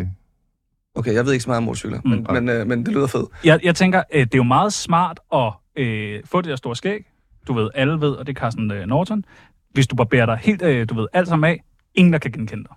Okay, 0.96 1.14
jeg 1.14 1.26
ved 1.26 1.34
ikke 1.34 1.44
så 1.44 1.50
meget 1.50 1.58
om 1.58 1.64
motorcykler, 1.64 2.02
Mm, 2.06 2.10
men, 2.10 2.26
men, 2.46 2.50
øh, 2.50 2.68
men 2.68 2.86
det 2.86 2.94
lyder 2.94 3.08
fedt. 3.08 3.26
Jeg, 3.44 3.60
jeg 3.64 3.76
tænker, 3.76 4.04
øh, 4.14 4.20
det 4.26 4.34
er 4.34 4.38
jo 4.38 4.44
meget 4.44 4.74
smart 4.74 5.20
at 5.34 5.54
øh, 5.76 6.22
få 6.26 6.42
det 6.42 6.50
der 6.50 6.56
store 6.56 6.76
skæg. 6.76 7.06
Du 7.48 7.54
ved, 7.54 7.70
alle 7.76 8.02
ved, 8.02 8.10
og 8.12 8.28
det 8.28 8.38
er 8.38 8.40
Carsten 8.40 8.72
øh, 8.72 8.86
Norton. 8.88 9.26
Hvis 9.72 9.88
du 9.88 9.96
barberer 9.96 10.26
dig 10.26 10.38
helt, 10.42 10.62
øh, 10.62 10.90
du 10.90 10.96
ved, 10.96 11.08
alt 11.14 11.28
sammen 11.28 11.50
af, 11.50 11.64
ingen 11.96 12.14
der 12.14 12.20
kan 12.20 12.32
genkende 12.32 12.64
dig. 12.64 12.76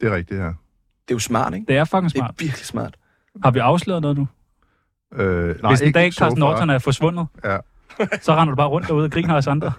Det 0.00 0.08
er 0.12 0.16
rigtigt, 0.16 0.40
ja. 0.40 0.44
Det 0.46 0.52
er 1.10 1.14
jo 1.14 1.18
smart, 1.18 1.54
ikke? 1.54 1.66
Det 1.68 1.76
er 1.76 1.84
fucking 1.84 2.04
Det 2.12 2.14
er 2.14 2.18
smart. 2.18 2.34
virkelig 2.38 2.66
smart. 2.66 2.96
Har 3.42 3.50
vi 3.50 3.58
afsløret 3.58 4.02
noget 4.02 4.16
nu? 4.18 4.28
Øh, 5.16 5.62
nej, 5.62 5.70
Hvis 5.70 5.80
en 5.80 5.86
ikke 5.86 5.98
dag 5.98 6.12
Carsten. 6.12 6.40
Norton 6.40 6.70
er 6.70 6.78
forsvundet, 6.78 7.26
Ja. 7.44 7.56
så 8.22 8.34
render 8.34 8.50
du 8.50 8.56
bare 8.56 8.68
rundt 8.68 8.88
derude 8.88 9.04
og 9.04 9.10
griner 9.10 9.34
os 9.34 9.46
andre. 9.46 9.72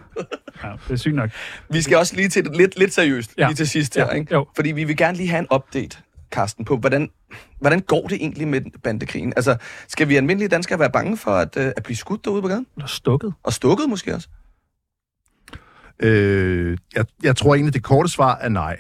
Ja, 0.64 0.70
det 0.88 0.94
er 0.94 0.96
sygt 0.96 1.16
nok. 1.16 1.30
Vi 1.70 1.82
skal 1.82 1.98
også 1.98 2.16
lige 2.16 2.30
til 2.30 2.44
det 2.46 2.58
lidt, 2.58 2.80
lidt 2.80 2.94
seriøst, 2.94 3.34
Ja. 3.38 3.48
lige 3.48 3.56
til 3.56 3.68
sidst 3.68 3.96
her, 3.96 4.06
Ja, 4.06 4.12
ikke? 4.12 4.34
jo. 4.34 4.48
Fordi 4.56 4.72
vi 4.72 4.84
vil 4.84 4.98
gerne 4.98 5.18
lige 5.18 5.30
have 5.30 5.40
en 5.40 5.48
update, 5.56 5.98
Karsten, 6.32 6.66
på, 6.66 6.78
hvordan, 6.78 7.10
hvordan 7.60 7.80
går 7.80 8.08
det 8.08 8.16
egentlig 8.22 8.48
med 8.48 8.62
bandekrigen? 8.84 9.34
Altså, 9.36 9.58
skal 9.88 10.10
vi 10.10 10.16
almindelige 10.16 10.50
danskere 10.50 10.80
være 10.80 10.92
bange 10.92 11.18
for 11.18 11.32
at, 11.32 11.58
øh, 11.58 11.72
at 11.78 11.84
blive 11.84 11.96
skudt 11.98 12.26
derude 12.26 12.42
på 12.42 12.48
gaden? 12.48 12.68
Er 12.82 12.86
stukket. 12.86 13.34
Og 13.44 13.54
stukket 13.54 13.90
måske 13.90 14.16
også? 14.16 14.28
Øh, 16.00 16.78
jeg, 16.96 17.06
jeg 17.24 17.36
tror 17.36 17.56
egentlig, 17.56 17.74
det 17.74 17.84
korte 17.84 18.10
svar 18.10 18.36
er 18.42 18.50
nej. 18.50 18.78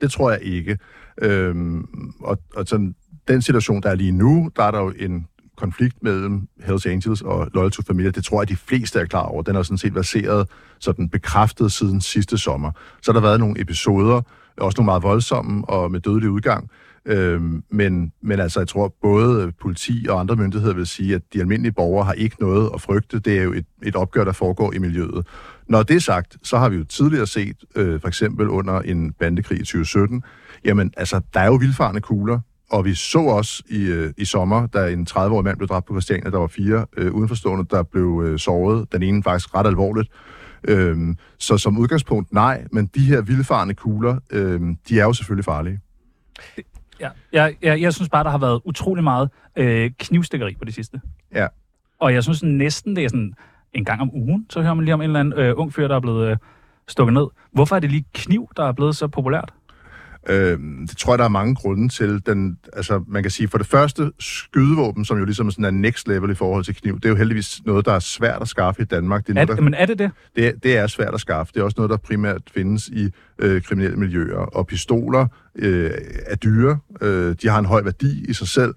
Det 0.00 0.10
tror 0.12 0.30
jeg 0.30 0.42
ikke. 0.42 0.78
Øhm, 1.22 1.84
og, 2.20 2.38
og 2.56 2.66
sådan, 2.66 2.94
den 3.28 3.42
situation, 3.42 3.82
der 3.82 3.90
er 3.90 3.94
lige 3.94 4.12
nu, 4.12 4.50
der 4.56 4.62
er 4.64 4.70
der 4.70 4.78
jo 4.78 4.92
en 4.98 5.26
konflikt 5.58 6.02
mellem 6.02 6.48
Hells 6.60 6.86
Angels 6.86 7.22
og 7.22 7.48
Loyal 7.54 7.70
to 7.70 7.82
Familia. 7.82 8.10
Det 8.10 8.24
tror 8.24 8.40
jeg, 8.40 8.48
de 8.48 8.56
fleste 8.56 9.00
er 9.00 9.04
klar 9.04 9.22
over. 9.22 9.42
Den 9.42 9.56
er 9.56 9.62
sådan 9.62 9.78
set 9.78 9.94
baseret, 9.94 10.48
sådan 10.78 11.08
bekræftet 11.08 11.72
siden 11.72 12.00
sidste 12.00 12.38
sommer. 12.38 12.70
Så 13.02 13.12
har 13.12 13.20
der 13.20 13.26
været 13.26 13.40
nogle 13.40 13.60
episoder, 13.60 14.22
også 14.56 14.76
nogle 14.78 14.86
meget 14.86 15.02
voldsomme 15.02 15.64
og 15.68 15.90
med 15.90 16.00
dødelig 16.00 16.30
udgang. 16.30 16.70
Øhm, 17.06 17.62
men, 17.70 18.12
men 18.22 18.40
altså, 18.40 18.60
jeg 18.60 18.68
tror, 18.68 18.94
både 19.02 19.52
politi 19.60 20.06
og 20.08 20.20
andre 20.20 20.36
myndigheder 20.36 20.74
vil 20.74 20.86
sige, 20.86 21.14
at 21.14 21.22
de 21.32 21.40
almindelige 21.40 21.72
borgere 21.72 22.04
har 22.04 22.12
ikke 22.12 22.36
noget 22.40 22.70
at 22.74 22.80
frygte. 22.80 23.18
Det 23.18 23.38
er 23.38 23.42
jo 23.42 23.52
et, 23.52 23.66
et 23.82 23.96
opgør, 23.96 24.24
der 24.24 24.32
foregår 24.32 24.72
i 24.72 24.78
miljøet. 24.78 25.26
Når 25.68 25.82
det 25.82 25.96
er 25.96 26.00
sagt, 26.00 26.36
så 26.42 26.58
har 26.58 26.68
vi 26.68 26.76
jo 26.76 26.84
tidligere 26.84 27.26
set, 27.26 27.56
øh, 27.76 28.00
for 28.00 28.08
eksempel 28.08 28.48
under 28.48 28.80
en 28.80 29.12
bandekrig 29.12 29.56
i 29.60 29.64
2017, 29.64 30.22
jamen 30.64 30.92
altså, 30.96 31.20
der 31.34 31.40
er 31.40 31.46
jo 31.46 31.54
vildfarende 31.54 32.00
kugler, 32.00 32.40
og 32.70 32.84
vi 32.84 32.94
så 32.94 33.18
også 33.18 33.62
i, 33.68 33.82
øh, 33.82 34.12
i 34.16 34.24
sommer, 34.24 34.66
da 34.66 34.88
en 34.92 35.06
30-årig 35.10 35.44
mand 35.44 35.56
blev 35.56 35.68
dræbt 35.68 35.86
på 35.86 35.92
Christiania, 35.92 36.30
der 36.30 36.38
var 36.38 36.46
fire 36.46 36.86
øh, 36.96 37.12
udenforstående, 37.12 37.66
der 37.70 37.82
blev 37.82 38.22
øh, 38.26 38.38
såret. 38.38 38.92
Den 38.92 39.02
ene 39.02 39.22
faktisk 39.22 39.54
ret 39.54 39.66
alvorligt. 39.66 40.08
Øhm, 40.64 41.16
så 41.38 41.58
som 41.58 41.78
udgangspunkt 41.78 42.32
nej, 42.32 42.64
men 42.72 42.86
de 42.86 43.00
her 43.00 43.20
vildfarne 43.20 43.74
kugler, 43.74 44.18
øhm, 44.30 44.76
de 44.88 45.00
er 45.00 45.04
jo 45.04 45.12
selvfølgelig 45.12 45.44
farlige. 45.44 45.80
Ja, 47.00 47.08
jeg, 47.32 47.54
jeg, 47.62 47.80
jeg 47.80 47.94
synes 47.94 48.08
bare, 48.08 48.24
der 48.24 48.30
har 48.30 48.38
været 48.38 48.60
utrolig 48.64 49.04
meget 49.04 49.30
øh, 49.56 49.90
knivstikkeri 49.98 50.54
på 50.58 50.64
det 50.64 50.74
sidste. 50.74 51.00
Ja. 51.34 51.46
Og 52.00 52.14
jeg 52.14 52.22
synes 52.22 52.42
næsten, 52.42 52.96
det 52.96 53.04
er 53.04 53.08
sådan 53.08 53.34
en 53.72 53.84
gang 53.84 54.00
om 54.00 54.10
ugen, 54.14 54.46
så 54.50 54.62
hører 54.62 54.74
man 54.74 54.84
lige 54.84 54.94
om 54.94 55.00
en 55.00 55.04
eller 55.04 55.20
anden 55.20 55.38
øh, 55.38 55.54
ung 55.56 55.74
fyr, 55.74 55.88
der 55.88 55.96
er 55.96 56.00
blevet 56.00 56.30
øh, 56.30 56.36
stukket 56.88 57.14
ned. 57.14 57.26
Hvorfor 57.52 57.76
er 57.76 57.80
det 57.80 57.90
lige 57.90 58.04
kniv, 58.14 58.48
der 58.56 58.64
er 58.64 58.72
blevet 58.72 58.96
så 58.96 59.08
populært? 59.08 59.52
Øhm, 60.28 60.86
det 60.88 60.96
tror 60.96 61.12
jeg, 61.12 61.18
der 61.18 61.24
er 61.24 61.28
mange 61.28 61.54
grunde 61.54 61.88
til. 61.88 62.22
Den, 62.26 62.58
altså, 62.72 63.04
man 63.06 63.22
kan 63.22 63.30
sige, 63.30 63.48
for 63.48 63.58
det 63.58 63.66
første, 63.66 64.12
skydevåben, 64.20 65.04
som 65.04 65.18
jo 65.18 65.24
ligesom 65.24 65.50
sådan 65.50 65.64
er 65.64 65.70
next 65.70 66.08
level 66.08 66.30
i 66.30 66.34
forhold 66.34 66.64
til 66.64 66.74
kniv, 66.74 66.94
det 66.96 67.04
er 67.04 67.08
jo 67.08 67.14
heldigvis 67.16 67.60
noget, 67.66 67.86
der 67.86 67.92
er 67.92 67.98
svært 67.98 68.42
at 68.42 68.48
skaffe 68.48 68.82
i 68.82 68.84
Danmark. 68.84 69.26
Det 69.26 69.36
er, 69.36 69.40
Er, 69.40 69.44
noget, 69.46 69.58
der, 69.58 69.64
men 69.64 69.74
er 69.74 69.86
det 69.86 69.98
det? 69.98 70.10
det, 70.36 70.46
er, 70.46 70.52
det 70.62 70.76
er 70.76 70.86
svært 70.86 71.14
at 71.14 71.20
skaffe. 71.20 71.52
Det 71.54 71.60
er 71.60 71.64
også 71.64 71.74
noget, 71.76 71.90
der 71.90 71.96
primært 71.96 72.42
findes 72.54 72.88
i 72.88 73.10
øh, 73.38 73.62
kriminelle 73.62 73.96
miljøer. 73.96 74.38
Og 74.38 74.66
pistoler 74.66 75.26
øh, 75.58 75.90
er 76.26 76.36
dyre. 76.36 76.78
Øh, 77.00 77.36
de 77.42 77.48
har 77.48 77.58
en 77.58 77.64
høj 77.66 77.82
værdi 77.82 78.24
i 78.28 78.32
sig 78.32 78.48
selv. 78.48 78.74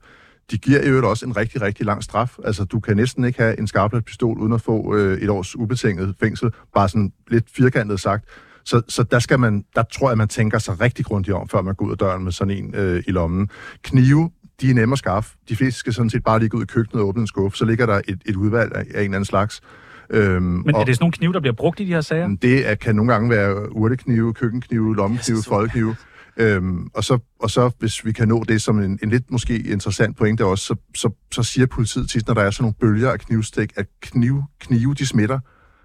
De 0.51 0.57
giver 0.57 0.81
i 0.81 0.87
øvrigt 0.87 1.05
også 1.05 1.25
en 1.25 1.37
rigtig, 1.37 1.61
rigtig 1.61 1.85
lang 1.85 2.03
straf. 2.03 2.37
Altså, 2.45 2.63
du 2.63 2.79
kan 2.79 2.97
næsten 2.97 3.25
ikke 3.25 3.39
have 3.39 3.59
en 3.59 3.67
skarpladt 3.67 4.05
pistol 4.05 4.37
uden 4.37 4.53
at 4.53 4.61
få 4.61 4.95
øh, 4.95 5.17
et 5.17 5.29
års 5.29 5.55
ubetinget 5.55 6.15
fængsel. 6.19 6.51
Bare 6.73 6.89
sådan 6.89 7.11
lidt 7.27 7.45
firkantet 7.55 7.99
sagt. 7.99 8.25
Så, 8.65 8.81
så 8.87 9.03
der, 9.03 9.19
skal 9.19 9.39
man, 9.39 9.65
der 9.75 9.83
tror 9.93 10.09
jeg, 10.09 10.17
man 10.17 10.27
tænker 10.27 10.59
sig 10.59 10.81
rigtig 10.81 11.05
grundigt 11.05 11.35
om, 11.35 11.49
før 11.49 11.61
man 11.61 11.75
går 11.75 11.85
ud 11.85 11.91
af 11.91 11.97
døren 11.97 12.23
med 12.23 12.31
sådan 12.31 12.57
en 12.57 12.75
øh, 12.75 13.03
i 13.07 13.11
lommen. 13.11 13.49
Knive, 13.81 14.31
de 14.61 14.69
er 14.69 14.73
nemme 14.73 14.93
at 14.93 14.99
skaffe. 14.99 15.35
De 15.49 15.55
fleste 15.55 15.79
skal 15.79 15.93
sådan 15.93 16.09
set 16.09 16.23
bare 16.23 16.39
lige 16.39 16.49
gå 16.49 16.57
ud 16.57 16.63
i 16.63 16.65
køkkenet 16.65 17.01
og 17.01 17.07
åbne 17.07 17.21
en 17.21 17.27
skuffe. 17.27 17.57
Så 17.57 17.65
ligger 17.65 17.85
der 17.85 18.01
et, 18.07 18.21
et 18.25 18.35
udvalg 18.35 18.75
af, 18.75 18.79
af 18.79 18.83
en 18.83 18.87
eller 18.93 19.03
anden 19.03 19.25
slags. 19.25 19.61
Øhm, 20.09 20.43
Men 20.43 20.75
er 20.75 20.83
det 20.83 20.95
sådan 20.95 21.03
nogle 21.03 21.11
knive, 21.11 21.33
der 21.33 21.39
bliver 21.39 21.53
brugt 21.53 21.79
i 21.79 21.85
de 21.85 21.93
her 21.93 22.01
sager? 22.01 22.35
det 22.41 22.69
er, 22.69 22.75
kan 22.75 22.95
nogle 22.95 23.13
gange 23.13 23.29
være 23.29 23.75
urteknive, 23.75 24.33
køkkenknive, 24.33 24.95
lommeknive, 24.95 25.43
foldknive. 25.47 25.95
Øhm, 26.37 26.87
og, 26.93 27.03
så, 27.03 27.19
og 27.39 27.49
så, 27.49 27.71
hvis 27.79 28.05
vi 28.05 28.11
kan 28.11 28.27
nå 28.27 28.43
det 28.43 28.61
som 28.61 28.79
en, 28.79 28.99
en 29.03 29.09
lidt 29.09 29.31
måske 29.31 29.59
interessant 29.59 30.17
pointe 30.17 30.45
også, 30.45 30.65
så, 30.65 30.75
så, 30.95 31.09
så 31.31 31.43
siger 31.43 31.67
politiet 31.67 32.09
tit, 32.09 32.27
når 32.27 32.33
der 32.33 32.41
er 32.41 32.51
sådan 32.51 32.63
nogle 32.63 32.75
bølger 32.79 33.11
af 33.11 33.19
knivstik, 33.19 33.71
at 33.75 33.85
knive, 34.01 34.43
knive 34.59 34.93
de 34.93 35.05
smitter. 35.05 35.39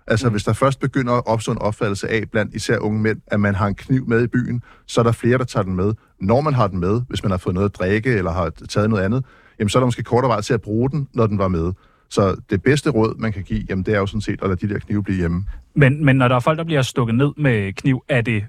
Altså, 0.06 0.26
mm. 0.26 0.32
hvis 0.32 0.44
der 0.44 0.52
først 0.52 0.80
begynder 0.80 1.12
at 1.12 1.26
opstå 1.26 1.52
en 1.52 1.58
opfattelse 1.58 2.08
af, 2.08 2.30
blandt 2.30 2.54
især 2.54 2.78
unge 2.78 3.00
mænd, 3.00 3.20
at 3.26 3.40
man 3.40 3.54
har 3.54 3.66
en 3.66 3.74
kniv 3.74 4.08
med 4.08 4.24
i 4.24 4.26
byen, 4.26 4.62
så 4.86 5.00
er 5.00 5.04
der 5.04 5.12
flere, 5.12 5.38
der 5.38 5.44
tager 5.44 5.64
den 5.64 5.76
med. 5.76 5.94
Når 6.20 6.40
man 6.40 6.54
har 6.54 6.66
den 6.66 6.80
med, 6.80 7.02
hvis 7.08 7.22
man 7.22 7.30
har 7.30 7.38
fået 7.38 7.54
noget 7.54 7.68
at 7.68 7.74
drikke, 7.74 8.10
eller 8.10 8.32
har 8.32 8.50
taget 8.68 8.90
noget 8.90 9.02
andet, 9.02 9.24
jamen, 9.58 9.68
så 9.68 9.78
er 9.78 9.80
der 9.80 9.86
måske 9.86 10.02
kortere 10.02 10.28
vej 10.28 10.40
til 10.40 10.54
at 10.54 10.60
bruge 10.60 10.90
den, 10.90 11.08
når 11.14 11.26
den 11.26 11.38
var 11.38 11.48
med. 11.48 11.72
Så 12.10 12.36
det 12.50 12.62
bedste 12.62 12.90
råd, 12.90 13.18
man 13.18 13.32
kan 13.32 13.42
give, 13.42 13.64
jamen, 13.68 13.84
det 13.84 13.94
er 13.94 13.98
jo 13.98 14.06
sådan 14.06 14.20
set 14.20 14.42
at 14.42 14.48
lade 14.48 14.68
de 14.68 14.74
der 14.74 14.80
knive 14.80 15.02
blive 15.02 15.18
hjemme. 15.18 15.44
Men, 15.74 16.04
men 16.04 16.16
når 16.16 16.28
der 16.28 16.36
er 16.36 16.40
folk, 16.40 16.58
der 16.58 16.64
bliver 16.64 16.82
stukket 16.82 17.14
ned 17.14 17.32
med 17.36 17.72
kniv, 17.72 18.04
er 18.08 18.20
det... 18.20 18.44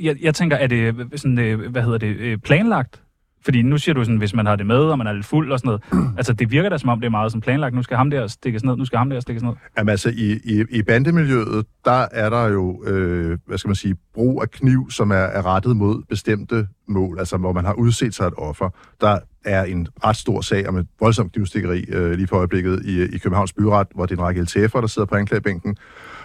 Jeg, 0.00 0.16
jeg 0.20 0.34
tænker, 0.34 0.56
er 0.56 0.66
det 0.66 0.94
sådan, 1.16 1.38
øh, 1.38 1.70
hvad 1.70 1.82
hedder 1.82 1.98
det, 1.98 2.16
øh, 2.16 2.38
planlagt? 2.38 3.02
Fordi 3.44 3.62
nu 3.62 3.78
siger 3.78 3.94
du 3.94 4.04
sådan, 4.04 4.16
hvis 4.16 4.34
man 4.34 4.46
har 4.46 4.56
det 4.56 4.66
med, 4.66 4.76
og 4.76 4.98
man 4.98 5.06
er 5.06 5.12
lidt 5.12 5.26
fuld 5.26 5.52
og 5.52 5.58
sådan 5.58 5.78
noget. 5.92 6.16
altså, 6.18 6.32
det 6.32 6.50
virker 6.50 6.68
da 6.68 6.78
som 6.78 6.88
om, 6.88 7.00
det 7.00 7.06
er 7.06 7.10
meget 7.10 7.32
sådan 7.32 7.40
planlagt. 7.40 7.74
Nu 7.74 7.82
skal 7.82 7.96
ham 7.96 8.10
der 8.10 8.26
stikkes 8.26 8.64
ned, 8.64 8.76
nu 8.76 8.84
skal 8.84 8.98
ham 8.98 9.10
der 9.10 9.20
stikkes 9.20 9.42
ned. 9.42 9.52
Jamen 9.78 9.90
altså, 9.90 10.08
i, 10.16 10.40
i, 10.44 10.64
i 10.70 10.82
bandemiljøet, 10.82 11.66
der 11.84 12.06
er 12.12 12.30
der 12.30 12.46
jo, 12.46 12.84
øh, 12.84 13.38
hvad 13.46 13.58
skal 13.58 13.68
man 13.68 13.74
sige, 13.74 13.96
brug 14.14 14.42
af 14.42 14.50
kniv, 14.50 14.90
som 14.90 15.10
er, 15.10 15.14
er 15.14 15.46
rettet 15.46 15.76
mod 15.76 16.02
bestemte 16.08 16.68
mål, 16.88 17.18
altså 17.18 17.36
hvor 17.36 17.52
man 17.52 17.64
har 17.64 17.72
udset 17.72 18.14
sig 18.14 18.26
et 18.26 18.34
offer. 18.36 18.70
Der 19.00 19.18
er 19.44 19.64
en 19.64 19.88
ret 20.04 20.16
stor 20.16 20.40
sag 20.40 20.68
om 20.68 20.76
et 20.76 20.86
voldsomt 21.00 21.32
knivstikkeri 21.32 21.84
øh, 21.88 22.10
lige 22.10 22.26
på 22.26 22.36
øjeblikket 22.36 22.82
i, 22.84 23.02
i 23.02 23.18
Københavns 23.18 23.52
Byret, 23.52 23.86
hvor 23.94 24.06
det 24.06 24.18
er 24.18 24.22
en 24.22 24.26
række 24.26 24.40
LTF'er, 24.40 24.80
der 24.80 24.86
sidder 24.86 25.06
på 25.06 25.14
anklagebænken. 25.14 25.76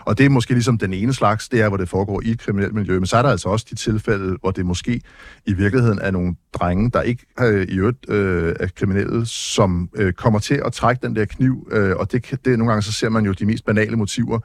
Og 0.06 0.18
det 0.18 0.26
er 0.26 0.30
måske 0.30 0.54
ligesom 0.54 0.78
den 0.78 0.94
ene 0.94 1.14
slags, 1.14 1.50
det 1.50 1.62
er, 1.62 1.68
hvor 1.68 1.78
det 1.78 1.90
foregår 1.90 2.22
i 2.26 2.30
et 2.32 2.40
kriminelt 2.40 2.74
miljø. 2.74 3.00
Men 3.00 3.06
så 3.06 3.18
er 3.18 3.22
der 3.22 3.30
altså 3.30 3.50
også 3.50 3.66
de 3.70 3.76
tilfælde, 3.76 4.38
hvor 4.42 4.52
det 4.52 4.66
måske 4.66 5.02
i 5.46 5.54
virkeligheden 5.54 6.00
er 6.02 6.12
nogle 6.12 6.36
drenge, 6.54 6.92
der 6.92 7.02
ikke 7.02 7.26
øh, 7.40 7.68
i 7.68 7.78
øvrigt 7.78 8.10
øh, 8.10 8.56
er 8.60 8.68
kriminelle, 8.76 9.26
som 9.26 9.90
øh, 9.96 10.14
kommer 10.14 10.40
til 10.40 10.62
at 10.66 10.74
trække 10.74 11.08
den 11.08 11.16
der 11.16 11.26
kniv. 11.26 11.68
Øh, 11.72 11.96
og 11.96 12.12
det, 12.12 12.40
det 12.46 12.60
nogle 12.60 12.72
gange 12.72 12.82
så 12.82 12.92
ser 12.92 13.10
man 13.10 13.26
jo 13.26 13.32
de 13.32 13.46
mest 13.46 13.66
banale 13.66 13.96
motiver. 13.96 14.40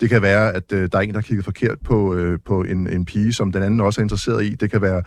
Det 0.00 0.08
kan 0.08 0.22
være, 0.22 0.54
at 0.54 0.72
øh, 0.72 0.88
der 0.92 0.98
er 0.98 1.02
en, 1.02 1.14
der 1.14 1.20
kigger 1.20 1.44
forkert 1.44 1.78
på, 1.84 2.14
øh, 2.14 2.38
på 2.46 2.62
en, 2.62 2.86
en 2.86 3.04
pige, 3.04 3.32
som 3.32 3.52
den 3.52 3.62
anden 3.62 3.80
også 3.80 4.00
er 4.00 4.02
interesseret 4.02 4.44
i. 4.44 4.54
Det 4.54 4.70
kan 4.70 4.82
være 4.82 5.02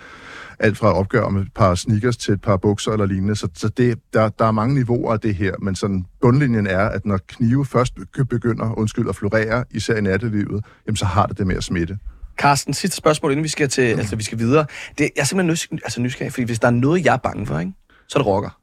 alt 0.59 0.77
fra 0.77 0.93
opgør 0.93 1.29
med 1.29 1.41
et 1.41 1.53
par 1.55 1.75
sneakers 1.75 2.17
til 2.17 2.33
et 2.33 2.41
par 2.41 2.57
bukser 2.57 2.91
eller 2.91 3.05
lignende. 3.05 3.35
Så, 3.35 3.47
så 3.55 3.69
det, 3.69 3.99
der, 4.13 4.29
der 4.29 4.45
er 4.45 4.51
mange 4.51 4.75
niveauer 4.75 5.13
af 5.13 5.19
det 5.19 5.35
her, 5.35 5.53
men 5.61 5.75
sådan 5.75 6.05
bundlinjen 6.21 6.67
er, 6.67 6.89
at 6.89 7.05
når 7.05 7.19
knive 7.27 7.65
først 7.65 7.93
begynder 8.29 8.79
undskyld, 8.79 9.09
at 9.09 9.15
florere, 9.15 9.63
især 9.71 9.92
i 9.97 10.01
nattelivet, 10.01 10.65
jamen 10.87 10.95
så 10.97 11.05
har 11.05 11.25
det 11.25 11.37
det 11.37 11.47
med 11.47 11.55
at 11.55 11.63
smitte. 11.63 11.97
Carsten, 12.37 12.73
sidste 12.73 12.97
spørgsmål, 12.97 13.31
inden 13.31 13.43
vi 13.43 13.49
skal 13.49 13.69
til, 13.69 13.93
mm. 13.93 13.99
altså 13.99 14.15
vi 14.15 14.23
skal 14.23 14.37
videre. 14.39 14.65
Det, 14.97 15.09
jeg 15.15 15.21
er 15.21 15.25
simpelthen 15.25 15.51
nys, 15.51 15.67
altså 15.83 16.01
nysgerrig, 16.01 16.31
fordi 16.33 16.43
hvis 16.45 16.59
der 16.59 16.67
er 16.67 16.71
noget, 16.71 17.05
jeg 17.05 17.13
er 17.13 17.17
bange 17.17 17.45
for, 17.45 17.59
ikke, 17.59 17.73
så 18.07 18.19
er 18.19 18.23
det 18.23 18.27
rocker. 18.27 18.59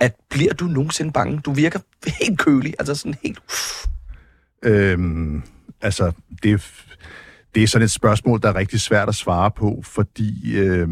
At 0.00 0.14
bliver 0.30 0.52
du 0.54 0.64
nogensinde 0.64 1.12
bange? 1.12 1.40
Du 1.40 1.52
virker 1.52 1.78
helt 2.22 2.38
kølig, 2.38 2.74
altså 2.78 2.94
sådan 2.94 3.14
helt... 3.22 3.38
Øhm, 4.62 5.42
altså, 5.80 6.12
det, 6.42 6.52
er- 6.52 6.84
det 7.54 7.62
er 7.62 7.66
sådan 7.66 7.84
et 7.84 7.90
spørgsmål, 7.90 8.42
der 8.42 8.48
er 8.48 8.56
rigtig 8.56 8.80
svært 8.80 9.08
at 9.08 9.14
svare 9.14 9.50
på, 9.50 9.82
fordi 9.84 10.58
øh, 10.58 10.88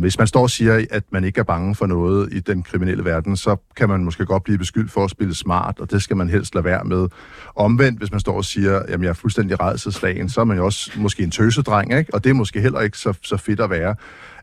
hvis 0.00 0.18
man 0.18 0.26
står 0.26 0.42
og 0.42 0.50
siger, 0.50 0.86
at 0.90 1.04
man 1.10 1.24
ikke 1.24 1.40
er 1.40 1.44
bange 1.44 1.74
for 1.74 1.86
noget 1.86 2.32
i 2.32 2.40
den 2.40 2.62
kriminelle 2.62 3.04
verden, 3.04 3.36
så 3.36 3.56
kan 3.76 3.88
man 3.88 4.04
måske 4.04 4.26
godt 4.26 4.44
blive 4.44 4.58
beskyldt 4.58 4.90
for 4.90 5.04
at 5.04 5.10
spille 5.10 5.34
smart, 5.34 5.80
og 5.80 5.90
det 5.90 6.02
skal 6.02 6.16
man 6.16 6.28
helst 6.28 6.54
lade 6.54 6.64
være 6.64 6.84
med. 6.84 7.08
Omvendt, 7.54 7.98
hvis 7.98 8.10
man 8.10 8.20
står 8.20 8.36
og 8.36 8.44
siger, 8.44 8.78
at 8.78 9.00
jeg 9.02 9.08
er 9.08 9.12
fuldstændig 9.12 9.60
redselslagen, 9.60 10.28
så 10.28 10.40
er 10.40 10.44
man 10.44 10.56
jo 10.56 10.64
også 10.64 10.90
måske 10.96 11.22
en 11.22 11.30
tøsedreng, 11.30 11.98
ikke? 11.98 12.14
og 12.14 12.24
det 12.24 12.30
er 12.30 12.34
måske 12.34 12.60
heller 12.60 12.80
ikke 12.80 12.98
så, 12.98 13.18
så 13.22 13.36
fedt 13.36 13.60
at 13.60 13.70
være. 13.70 13.94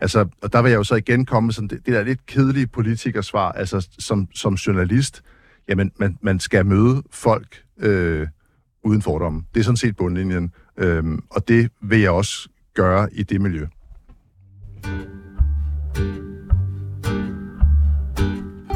Altså, 0.01 0.25
og 0.41 0.53
der 0.53 0.61
vil 0.61 0.69
jeg 0.69 0.77
jo 0.77 0.83
så 0.83 0.95
igen 0.95 1.25
komme 1.25 1.47
med 1.47 1.53
sådan 1.53 1.67
det, 1.67 1.85
det 1.85 1.93
der 1.93 2.03
lidt 2.03 2.25
kedelige 2.25 2.67
politikersvar, 2.67 3.51
altså 3.51 3.87
som, 3.99 4.27
som 4.35 4.53
journalist, 4.53 5.21
jamen 5.69 5.91
man, 5.99 6.17
man 6.21 6.39
skal 6.39 6.65
møde 6.65 7.03
folk, 7.11 7.63
øh, 7.79 8.27
uden 8.83 9.01
fordomme. 9.01 9.43
Det 9.53 9.59
er 9.59 9.63
sådan 9.63 9.77
set 9.77 9.95
bundlinjen. 9.95 10.53
Øhm, 10.79 11.19
og 11.29 11.47
det 11.47 11.69
vil 11.81 11.99
jeg 11.99 12.11
også 12.11 12.49
gøre 12.73 13.13
i 13.13 13.23
det 13.23 13.41
miljø. 13.41 13.65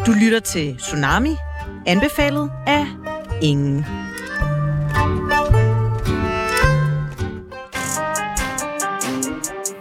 Du 0.05 0.11
lytter 0.11 0.39
til 0.39 0.75
Tsunami, 0.77 1.35
anbefalet 1.85 2.51
af 2.67 2.85
ingen. 3.41 3.85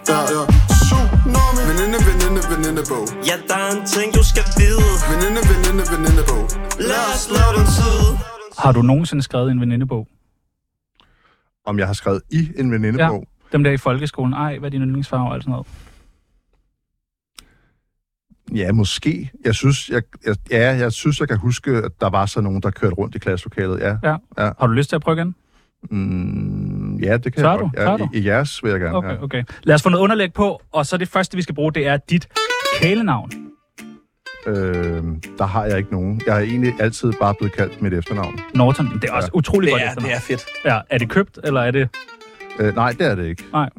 Ja, 0.08 0.20
ja. 0.34 0.42
Tsunami. 0.68 1.60
Veninde, 1.68 1.98
veninde, 2.08 2.40
venindebog. 2.50 3.04
Ja, 3.28 3.36
der 3.48 3.54
er 3.54 3.70
en 3.76 3.86
ting, 3.86 4.14
du 4.14 4.22
skal 4.24 4.44
vide 4.58 4.82
Veninde, 5.10 5.40
veninde, 5.50 5.84
venindebog. 5.92 6.42
Lad 6.78 7.04
os 7.14 7.20
slå 7.26 7.44
den 7.56 7.66
tid 7.76 8.16
Har 8.58 8.72
du 8.72 8.82
nogensinde 8.82 9.22
skrevet 9.22 9.50
en 9.50 9.60
venindebog? 9.60 10.08
Om 11.64 11.78
jeg 11.78 11.86
har 11.86 11.94
skrevet 11.94 12.22
i 12.30 12.48
en 12.56 12.72
venindebog? 12.72 13.26
Dem 13.52 13.64
der 13.64 13.70
i 13.70 13.76
folkeskolen. 13.76 14.32
Ej, 14.34 14.58
hvad 14.58 14.68
er 14.68 14.70
din 14.70 14.82
yndlingsfarve 14.82 15.28
og 15.28 15.34
alt 15.34 15.42
sådan 15.42 15.50
noget. 15.52 15.66
Ja. 18.54 18.56
ja, 18.56 18.72
måske. 18.72 19.30
Jeg 19.44 19.54
synes, 19.54 19.88
jeg, 19.88 20.02
jeg, 20.26 20.36
ja, 20.50 20.76
jeg 20.76 20.92
synes, 20.92 21.20
jeg 21.20 21.28
kan 21.28 21.38
huske, 21.38 21.70
at 21.70 21.92
der 22.00 22.10
var 22.10 22.26
så 22.26 22.40
nogen, 22.40 22.62
der 22.62 22.70
kørte 22.70 22.94
rundt 22.94 23.14
i 23.14 23.18
klasselokalet. 23.18 23.80
Ja, 23.80 23.96
Ja. 24.02 24.16
Ja. 24.38 24.50
Har 24.60 24.66
du 24.66 24.72
lyst 24.72 24.88
til 24.88 24.96
at 24.96 25.02
prøve 25.02 25.16
igen? 25.16 25.34
mm, 25.90 26.96
ja 26.96 27.16
det 27.16 27.32
kan 27.34 27.42
Tør 27.42 27.50
jeg 27.50 27.58
du? 27.60 27.70
godt. 27.76 28.00
Ja? 28.00 28.06
I, 28.12 28.22
I 28.22 28.26
jeres 28.26 28.62
vil 28.64 28.70
jeg 28.70 28.80
gerne. 28.80 28.96
Okay, 28.96 29.08
ja. 29.12 29.22
okay. 29.22 29.44
Lad 29.62 29.74
os 29.74 29.82
få 29.82 29.88
noget 29.88 30.02
underlæg 30.02 30.32
på, 30.32 30.62
og 30.72 30.86
så 30.86 30.96
det 30.96 31.08
første, 31.08 31.36
vi 31.36 31.42
skal 31.42 31.54
bruge, 31.54 31.72
det 31.72 31.86
er 31.86 31.96
dit 31.96 32.28
kælenavn. 32.80 33.30
Øh, 34.46 35.02
der 35.38 35.44
har 35.46 35.64
jeg 35.64 35.78
ikke 35.78 35.92
nogen. 35.92 36.20
Jeg 36.26 36.34
har 36.34 36.40
egentlig 36.40 36.74
altid 36.80 37.12
bare 37.20 37.34
blevet 37.34 37.52
kaldt 37.56 37.82
mit 37.82 37.92
efternavn. 37.94 38.40
Norton. 38.54 38.98
Det 39.02 39.10
er 39.10 39.12
også 39.14 39.30
Ja. 39.34 39.38
utrolig 39.38 39.66
Det 39.66 39.72
godt 39.72 39.82
er, 39.82 39.86
efternavn. 39.88 40.10
det 40.10 40.16
er 40.16 40.20
fedt. 40.20 40.44
Ja, 40.64 40.78
er 40.90 40.98
det 40.98 41.08
købt, 41.08 41.38
eller 41.44 41.60
er 41.60 41.70
det... 41.70 41.88
Øh, 42.58 42.74
nej, 42.76 42.92
det 42.98 43.06
er 43.06 43.14
det 43.14 43.26
ikke. 43.26 43.44
Nej. 43.52 43.70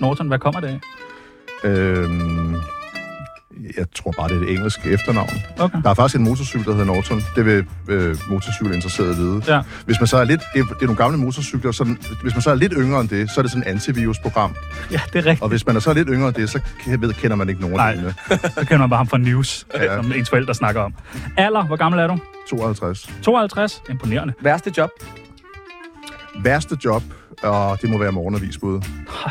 Norton, 0.00 0.28
hvad 0.28 0.38
kommer 0.38 0.60
det 0.60 0.68
af? 0.68 0.80
Øh, 1.68 2.08
jeg 3.76 3.86
tror 3.94 4.10
bare, 4.10 4.28
det 4.28 4.36
er 4.36 4.40
et 4.42 4.50
engelsk 4.52 4.86
efternavn. 4.86 5.30
Okay. 5.58 5.78
Der 5.84 5.90
er 5.90 5.94
faktisk 5.94 6.16
en 6.18 6.24
motorcykel, 6.24 6.66
der 6.66 6.72
hedder 6.72 6.86
Norton. 6.86 7.22
Det 7.36 7.46
vil 7.46 7.64
øh, 7.88 8.16
motorcykelinteresserede 8.30 9.16
vide. 9.16 9.42
Ja. 9.48 9.60
Hvis 9.86 10.00
man 10.00 10.06
så 10.06 10.16
er 10.16 10.24
lidt... 10.24 10.40
Det 10.54 10.60
er, 10.60 10.64
det 10.64 10.74
er 10.82 10.86
nogle 10.86 10.96
gamle 10.96 11.18
motorcykler, 11.18 11.72
så 11.72 11.84
den, 11.84 11.98
hvis 12.22 12.34
man 12.34 12.42
så 12.42 12.50
er 12.50 12.54
lidt 12.54 12.72
yngre 12.76 13.00
end 13.00 13.08
det, 13.08 13.30
så 13.30 13.40
er 13.40 13.42
det 13.42 13.50
sådan 13.52 13.62
et 13.62 13.70
antivirusprogram. 13.70 14.54
Ja, 14.90 15.00
det 15.12 15.18
er 15.18 15.26
rigtigt. 15.26 15.42
Og 15.42 15.48
hvis 15.48 15.66
man 15.66 15.76
er 15.76 15.80
så 15.80 15.92
lidt 15.92 16.08
yngre 16.10 16.28
end 16.28 16.34
det, 16.36 16.50
så 16.50 16.60
ved, 16.86 17.12
kender 17.14 17.36
man 17.36 17.48
ikke 17.48 17.60
nogen 17.60 17.76
Nej. 17.76 17.88
af 17.90 17.94
delene. 17.96 18.14
Så 18.54 18.60
kender 18.60 18.78
man 18.78 18.90
bare 18.90 18.96
ham 18.98 19.06
fra 19.06 19.18
news, 19.18 19.66
ja. 19.74 19.84
Ja. 19.84 19.96
som 19.96 20.12
ens 20.12 20.30
forældre 20.30 20.54
snakker 20.54 20.80
om. 20.80 20.94
Alder, 21.36 21.62
hvor 21.64 21.76
gammel 21.76 22.00
er 22.00 22.06
du? 22.06 22.18
52. 22.50 23.10
52. 23.22 23.82
Imponerende. 23.90 24.34
Værste 24.40 24.72
job? 24.78 24.90
Værste 26.42 26.76
job, 26.84 27.02
og 27.42 27.82
det 27.82 27.90
må 27.90 27.98
være 27.98 28.12
morgenavisbud. 28.12 28.80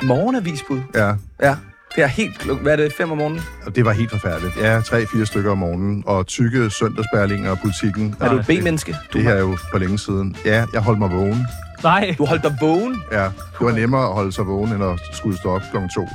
Morgenavisbud. 0.03 0.81
Ja, 0.95 1.13
Ja. 1.41 1.55
Det 1.95 2.03
er 2.03 2.07
helt. 2.07 2.43
Hvad 2.61 2.71
er 2.71 2.75
det? 2.75 2.93
Fem 2.97 3.11
om 3.11 3.17
morgenen? 3.17 3.41
og 3.65 3.75
det 3.75 3.85
var 3.85 3.91
helt 3.91 4.11
forfærdeligt. 4.11 4.57
Ja, 4.57 4.81
tre-fire 4.81 5.25
stykker 5.25 5.51
om 5.51 5.57
morgenen, 5.57 6.03
og 6.07 6.27
tykke 6.27 6.69
søndagsbærlinger 6.69 7.51
og 7.51 7.59
politikken. 7.59 8.15
Er 8.19 8.29
du 8.29 8.35
et. 8.39 8.45
B-menneske? 8.45 8.95
Det 9.13 9.23
her 9.23 9.31
er 9.33 9.39
jo 9.39 9.57
for 9.71 9.77
længe 9.77 9.99
siden. 9.99 10.35
Ja, 10.45 10.65
jeg 10.73 10.81
holdt 10.81 10.99
mig 10.99 11.11
vågen. 11.11 11.47
Nej. 11.83 12.15
du 12.17 12.25
holdt 12.25 12.43
dig 12.43 12.57
vågen? 12.61 13.03
Ja, 13.11 13.23
det 13.23 13.31
var 13.61 13.71
nemmere 13.71 14.07
at 14.07 14.13
holde 14.13 14.31
sig 14.31 14.45
vågen, 14.47 14.73
end 14.73 14.83
at 14.83 14.99
skulle 15.13 15.37
stå 15.37 15.49
op 15.55 15.61
klokken 15.71 15.89
to. 15.95 16.07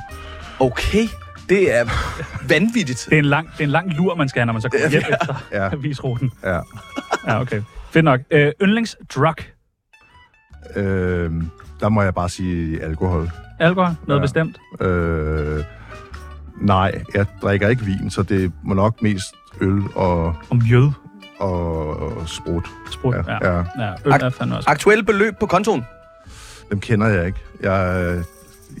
Okay. 0.59 1.07
Det 1.49 1.75
er 1.79 1.85
vanvittigt. 2.49 3.05
Det 3.09 3.13
er 3.15 3.19
en 3.19 3.25
lang, 3.25 3.47
det 3.53 3.59
er 3.59 3.63
en 3.63 3.69
lang 3.69 3.93
lur, 3.93 4.15
man 4.15 4.29
skal 4.29 4.39
have, 4.39 4.45
når 4.45 4.53
man 4.53 4.61
så 4.61 4.69
kommer 4.69 4.89
hjem 4.89 5.01
efter 5.21 5.45
Ja, 5.51 5.71
avisruten. 5.73 6.31
ja. 6.43 6.59
Ja, 7.27 7.41
okay. 7.41 7.61
Fedt 7.91 8.05
nok. 8.05 8.19
Øh, 8.31 8.51
yndlingsdrug. 8.61 9.35
Øh, 10.75 11.31
der 11.79 11.89
må 11.89 12.01
jeg 12.01 12.13
bare 12.13 12.29
sige 12.29 12.83
alkohol. 12.83 13.29
Alkohol? 13.59 13.95
Noget 14.07 14.19
Ja. 14.19 14.23
bestemt? 14.23 14.59
Øh, 14.81 15.63
nej, 16.61 17.01
jeg 17.13 17.25
drikker 17.41 17.67
ikke 17.69 17.81
vin, 17.85 18.09
så 18.09 18.23
det 18.23 18.51
må 18.63 18.73
nok 18.73 19.01
mest 19.01 19.35
øl 19.61 19.81
og, 19.95 20.25
Og 20.49 20.57
mjød. 20.57 20.89
og 21.39 22.23
sprut. 22.25 22.65
Sprut. 22.91 23.15
Ja. 23.15 23.21
Ja, 23.41 23.55
ja. 23.57 23.63
ja. 23.79 23.93
øl 24.05 24.11
er 24.11 24.29
fandme 24.29 24.55
også. 24.57 24.69
Aktuelle 24.69 25.03
beløb 25.03 25.33
på 25.39 25.45
kontoen? 25.45 25.85
Dem 26.71 26.79
kender 26.79 27.07
jeg 27.07 27.25
ikke. 27.27 27.39
Jeg, 27.61 28.23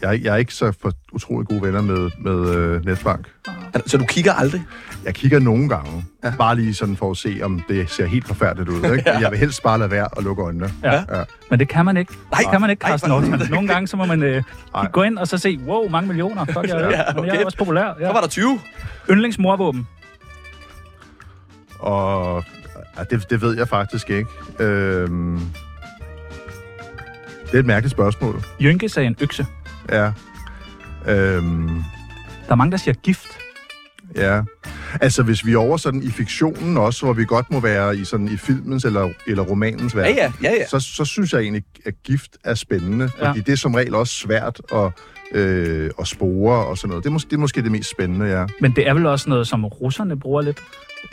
jeg, 0.01 0.23
jeg 0.23 0.33
er 0.33 0.35
ikke 0.35 0.53
så 0.53 0.73
for 0.81 0.91
utrolig 1.13 1.47
gode 1.47 1.61
venner 1.61 1.81
med, 1.81 2.09
med 2.19 2.55
øh, 2.55 2.85
netbank. 2.85 3.27
Så 3.85 3.97
du 3.97 4.05
kigger 4.05 4.33
aldrig? 4.33 4.63
Jeg 5.05 5.13
kigger 5.15 5.39
nogle 5.39 5.69
gange, 5.69 6.05
Ja. 6.23 6.29
ja. 6.29 6.33
bare 6.35 6.55
lige 6.55 6.73
sådan 6.73 6.97
for 6.97 7.11
at 7.11 7.17
se, 7.17 7.39
om 7.43 7.61
det 7.69 7.89
ser 7.89 8.05
helt 8.05 8.27
forfærdeligt 8.27 8.69
ud. 8.69 8.75
Ikke? 8.75 8.87
Men 9.13 9.21
jeg 9.21 9.31
vil 9.31 9.39
helst 9.39 9.63
bare 9.63 9.79
lade 9.79 9.91
være 9.91 10.07
og 10.07 10.23
lukke 10.23 10.43
øjnene. 10.43 10.69
Ja. 10.83 10.93
Ja. 10.93 11.23
Men 11.49 11.59
det 11.59 11.67
kan 11.69 11.85
man 11.85 11.97
ikke. 11.97 12.13
Nej. 12.31 12.41
det 12.41 12.49
kan 12.51 12.61
man 12.61 12.69
ikke, 12.69 12.87
Carsten 12.87 13.09
nej. 13.09 13.19
Norton. 13.29 13.47
Nogle 13.55 13.67
gange, 13.67 13.87
så 13.87 13.97
må 13.97 14.05
man 14.05 14.23
øh, 14.23 14.43
gå 14.91 15.03
ind 15.03 15.17
og 15.17 15.27
så 15.27 15.37
se, 15.37 15.59
wow, 15.67 15.89
mange 15.89 16.07
millioner. 16.07 16.45
Fuck, 16.45 16.57
jeg, 16.67 16.69
er, 16.69 16.79
Ja, 16.89 16.89
ja, 16.89 17.17
okay. 17.19 17.27
jeg 17.33 17.41
er 17.41 17.45
også 17.45 17.57
populær. 17.57 17.93
Så 17.97 18.05
Ja. 18.05 18.11
var 18.11 18.21
der 18.21 18.27
20. 18.27 18.59
Yndlingsmorvåben. 19.09 19.87
Og 21.79 22.43
ja, 22.97 23.03
det, 23.03 23.29
det 23.29 23.41
ved 23.41 23.57
jeg 23.57 23.67
faktisk 23.67 24.09
ikke. 24.09 24.29
Øhm, 24.59 25.39
det 27.45 27.53
er 27.55 27.59
et 27.59 27.65
mærkeligt 27.65 27.91
spørgsmål. 27.91 28.43
Jynke 28.61 28.89
sagde 28.89 29.07
en 29.07 29.15
økse. 29.21 29.45
Ja. 29.89 30.11
Øhm, 31.07 31.67
Der 32.45 32.51
er 32.51 32.55
mange, 32.55 32.71
der 32.71 32.77
siger 32.77 32.95
gift. 32.95 33.27
Ja. 34.15 34.41
Altså, 35.01 35.23
hvis 35.23 35.45
vi 35.45 35.53
er 35.53 35.57
over 35.57 35.77
sådan 35.77 36.03
i 36.03 36.09
fiktionen 36.09 36.77
også, 36.77 37.05
hvor 37.05 37.13
vi 37.13 37.25
godt 37.25 37.51
må 37.51 37.59
være 37.59 37.97
i 37.97 38.03
sådan 38.05 38.27
i 38.27 38.37
filmens 38.37 38.85
eller, 38.85 39.09
eller 39.27 39.43
romanens 39.43 39.95
Ja, 39.95 39.99
verden, 39.99 40.15
ja, 40.17 40.31
ja, 40.43 40.51
ja. 40.55 40.67
Så, 40.67 40.79
så 40.79 41.05
synes 41.05 41.33
jeg 41.33 41.41
egentlig, 41.41 41.63
at 41.85 41.93
gift 42.03 42.37
er 42.43 42.53
spændende, 42.53 43.09
Ja. 43.19 43.27
fordi 43.29 43.39
det 43.41 43.51
er 43.51 43.55
som 43.57 43.73
regel 43.73 43.95
også 43.95 44.13
svært 44.13 44.61
at, 44.73 44.91
øh, 45.31 45.89
at 45.99 46.07
spore 46.07 46.65
og 46.65 46.77
sådan 46.77 46.89
noget. 46.89 47.03
Det 47.03 47.09
er, 47.09 47.13
måske, 47.13 47.29
det 47.29 47.35
er 47.35 47.39
måske 47.39 47.61
det 47.63 47.71
mest 47.71 47.89
spændende, 47.91 48.25
ja. 48.25 48.45
Men 48.61 48.71
det 48.75 48.87
er 48.87 48.93
vel 48.93 49.05
også 49.05 49.29
noget, 49.29 49.47
som 49.47 49.65
russerne 49.65 50.19
bruger 50.19 50.41
lidt. 50.41 50.57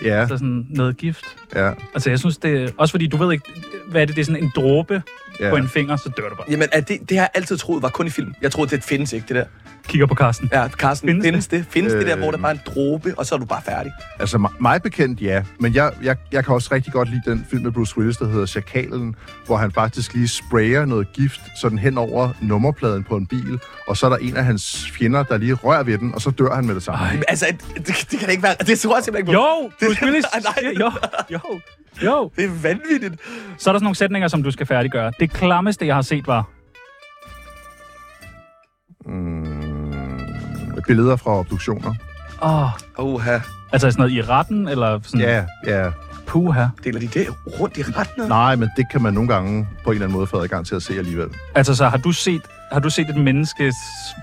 Ja, 0.05 0.21
Altså 0.21 0.37
sådan 0.37 0.67
noget 0.71 0.97
gift. 0.97 1.25
ja, 1.55 1.73
Altså 1.95 2.11
jeg 2.11 2.19
synes, 2.19 2.39
det. 2.39 2.75
Også 2.79 2.93
fordi 2.93 3.07
du 3.07 3.17
ved 3.17 3.33
ikke, 3.33 3.45
hvad 3.91 4.03
er 4.03 4.07
det? 4.07 4.17
Det 4.17 4.21
er 4.21 4.27
sådan 4.27 4.43
en 4.43 4.53
dråbe 4.57 5.03
ja. 5.41 5.51
på 5.51 5.57
en 5.57 5.69
finger, 5.69 5.97
så 5.97 6.11
dør 6.17 6.29
du 6.29 6.35
bare. 6.35 6.47
Jamen, 6.51 6.69
er 6.73 6.81
det, 6.81 7.09
det 7.09 7.17
har 7.17 7.25
jeg 7.25 7.31
altid 7.35 7.57
troet 7.57 7.83
var 7.83 7.89
kun 7.89 8.07
i 8.07 8.11
film. 8.11 8.35
Jeg 8.43 8.53
troede, 8.53 8.71
det 8.77 8.85
findes 8.85 9.13
ikke, 9.13 9.27
det 9.29 9.37
der. 9.37 9.45
Kigger 9.89 10.07
på 10.07 10.15
Carsten. 10.15 10.49
Ja, 10.53 10.69
Carsten, 10.69 11.09
Findes 11.09 11.25
findes, 11.25 11.47
det? 11.47 11.51
findes 11.51 11.67
det? 11.67 11.73
Findes 11.73 11.93
øh... 11.93 11.99
det 11.99 12.07
der, 12.09 12.17
Øh. 12.17 12.23
hvor 12.23 12.31
der 12.31 12.39
bare 12.39 12.51
er 12.51 12.55
en 12.55 12.61
dråbe, 12.67 13.15
og 13.19 13.27
så 13.27 13.35
er 13.35 13.39
du 13.39 13.45
bare 13.45 13.63
færdig? 13.63 13.93
Altså, 14.21 14.49
mig- 14.61 14.83
bekendt, 14.83 15.21
ja. 15.21 15.43
Men 15.61 15.75
jeg, 15.75 15.93
jeg, 16.03 16.17
jeg 16.33 16.45
kan 16.45 16.55
også 16.55 16.69
rigtig 16.73 16.93
godt 16.93 17.09
lide 17.11 17.23
den 17.27 17.47
film 17.51 17.63
med 17.63 17.73
Bruce 17.73 17.99
Willis, 17.99 18.17
der 18.17 18.29
hedder 18.29 18.47
Chakalen, 18.47 19.15
hvor 19.47 19.57
han 19.57 19.73
faktisk 19.73 20.15
lige 20.15 20.29
sprayer 20.29 20.85
noget 20.85 21.13
gift 21.13 21.41
sådan 21.61 21.79
hen 21.79 21.99
over 21.99 22.31
nummerpladen 22.43 23.05
på 23.05 23.17
en 23.17 23.27
bil, 23.27 23.59
og 23.89 23.97
så 23.97 24.07
er 24.07 24.11
der 24.11 24.17
en 24.17 24.37
af 24.37 24.45
hans 24.45 24.91
fjender, 24.99 25.23
der 25.23 25.37
lige 25.37 25.55
rører 25.55 25.83
ved 25.83 25.99
den, 25.99 26.15
og 26.15 26.21
så 26.21 26.31
dør 26.31 26.55
han 26.55 26.67
med 26.67 26.75
det 26.75 26.83
samme. 26.83 27.05
Ej. 27.05 27.23
Altså, 27.29 27.47
det, 27.77 27.87
det 28.11 28.19
kan 28.19 28.21
da 28.21 28.31
ikke 28.31 28.43
være... 28.43 28.55
Det 28.67 28.79
tror 28.79 28.97
jeg 28.97 29.05
simpelthen 29.05 29.17
ikke 29.17 29.27
på. 29.27 29.33
Jo, 29.33 29.71
Bruce 29.89 30.03
Willis. 30.05 30.25
Nej, 30.33 30.43
nej. 30.63 30.73
Jo, 30.81 30.91
jo, 31.33 31.61
jo. 32.03 32.31
Det 32.37 32.45
er 32.45 32.63
vanvittigt. 32.63 33.15
Så 33.59 33.71
er 33.71 33.73
der 33.73 33.79
sådan 33.79 33.81
nogle 33.83 33.97
sætninger, 33.97 34.29
som 34.29 34.43
du 34.43 34.51
skal 34.51 34.67
færdiggøre. 34.67 35.13
Det 35.21 35.31
klammeste, 35.31 35.87
jeg 35.87 35.95
har 35.95 36.03
set, 36.03 36.27
var... 36.27 36.49
Mm, 39.07 40.81
billeder 40.87 41.17
fra 41.17 41.31
obduktioner. 41.31 41.95
Åh, 42.43 42.65
oh, 42.65 42.71
Oha, 42.99 43.39
altså 43.73 43.91
sådan 43.91 44.03
noget 44.03 44.13
i 44.13 44.23
retten, 44.23 44.69
eller 44.69 45.01
sådan... 45.03 45.21
Ja, 45.21 45.45
ja. 45.67 45.91
Puha. 46.27 46.67
deler 46.85 47.01
de 47.01 47.07
det 47.07 47.27
rundt 47.61 47.79
i 47.79 47.83
retten? 47.83 48.29
Nej, 48.29 48.57
men 48.57 48.69
det 48.77 48.91
kan 48.91 49.03
man 49.03 49.15
nogle 49.15 49.29
gange 49.29 49.69
på 49.85 49.91
en 49.91 49.95
eller 49.95 50.07
anden 50.07 50.17
måde 50.17 50.27
få 50.27 50.39
adgang 50.39 50.67
til 50.67 50.75
at 50.75 50.83
se 50.83 50.99
alligevel. 50.99 51.29
Altså, 51.55 51.75
så 51.75 51.89
har 51.89 51.97
du 51.97 52.13
set, 52.13 52.43
har 52.73 52.81
du 52.81 52.91
set 52.91 53.09
et 53.09 53.17
menneske 53.17 53.73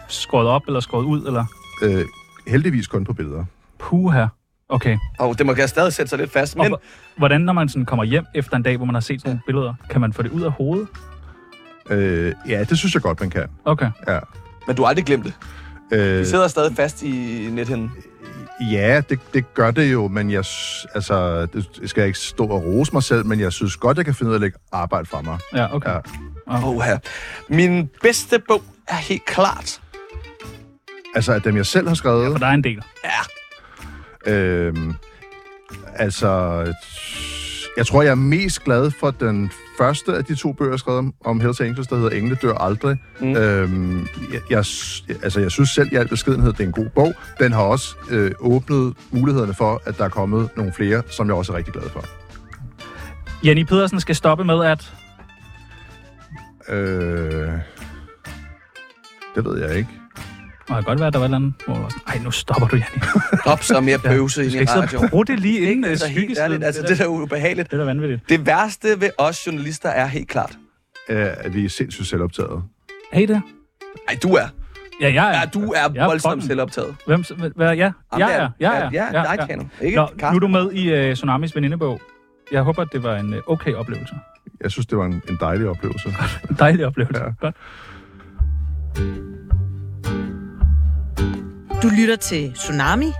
skåret 0.07 0.47
op 0.47 0.61
eller 0.67 0.79
skåret 0.79 1.05
ud, 1.05 1.25
eller... 1.25 1.45
Øh, 1.83 2.05
heldigvis 2.47 2.87
kun 2.87 3.03
på 3.03 3.13
billeder. 3.13 3.45
Puha. 3.79 4.25
Okay. 4.71 4.97
Og 5.19 5.37
det 5.37 5.45
må 5.45 5.53
gerne 5.53 5.67
stadig 5.67 5.93
sætte 5.93 6.09
sig 6.09 6.19
lidt 6.19 6.31
fast, 6.31 6.55
men... 6.57 6.75
hvordan, 7.17 7.41
når 7.41 7.53
man 7.53 7.69
sådan 7.69 7.85
kommer 7.85 8.03
hjem 8.05 8.25
efter 8.35 8.57
en 8.57 8.63
dag, 8.63 8.77
hvor 8.77 8.85
man 8.85 8.95
har 8.95 9.01
set 9.01 9.21
sådan 9.21 9.29
nogle 9.29 9.41
billeder, 9.45 9.73
kan 9.89 10.01
man 10.01 10.13
få 10.13 10.21
det 10.21 10.31
ud 10.31 10.41
af 10.41 10.51
hovedet? 10.51 10.87
Øh, 11.89 12.33
ja, 12.47 12.63
det 12.63 12.77
synes 12.77 12.93
jeg 12.93 13.01
godt, 13.01 13.19
man 13.19 13.29
kan. 13.29 13.47
Okay. 13.65 13.89
Ja. 14.07 14.19
Men 14.67 14.75
du 14.75 14.81
har 14.81 14.89
aldrig 14.89 15.05
glemt 15.05 15.25
det. 15.25 15.33
Øh, 15.91 15.99
De 16.19 16.25
sidder 16.25 16.47
stadig 16.47 16.75
fast 16.75 17.03
i 17.03 17.47
nethinden. 17.51 17.91
ja, 18.71 19.01
det, 19.09 19.19
det 19.33 19.53
gør 19.53 19.71
det 19.71 19.91
jo, 19.91 20.07
men 20.07 20.31
jeg, 20.31 20.43
altså, 20.95 21.45
det 21.53 21.89
skal 21.89 22.01
jeg 22.01 22.07
ikke 22.07 22.19
stå 22.19 22.45
og 22.47 22.63
rose 22.63 22.93
mig 22.93 23.03
selv, 23.03 23.25
men 23.25 23.39
jeg 23.39 23.51
synes 23.53 23.77
godt, 23.77 23.97
jeg 23.97 24.05
kan 24.05 24.13
finde 24.15 24.29
ud 24.29 24.33
af 24.33 24.37
at 24.37 24.41
lægge 24.41 24.57
arbejde 24.71 25.05
fra 25.05 25.21
mig. 25.21 25.37
Ja, 25.53 25.75
okay. 25.75 25.89
Ja. 25.89 25.99
Oha. 26.67 26.97
Min 27.49 27.89
bedste 28.01 28.39
bog 28.47 28.63
er 28.87 28.95
helt 28.95 29.25
klart... 29.25 29.81
Altså, 31.15 31.33
at 31.33 31.43
dem 31.43 31.55
jeg 31.57 31.65
selv 31.65 31.87
har 31.87 31.95
skrevet, 31.95 32.31
For 32.31 32.37
der 32.39 32.47
er 32.47 32.51
en 32.51 32.63
del. 32.63 32.81
Ja, 33.03 33.09
øh, 34.27 34.75
altså, 35.95 36.29
jeg 37.77 37.87
tror, 37.87 38.01
jeg 38.01 38.11
er 38.11 38.15
mest 38.15 38.63
glad 38.63 38.91
for 38.91 39.11
den 39.11 39.51
første 39.77 40.15
af 40.15 40.25
de 40.25 40.35
to 40.35 40.53
bøger, 40.53 40.69
jeg 40.69 40.73
har 40.73 40.77
skrevet 40.77 41.11
om, 41.25 41.39
Hells 41.39 41.61
Angels, 41.61 41.87
der 41.87 41.95
hedder 41.95 42.09
Engle 42.09 42.37
dør 42.41 42.53
aldrig. 42.53 42.97
Mm. 43.19 43.35
Øhm, 43.35 44.07
jeg, 44.33 44.41
jeg, 44.49 44.65
altså, 45.23 45.39
jeg 45.39 45.51
synes 45.51 45.69
selv 45.69 45.93
i 45.93 45.95
al 45.95 46.07
beskedenhed, 46.07 46.53
det 46.53 46.59
er 46.59 46.63
en 46.63 46.71
god 46.71 46.89
bog. 46.95 47.13
Den 47.39 47.51
har 47.51 47.61
også 47.61 47.95
øh, 48.09 48.31
åbnet 48.39 48.93
mulighederne 49.11 49.53
for, 49.53 49.81
at 49.85 49.97
der 49.97 50.05
er 50.05 50.09
kommet 50.09 50.49
nogle 50.55 50.73
flere, 50.73 51.01
som 51.09 51.27
jeg 51.27 51.35
også 51.35 51.53
er 51.53 51.57
rigtig 51.57 51.73
glad 51.73 51.89
for. 51.89 52.05
Jenny 53.45 53.63
Pedersen 53.63 53.99
skal 53.99 54.15
stoppe 54.15 54.43
med 54.43 54.65
at... 54.65 54.93
Øh, 56.69 57.49
Det 59.35 59.45
ved 59.45 59.67
jeg 59.67 59.77
ikke. 59.77 59.89
Og 60.69 60.75
det 60.75 60.75
kan 60.75 60.83
godt 60.83 60.99
være, 60.99 61.07
at 61.07 61.13
der 61.13 61.19
var 61.19 61.25
et 61.25 61.27
eller 61.29 61.37
andet, 61.37 61.53
hvor 61.65 61.75
du 61.75 61.81
var 61.81 61.89
sådan, 61.89 62.03
ej, 62.07 62.23
nu 62.23 62.31
stopper 62.31 62.67
du, 62.67 62.75
Janni. 62.75 63.01
Op 63.45 63.63
så 63.63 63.81
mere 63.81 63.97
pøvse 63.99 64.41
Du 64.41 64.43
ind 64.45 64.51
skal 64.51 64.63
i 64.63 64.67
sidde 64.67 64.81
radioen. 64.81 65.09
bruge 65.09 65.25
det 65.25 65.39
lige 65.39 65.59
inden 65.71 65.85
Altså, 65.85 66.05
øh, 66.05 66.11
helt 66.11 66.21
skyggesiden. 66.23 66.43
ærligt, 66.51 66.63
altså, 66.63 66.81
det 66.81 66.97
der 66.97 67.03
er 67.03 67.07
ubehageligt. 67.07 67.71
det 67.71 67.73
er 67.73 67.77
da 67.81 67.85
vanvittigt. 67.85 68.29
Det 68.29 68.45
værste 68.45 68.87
ved 69.01 69.09
os 69.17 69.47
journalister 69.47 69.89
er 69.89 70.05
helt 70.05 70.27
klart. 70.29 70.57
Øh, 71.09 71.27
at 71.37 71.53
vi 71.55 71.65
er 71.65 71.69
sindssygt 71.69 72.07
selvoptaget. 72.07 72.63
Hey 73.13 73.27
det. 73.27 73.41
Nej, 74.09 74.17
du 74.23 74.29
er. 74.33 74.45
Ja, 75.01 75.13
jeg 75.13 75.35
er. 75.35 75.39
Ja, 75.39 75.45
du 75.53 75.71
er 75.71 75.79
Jeg 75.93 76.01
er 76.03 76.05
voldsomt 76.05 76.33
fucking- 76.43 76.47
selvoptaget. 76.47 76.95
Hvem, 77.07 77.23
hvad, 77.55 77.67
ja, 77.67 77.73
Jamen, 77.73 77.93
jeg 78.17 78.27
det 78.27 78.35
er. 78.35 78.49
Jeg 78.59 78.77
er. 78.77 78.89
Ja, 78.93 79.05
ja, 79.29 79.35
dig, 79.35 79.47
Tjano. 79.47 79.63
Ikke 79.81 79.95
Nå, 79.97 80.07
nu 80.21 80.35
er 80.35 80.39
du 80.39 80.47
med 80.47 80.71
i 80.71 81.09
uh, 81.09 81.15
Tsunamis 81.15 81.55
venindebog. 81.55 82.01
Jeg 82.51 82.61
håber, 82.61 82.81
at 82.81 82.87
det 82.93 83.03
var 83.03 83.17
en 83.17 83.33
uh, 83.33 83.39
okay 83.47 83.73
oplevelse. 83.73 84.15
Jeg 84.61 84.71
synes, 84.71 84.85
det 84.85 84.97
var 84.97 85.05
en, 85.05 85.21
en 85.29 85.37
dejlig 85.39 85.67
oplevelse. 85.69 86.09
En 86.49 86.55
dejlig 86.59 86.85
oplevelse. 86.85 87.23
Ja. 87.23 87.29
Godt. 87.39 87.55
Du 91.83 91.89
lytter 91.99 92.15
til 92.15 92.53
Tsunami, 92.53 93.11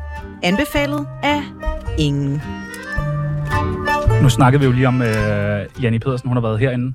anbefalet 0.44 1.08
af 1.24 1.42
ingen. 1.98 2.42
Nu 4.22 4.30
snakkede 4.30 4.60
vi 4.60 4.66
jo 4.66 4.72
lige 4.72 4.88
om 4.88 5.02
uh, 5.02 5.84
Janni 5.84 6.00
Pedersen. 6.00 6.28
Hun 6.30 6.38
har 6.38 6.42
været 6.42 6.60
herinde 6.60 6.94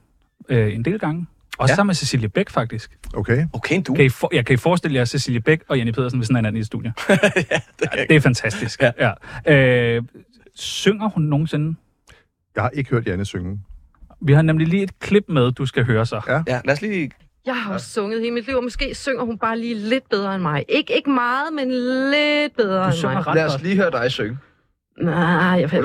uh, 0.51 0.57
en 0.75 0.85
del 0.85 0.99
gange. 0.99 1.27
Også 1.59 1.73
Ja. 1.73 1.77
sammen 1.77 1.89
med 1.89 1.95
Cecilie 1.95 2.29
Bæk, 2.29 2.51
faktisk. 2.51 2.99
Okay? 3.14 3.47
Okay, 3.53 3.83
du. 3.87 3.95
Kan 3.95 4.05
I, 4.05 4.09
for, 4.09 4.31
ja, 4.33 4.43
kan 4.43 4.55
I 4.55 4.57
forestille 4.57 4.99
jer 4.99 5.05
Cecilie 5.05 5.41
Bæk 5.41 5.61
og 5.69 5.77
Janni 5.77 5.93
Pedersen 5.93 6.19
ved 6.21 6.27
sådan 6.27 6.37
en 6.37 6.47
anden 6.47 6.61
i 6.61 6.64
studiet? 6.64 6.93
ja, 7.09 7.14
det 7.17 7.89
er 7.93 8.07
Det 8.09 8.17
er 8.17 8.21
fantastisk. 8.21 8.83
Ja. 8.83 9.12
Ja. 9.47 9.53
Øh, 9.97 10.03
synger 10.55 11.09
hun 11.09 11.23
nogensinde? 11.23 11.77
Jeg 12.55 12.62
har 12.62 12.71
ikke 12.71 12.91
hørt 12.91 13.07
Janne 13.07 13.25
synge. 13.25 13.61
Vi 14.21 14.33
har 14.33 14.43
nemlig 14.43 14.69
lige 14.69 14.83
et 14.83 14.99
klip 14.99 15.25
med, 15.29 15.53
du 15.53 15.67
skal 15.67 15.85
høre 15.85 16.07
så. 16.07 16.21
Ja. 16.29 16.43
Ja, 16.55 16.61
lad 16.64 16.75
os 16.75 16.83
lige... 16.83 17.11
Jeg 17.47 17.57
har 17.57 17.72
også 17.72 17.90
sunget 17.92 18.20
hele 18.20 18.34
mit 18.34 18.47
liv, 18.47 18.57
og 18.57 18.62
måske 18.64 18.94
synger 18.94 19.24
hun 19.24 19.38
bare 19.38 19.59
lige 19.59 19.74
lidt 19.74 20.09
bedre 20.11 20.34
end 20.34 20.42
mig. 20.42 20.64
Ikke, 20.68 20.97
ikke 20.97 21.11
meget, 21.11 21.53
men 21.53 21.70
lidt 21.70 22.57
bedre 22.57 22.90
Du 22.90 22.97
end 22.97 23.03
mig. 23.14 23.26
ret 23.26 23.34
Lad 23.36 23.47
os 23.47 23.62
lige 23.62 23.76
høre 23.76 23.90
dig 23.90 24.11
synge. 24.11 24.38
Nej, 25.01 25.14
jeg 25.61 25.72
ved 25.72 25.84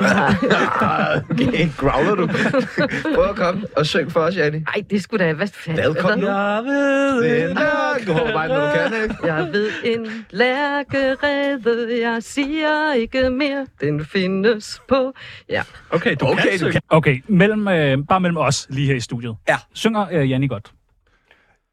Okay, 1.30 1.68
growler 1.76 2.14
du. 2.14 2.26
Prøv 3.14 3.24
at 3.24 3.36
komme 3.36 3.66
og 3.76 3.86
syng 3.86 4.12
for 4.12 4.20
os, 4.20 4.36
Janni. 4.36 4.58
Ej, 4.74 4.82
det 4.90 5.02
skulle 5.02 5.24
da... 5.24 5.32
Hvad 5.32 5.46
fanden? 5.46 5.84
Velkommen. 5.84 6.18
Hvad? 6.18 6.28
Jeg 6.30 6.62
ved 6.64 7.22
Det 7.22 7.42
er 7.42 7.48
en 7.48 7.54
lærk. 7.54 8.06
Du 8.06 8.12
håber 8.12 8.32
bare, 8.32 8.48
når 8.48 8.60
du 8.60 8.90
kan, 8.90 9.02
ikke? 9.02 9.26
Jeg 9.26 9.48
ved 9.52 9.70
en 9.84 10.06
lærkerede, 10.30 12.00
jeg 12.08 12.22
siger 12.22 12.92
ikke 12.92 13.30
mere. 13.30 13.66
Den 13.80 14.04
findes 14.04 14.82
på... 14.88 15.12
Ja. 15.48 15.62
Okay, 15.90 16.16
du 16.20 16.26
Okay, 16.26 16.42
kan 16.42 16.50
du 16.52 16.56
synge. 16.58 16.80
Okay, 16.88 17.22
mellem, 17.28 17.68
øh, 17.68 17.98
bare 18.08 18.20
mellem 18.20 18.36
os 18.36 18.66
lige 18.70 18.86
her 18.86 18.94
i 18.94 19.00
studiet. 19.00 19.36
Ja. 19.48 19.56
Synger 19.74 20.06
øh, 20.12 20.30
Janni 20.30 20.46
godt? 20.46 20.72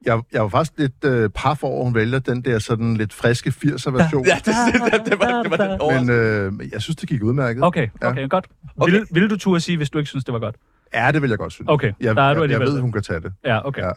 Jeg, 0.05 0.21
jeg 0.31 0.41
var 0.41 0.47
faktisk 0.49 0.79
lidt 0.79 1.05
øh, 1.05 1.29
paf 1.29 1.63
over, 1.63 1.79
at 1.79 1.85
hun 1.85 1.95
vælger 1.95 2.19
den 2.19 2.41
der 2.41 2.59
sådan 2.59 2.97
lidt 2.97 3.13
friske 3.13 3.49
80'er-version. 3.49 4.25
Ja, 4.25 4.35
det, 4.45 4.45
det, 4.45 5.11
det, 5.11 5.19
var, 5.19 5.43
det 5.43 5.51
var 5.51 5.57
den 5.57 5.81
over. 5.81 5.99
Men 5.99 6.09
øh, 6.09 6.71
jeg 6.73 6.81
synes, 6.81 6.95
det 6.95 7.09
gik 7.09 7.23
udmærket. 7.23 7.63
Okay, 7.63 7.87
okay, 8.01 8.29
godt. 8.29 8.47
Okay. 8.77 8.91
Vil, 8.93 9.07
vil 9.11 9.29
du 9.29 9.37
turde 9.37 9.59
sige, 9.59 9.77
hvis 9.77 9.89
du 9.89 9.97
ikke 9.97 10.09
synes, 10.09 10.25
det 10.25 10.33
var 10.33 10.39
godt? 10.39 10.55
Ja, 10.93 11.11
det 11.11 11.21
vil 11.21 11.29
jeg 11.29 11.37
godt 11.37 11.53
synes. 11.53 11.69
Okay, 11.69 11.93
jeg, 12.01 12.15
der 12.15 12.21
er 12.21 12.33
du 12.33 12.41
jeg, 12.41 12.49
jeg 12.49 12.59
ved, 12.59 12.79
hun 12.79 12.91
kan 12.91 13.01
tage 13.03 13.19
det. 13.19 13.33
Ja, 13.45 13.67
okay. 13.67 13.81
Ja. 13.81 13.91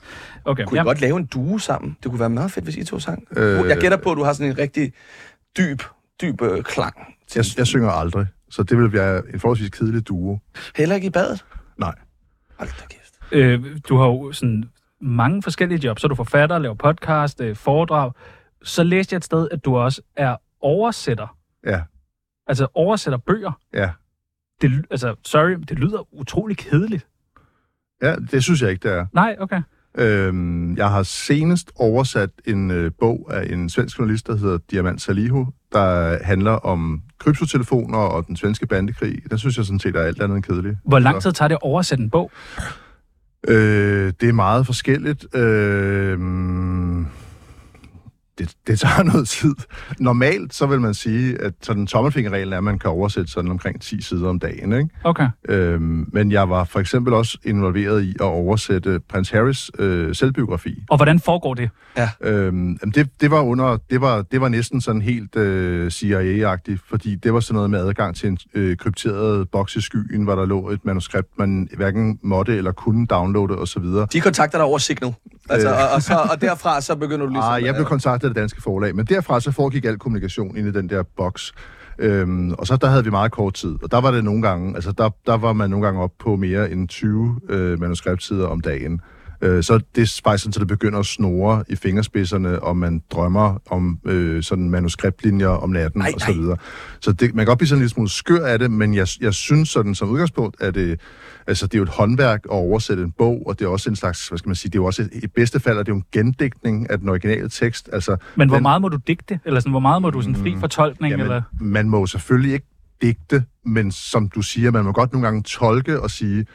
okay. 0.44 0.64
Kunne 0.64 0.76
I 0.76 0.80
ja. 0.80 0.84
godt 0.84 1.00
lave 1.00 1.16
en 1.16 1.26
duo 1.26 1.58
sammen? 1.58 1.96
Det 2.02 2.10
kunne 2.10 2.20
være 2.20 2.30
meget 2.30 2.50
fedt, 2.52 2.64
hvis 2.64 2.76
I 2.76 2.84
to 2.84 2.98
sang. 2.98 3.24
Øh, 3.36 3.68
Jeg 3.68 3.76
gætter 3.80 3.96
på, 3.98 4.10
at 4.10 4.16
du 4.16 4.22
har 4.24 4.32
sådan 4.32 4.50
en 4.52 4.58
rigtig 4.58 4.92
dyb, 5.58 5.82
dyb 6.22 6.42
øh, 6.42 6.62
klang. 6.62 6.94
Jeg, 7.36 7.44
jeg 7.58 7.66
synger 7.66 7.90
aldrig, 7.90 8.26
så 8.50 8.62
det 8.62 8.78
vil 8.78 8.92
være 8.92 9.22
en 9.34 9.40
forholdsvis 9.40 9.70
kedelig 9.70 10.08
duo. 10.08 10.38
Heller 10.76 10.94
ikke 10.94 11.06
i 11.06 11.10
badet? 11.10 11.44
Nej. 11.78 11.94
Hold 12.58 12.68
da 12.68 12.86
kæft. 12.90 13.14
Øh, 13.32 13.64
du 13.88 13.96
har 13.96 14.06
jo 14.06 14.32
sådan 14.32 14.64
mange 15.02 15.42
forskellige 15.42 15.84
jobs. 15.84 16.00
Så 16.00 16.06
er 16.06 16.08
du 16.08 16.14
forfatter, 16.14 16.58
laver 16.58 16.74
podcast, 16.74 17.40
øh, 17.40 17.56
foredrag. 17.56 18.12
Så 18.62 18.82
læste 18.82 19.14
jeg 19.14 19.16
et 19.16 19.24
sted, 19.24 19.48
at 19.50 19.64
du 19.64 19.76
også 19.76 20.02
er 20.16 20.36
oversætter. 20.60 21.36
Ja, 21.66 21.80
Altså 22.46 22.66
oversætter 22.74 23.18
bøger. 23.18 23.52
ja. 23.74 23.90
Det, 24.62 24.86
altså, 24.90 25.14
sorry, 25.24 25.50
det 25.50 25.78
lyder 25.78 26.14
utrolig 26.14 26.56
kedeligt. 26.56 27.06
Ja, 28.02 28.14
det 28.16 28.42
synes 28.42 28.62
jeg 28.62 28.70
ikke, 28.70 28.88
det 28.88 28.96
er. 28.96 29.06
Nej, 29.12 29.36
okay. 29.40 29.62
Øhm, 29.98 30.76
jeg 30.76 30.90
har 30.90 31.02
senest 31.02 31.72
oversat 31.76 32.30
en 32.46 32.70
øh, 32.70 32.90
bog 33.00 33.30
af 33.30 33.52
en 33.52 33.68
svensk 33.70 33.98
journalist, 33.98 34.26
der 34.26 34.36
hedder 34.36 34.58
Diamant 34.70 35.00
Salihu, 35.02 35.48
der 35.72 36.18
handler 36.24 36.50
om 36.50 37.02
kryptotelefoner 37.18 37.98
og 37.98 38.26
den 38.26 38.36
svenske 38.36 38.66
bandekrig. 38.66 39.30
Den 39.30 39.38
synes 39.38 39.56
jeg 39.56 39.64
sådan 39.64 39.80
set 39.80 39.96
er 39.96 40.00
alt 40.00 40.22
andet 40.22 40.36
end 40.36 40.44
kedelig. 40.44 40.76
Hvor 40.84 40.98
lang 40.98 41.22
tid 41.22 41.32
tager 41.32 41.48
det 41.48 41.54
at 41.54 41.62
oversætte 41.62 42.04
en 42.04 42.10
bog? 42.10 42.30
Øh, 43.48 44.12
det 44.20 44.28
er 44.28 44.32
meget 44.32 44.66
forskelligt. 44.66 45.36
Øh, 45.36 46.18
det, 48.44 48.56
det 48.66 48.80
tager 48.80 49.02
noget 49.12 49.28
tid. 49.28 49.54
Normalt 49.98 50.54
så 50.54 50.66
vil 50.66 50.80
man 50.80 50.94
sige, 50.94 51.42
at 51.42 51.52
sådan 51.62 51.86
tommelfingerreglen 51.86 52.52
er, 52.52 52.56
at 52.56 52.64
man 52.64 52.78
kan 52.78 52.90
oversætte 52.90 53.32
sådan 53.32 53.50
omkring 53.50 53.80
10 53.80 54.02
sider 54.02 54.28
om 54.28 54.38
dagen. 54.38 54.72
Ikke? 54.72 54.88
Okay. 55.04 55.28
Øhm, 55.48 56.08
men 56.12 56.32
jeg 56.32 56.50
var 56.50 56.64
for 56.64 56.80
eksempel 56.80 57.14
også 57.14 57.38
involveret 57.44 58.02
i 58.02 58.10
at 58.10 58.20
oversætte 58.20 59.00
prins 59.08 59.30
Harrys 59.30 59.70
øh, 59.78 60.14
selvbiografi. 60.14 60.82
Og 60.90 60.96
hvordan 60.96 61.20
foregår 61.20 61.54
det? 61.54 61.70
Øhm, 62.20 62.78
jamen 62.82 62.92
det, 62.94 63.08
det, 63.20 63.30
var 63.30 63.40
under, 63.40 63.78
det, 63.90 64.00
var, 64.00 64.22
det 64.22 64.40
var 64.40 64.48
næsten 64.48 64.80
sådan 64.80 65.02
helt 65.02 65.36
øh, 65.36 65.90
CIA-agtigt, 65.90 66.80
fordi 66.88 67.14
det 67.14 67.34
var 67.34 67.40
sådan 67.40 67.54
noget 67.54 67.70
med 67.70 67.80
adgang 67.80 68.16
til 68.16 68.28
en 68.28 68.38
øh, 68.54 68.76
krypteret 68.76 69.48
boks 69.50 69.76
i 69.76 69.80
skyen, 69.80 70.24
hvor 70.24 70.34
der 70.34 70.46
lå 70.46 70.70
et 70.70 70.84
manuskript, 70.84 71.28
man 71.38 71.68
hverken 71.76 72.18
måtte 72.22 72.56
eller 72.56 72.72
kunne 72.72 73.06
downloade 73.06 73.58
osv. 73.58 73.84
De 74.12 74.20
kontakter 74.20 74.58
dig 74.58 74.64
over 74.64 74.78
Signal. 74.78 75.14
Altså, 75.50 75.68
Øh. 75.68 75.74
og, 75.74 75.88
og, 75.94 76.02
så, 76.02 76.14
og 76.30 76.40
derfra 76.40 76.80
så 76.80 76.96
begynder 76.96 77.26
du 77.26 77.32
ligesom... 77.32 77.52
Ah, 77.52 77.64
jeg 77.64 77.74
blev 77.74 77.86
kontaktet 77.86 78.31
det 78.34 78.40
danske 78.40 78.62
forlag, 78.62 78.96
men 78.96 79.06
derfra 79.06 79.40
så 79.40 79.50
foregik 79.50 79.84
al 79.84 79.98
kommunikation 79.98 80.56
ind 80.56 80.68
i 80.68 80.72
den 80.72 80.88
der 80.88 81.02
boks. 81.16 81.52
Øhm, 81.98 82.52
og 82.52 82.66
så 82.66 82.76
der 82.76 82.86
havde 82.86 83.04
vi 83.04 83.10
meget 83.10 83.32
kort 83.32 83.54
tid, 83.54 83.76
og 83.82 83.90
der 83.90 84.00
var 84.00 84.10
det 84.10 84.24
nogle 84.24 84.42
gange, 84.42 84.74
altså 84.74 84.92
der, 84.92 85.10
der 85.26 85.36
var 85.36 85.52
man 85.52 85.70
nogle 85.70 85.84
gange 85.84 86.00
op 86.00 86.12
på 86.18 86.36
mere 86.36 86.70
end 86.70 86.88
20 86.88 87.40
øh, 87.48 87.80
manuskriptsider 87.80 88.46
om 88.46 88.60
dagen. 88.60 89.00
Øh, 89.42 89.62
så 89.62 89.80
det 89.94 90.02
er 90.02 90.20
faktisk 90.24 90.42
sådan, 90.42 90.52
så 90.52 90.60
det 90.60 90.68
begynder 90.68 90.98
at 90.98 91.06
snore 91.06 91.64
i 91.68 91.76
fingerspidserne, 91.76 92.60
og 92.62 92.76
man 92.76 93.02
drømmer 93.10 93.58
om 93.70 93.98
øh, 94.04 94.42
sådan 94.42 94.70
manuskriptlinjer 94.70 95.48
om 95.48 95.70
natten 95.70 95.98
Nej, 95.98 96.10
og 96.14 96.20
så 96.20 96.32
videre. 96.32 96.56
Så 97.00 97.12
det, 97.12 97.34
man 97.34 97.42
kan 97.42 97.46
godt 97.46 97.58
blive 97.58 97.68
sådan 97.68 97.78
en 97.78 97.82
lille 97.82 97.90
smule 97.90 98.08
skør 98.10 98.46
af 98.46 98.58
det, 98.58 98.70
men 98.70 98.94
jeg, 98.94 99.06
jeg 99.20 99.34
synes 99.34 99.68
sådan 99.68 99.94
som 99.94 100.08
udgangspunkt, 100.10 100.62
at 100.62 100.74
det, 100.74 101.00
altså, 101.46 101.66
det 101.66 101.74
er 101.74 101.78
jo 101.78 101.82
et 101.82 101.88
håndværk 101.88 102.40
at 102.44 102.50
oversætte 102.50 103.02
en 103.02 103.12
bog, 103.18 103.42
og 103.46 103.58
det 103.58 103.64
er 103.64 103.68
også 103.68 103.90
en 103.90 103.96
slags, 103.96 104.28
hvad 104.28 104.38
skal 104.38 104.48
man 104.48 104.56
sige, 104.56 104.70
det 104.70 104.78
er 104.78 104.82
jo 104.82 104.86
også 104.86 105.02
et, 105.02 105.10
i 105.24 105.26
bedste 105.26 105.60
fald, 105.60 105.78
at 105.78 105.86
det 105.86 105.92
er 105.92 105.96
jo 105.96 105.98
en 105.98 106.04
gendækning 106.12 106.90
af 106.90 106.98
den 106.98 107.08
originale 107.08 107.48
tekst. 107.48 107.88
Altså, 107.92 108.16
Men 108.36 108.48
hvor 108.48 108.56
den- 108.56 108.62
meget 108.62 108.82
må 108.82 108.88
du 108.88 108.98
digte? 109.06 109.40
Eller 109.44 109.60
sådan, 109.60 109.70
hvor 109.72 109.80
meget 109.80 110.02
må 110.02 110.10
du 110.10 110.20
sådan 110.22 110.36
fri 110.36 110.56
fortolkning? 110.60 111.10
Jamen, 111.10 111.26
eller? 111.26 111.42
man 111.60 111.88
må 111.88 112.06
selvfølgelig 112.06 112.52
ikke 112.52 112.66
digte, 113.02 113.44
men 113.64 113.92
som 113.92 114.28
du 114.28 114.42
siger, 114.42 114.70
man 114.70 114.84
må 114.84 114.92
godt 114.92 115.12
nogle 115.12 115.26
gange 115.26 115.42
tolke 115.42 116.00
og 116.00 116.10
sige, 116.10 116.46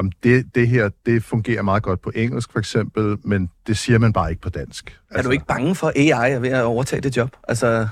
om 0.00 0.12
det, 0.22 0.54
det 0.54 0.68
her, 0.68 0.90
det 1.06 1.24
fungerer 1.24 1.62
meget 1.62 1.82
godt 1.82 2.00
på 2.00 2.12
engelsk 2.14 2.52
for 2.52 2.58
eksempel, 2.58 3.16
men 3.24 3.50
det 3.66 3.78
siger 3.78 3.98
man 3.98 4.12
bare 4.12 4.30
ikke 4.30 4.42
på 4.42 4.48
dansk. 4.48 5.00
Er 5.10 5.22
du 5.22 5.30
ikke 5.30 5.46
bange 5.46 5.74
for, 5.74 5.92
AI 5.96 6.32
er 6.32 6.38
ved 6.38 6.48
at 6.48 6.62
overtage 6.64 7.00
det 7.00 7.16
job? 7.16 7.36
Altså, 7.48 7.88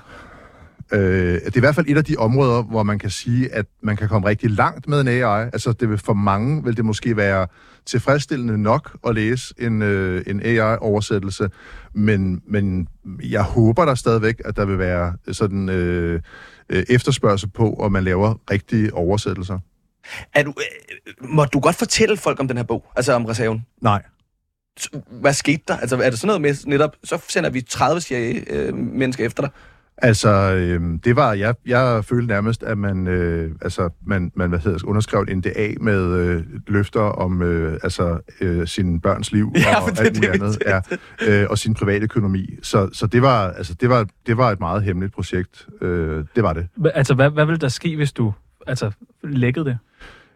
Øh, 0.92 1.34
det 1.34 1.46
er 1.46 1.56
i 1.56 1.60
hvert 1.60 1.74
fald 1.74 1.86
et 1.88 1.96
af 1.96 2.04
de 2.04 2.16
områder, 2.16 2.62
hvor 2.62 2.82
man 2.82 2.98
kan 2.98 3.10
sige, 3.10 3.54
at 3.54 3.66
man 3.82 3.96
kan 3.96 4.08
komme 4.08 4.28
rigtig 4.28 4.50
langt 4.50 4.88
med 4.88 5.00
en 5.00 5.08
AI. 5.08 5.44
Altså 5.52 5.72
det 5.72 5.90
vil 5.90 5.98
for 5.98 6.12
mange 6.12 6.64
vil 6.64 6.76
det 6.76 6.84
måske 6.84 7.16
være 7.16 7.46
tilfredsstillende 7.86 8.62
nok 8.62 8.96
at 9.06 9.14
læse 9.14 9.54
en, 9.58 9.82
øh, 9.82 10.22
en 10.26 10.40
AI-oversættelse, 10.44 11.48
men, 11.94 12.42
men 12.46 12.88
jeg 13.22 13.42
håber 13.42 13.84
der 13.84 13.94
stadigvæk, 13.94 14.40
at 14.44 14.56
der 14.56 14.64
vil 14.64 14.78
være 14.78 15.12
sådan 15.32 15.68
øh, 15.68 16.20
øh, 16.68 16.84
efterspørgsel 16.88 17.48
på, 17.48 17.72
at 17.84 17.92
man 17.92 18.04
laver 18.04 18.34
rigtige 18.50 18.94
oversættelser. 18.94 19.58
Er 20.34 20.42
du, 20.42 20.54
øh, 20.58 21.28
må 21.28 21.44
du 21.44 21.60
godt 21.60 21.76
fortælle 21.76 22.16
folk 22.16 22.40
om 22.40 22.48
den 22.48 22.56
her 22.56 22.64
bog? 22.64 22.84
Altså 22.96 23.12
om 23.12 23.24
reserven? 23.24 23.66
Nej. 23.82 24.02
Hvad 25.10 25.32
skete 25.32 25.62
der? 25.68 25.76
Altså 25.76 25.96
er 25.96 26.10
det 26.10 26.18
sådan 26.18 26.26
noget 26.26 26.40
med 26.42 26.54
netop, 26.66 26.96
så 27.04 27.24
sender 27.28 27.50
vi 27.50 27.60
30 27.60 28.00
CIA-mennesker 28.00 29.26
efter 29.26 29.42
dig? 29.42 29.50
Altså, 30.02 30.28
øh, 30.54 30.80
det 31.04 31.16
var, 31.16 31.32
jeg, 31.32 31.54
jeg 31.66 32.04
følte 32.04 32.26
nærmest, 32.26 32.62
at 32.62 32.78
man, 32.78 33.06
øh, 33.06 33.50
altså, 33.62 33.88
man, 34.06 34.32
man 34.34 34.48
hvad 34.48 34.58
hedder, 34.58 34.78
det, 34.78 34.86
underskrev 34.86 35.26
en 35.28 35.38
NDA 35.38 35.74
med 35.80 36.14
øh, 36.14 36.44
løfter 36.66 37.00
om 37.00 37.42
øh, 37.42 37.80
altså, 37.82 38.18
øh, 38.40 38.66
sin 38.68 39.00
børns 39.00 39.32
liv 39.32 39.52
Ja, 39.56 39.80
og 39.82 39.90
det- 39.90 40.00
alt 40.00 40.16
muligt 40.16 40.32
det- 40.32 40.42
andet, 40.42 40.58
ja, 40.66 41.40
øh, 41.42 41.46
og 41.50 41.58
sin 41.58 41.74
private 41.74 42.04
økonomi. 42.04 42.50
Så, 42.62 42.88
så 42.92 43.06
det, 43.06 43.22
var, 43.22 43.50
altså, 43.50 43.74
det, 43.74 43.88
var, 43.88 44.06
det 44.26 44.36
var 44.36 44.50
et 44.50 44.60
meget 44.60 44.82
hemmeligt 44.82 45.14
projekt. 45.14 45.66
Øh, 45.82 46.24
det 46.36 46.42
var 46.42 46.52
det. 46.52 46.68
Hva- 46.80 46.90
Altså, 46.94 47.14
hvad, 47.14 47.30
hvad 47.30 47.46
vil 47.46 47.60
der 47.60 47.68
ske, 47.68 47.96
hvis 47.96 48.12
du 48.12 48.32
altså, 48.68 48.90
lækkede 49.22 49.64
det? 49.64 49.78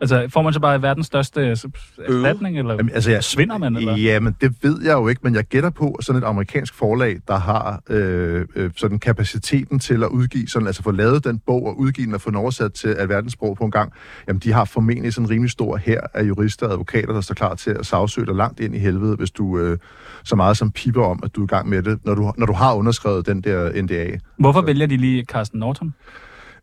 Altså, 0.03 0.27
får 0.29 0.43
man 0.43 0.53
så 0.53 0.61
bare 0.61 0.83
verdens 0.83 1.07
største 1.07 1.41
øh, 1.41 1.51
erstatning, 1.51 2.59
eller 2.59 2.75
Jamen, 2.75 2.91
altså, 2.95 3.11
jeg, 3.11 3.25
svinder 3.25 3.59
man, 3.59 3.77
eller? 3.77 3.97
Ja, 3.97 4.21
men 4.21 4.37
det 4.41 4.55
ved 4.63 4.83
jeg 4.83 4.93
jo 4.93 5.09
ikke, 5.09 5.21
men 5.25 5.35
jeg 5.35 5.45
gætter 5.45 5.71
på, 5.71 5.91
at 5.99 6.05
sådan 6.05 6.23
et 6.23 6.27
amerikansk 6.27 6.75
forlag, 6.75 7.19
der 7.29 7.39
har 7.39 7.83
øh, 7.91 8.47
øh, 8.57 8.71
sådan 8.77 8.99
kapaciteten 8.99 9.79
til 9.79 10.03
at 10.03 10.09
udgive, 10.09 10.49
sådan, 10.49 10.67
altså 10.67 10.83
få 10.83 10.91
lavet 10.91 11.25
den 11.25 11.39
bog 11.39 11.67
og 11.67 11.79
udgive 11.79 12.07
den 12.07 12.15
og 12.15 12.21
få 12.21 12.31
den 12.31 12.37
oversat 12.37 12.73
til 12.73 12.89
alverdenssprog 12.89 13.57
på 13.57 13.65
en 13.65 13.71
gang, 13.71 13.93
jamen 14.29 14.41
de 14.41 14.53
har 14.53 14.65
formentlig 14.65 15.13
sådan 15.13 15.27
en 15.27 15.31
rimelig 15.31 15.51
stor 15.51 15.77
her 15.77 16.01
af 16.15 16.23
jurister 16.23 16.67
og 16.67 16.73
advokater, 16.73 17.13
der 17.13 17.21
står 17.21 17.35
klar 17.35 17.55
til 17.55 17.71
at 17.71 17.87
sagsøge 17.87 18.27
dig 18.27 18.35
langt 18.35 18.61
ind 18.61 18.75
i 18.75 18.79
helvede, 18.79 19.17
hvis 19.17 19.31
du 19.31 19.59
øh, 19.59 19.79
så 20.25 20.37
meget 20.37 20.57
som 20.57 20.71
piper 20.71 21.05
om, 21.05 21.21
at 21.25 21.37
du 21.37 21.41
er 21.41 21.45
i 21.45 21.49
gang 21.49 21.69
med 21.69 21.83
det, 21.83 21.99
når 22.05 22.15
du, 22.15 22.33
når 22.37 22.47
du 22.47 22.53
har 22.53 22.75
underskrevet 22.75 23.27
den 23.27 23.41
der 23.41 23.83
NDA. 23.83 24.19
Hvorfor 24.39 24.61
vælger 24.61 24.87
de 24.87 24.97
lige 24.97 25.25
Carsten 25.25 25.61
Norton? 25.61 25.95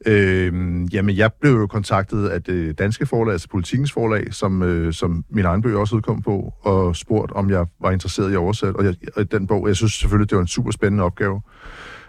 Øh, 0.05 0.53
jamen, 0.93 1.17
jeg 1.17 1.31
blev 1.41 1.51
jo 1.51 1.67
kontaktet 1.67 2.27
af 2.27 2.43
det 2.43 2.79
danske 2.79 3.05
forlag, 3.05 3.31
altså 3.31 3.47
Politikens 3.49 3.91
forlag, 3.91 4.33
som, 4.33 4.63
øh, 4.63 4.93
som 4.93 5.23
min 5.29 5.45
egen 5.45 5.61
bøger 5.61 5.79
også 5.79 5.95
udkom 5.95 6.21
på, 6.21 6.53
og 6.61 6.95
spurgt, 6.95 7.31
om 7.31 7.49
jeg 7.49 7.65
var 7.81 7.91
interesseret 7.91 8.29
i 8.29 8.33
at 8.33 8.37
oversætte. 8.37 8.77
Og, 8.77 8.85
jeg, 8.85 8.95
og 9.15 9.31
den 9.31 9.47
bog, 9.47 9.67
jeg 9.67 9.75
synes 9.75 9.93
selvfølgelig, 9.93 10.29
det 10.29 10.35
var 10.35 10.41
en 10.41 10.47
super 10.47 10.71
spændende 10.71 11.03
opgave. 11.03 11.41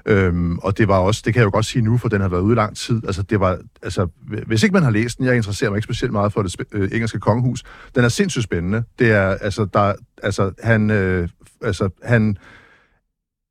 Øhm, 0.06 0.58
og 0.58 0.78
det 0.78 0.88
var 0.88 0.98
også, 0.98 1.22
det 1.24 1.34
kan 1.34 1.40
jeg 1.40 1.44
jo 1.44 1.50
godt 1.50 1.64
sige 1.64 1.82
nu, 1.82 1.98
for 1.98 2.08
den 2.08 2.20
har 2.20 2.28
været 2.28 2.40
ude 2.40 2.52
i 2.52 2.56
lang 2.56 2.76
tid. 2.76 3.02
Altså, 3.06 3.22
det 3.22 3.40
var, 3.40 3.58
altså, 3.82 4.06
hvis 4.46 4.62
ikke 4.62 4.72
man 4.72 4.82
har 4.82 4.90
læst 4.90 5.18
den, 5.18 5.26
jeg 5.26 5.36
interesserer 5.36 5.70
mig 5.70 5.76
ikke 5.76 5.84
specielt 5.84 6.12
meget 6.12 6.32
for 6.32 6.42
det 6.42 6.56
øh, 6.72 6.90
engelske 6.92 7.18
kongehus, 7.18 7.64
den 7.94 8.04
er 8.04 8.08
sindssygt 8.08 8.44
spændende. 8.44 8.82
Det 8.98 9.10
er, 9.10 9.28
altså, 9.28 9.64
der, 9.64 9.92
altså, 10.22 10.52
han, 10.62 10.90
øh, 10.90 11.28
altså, 11.62 11.88
han, 12.02 12.36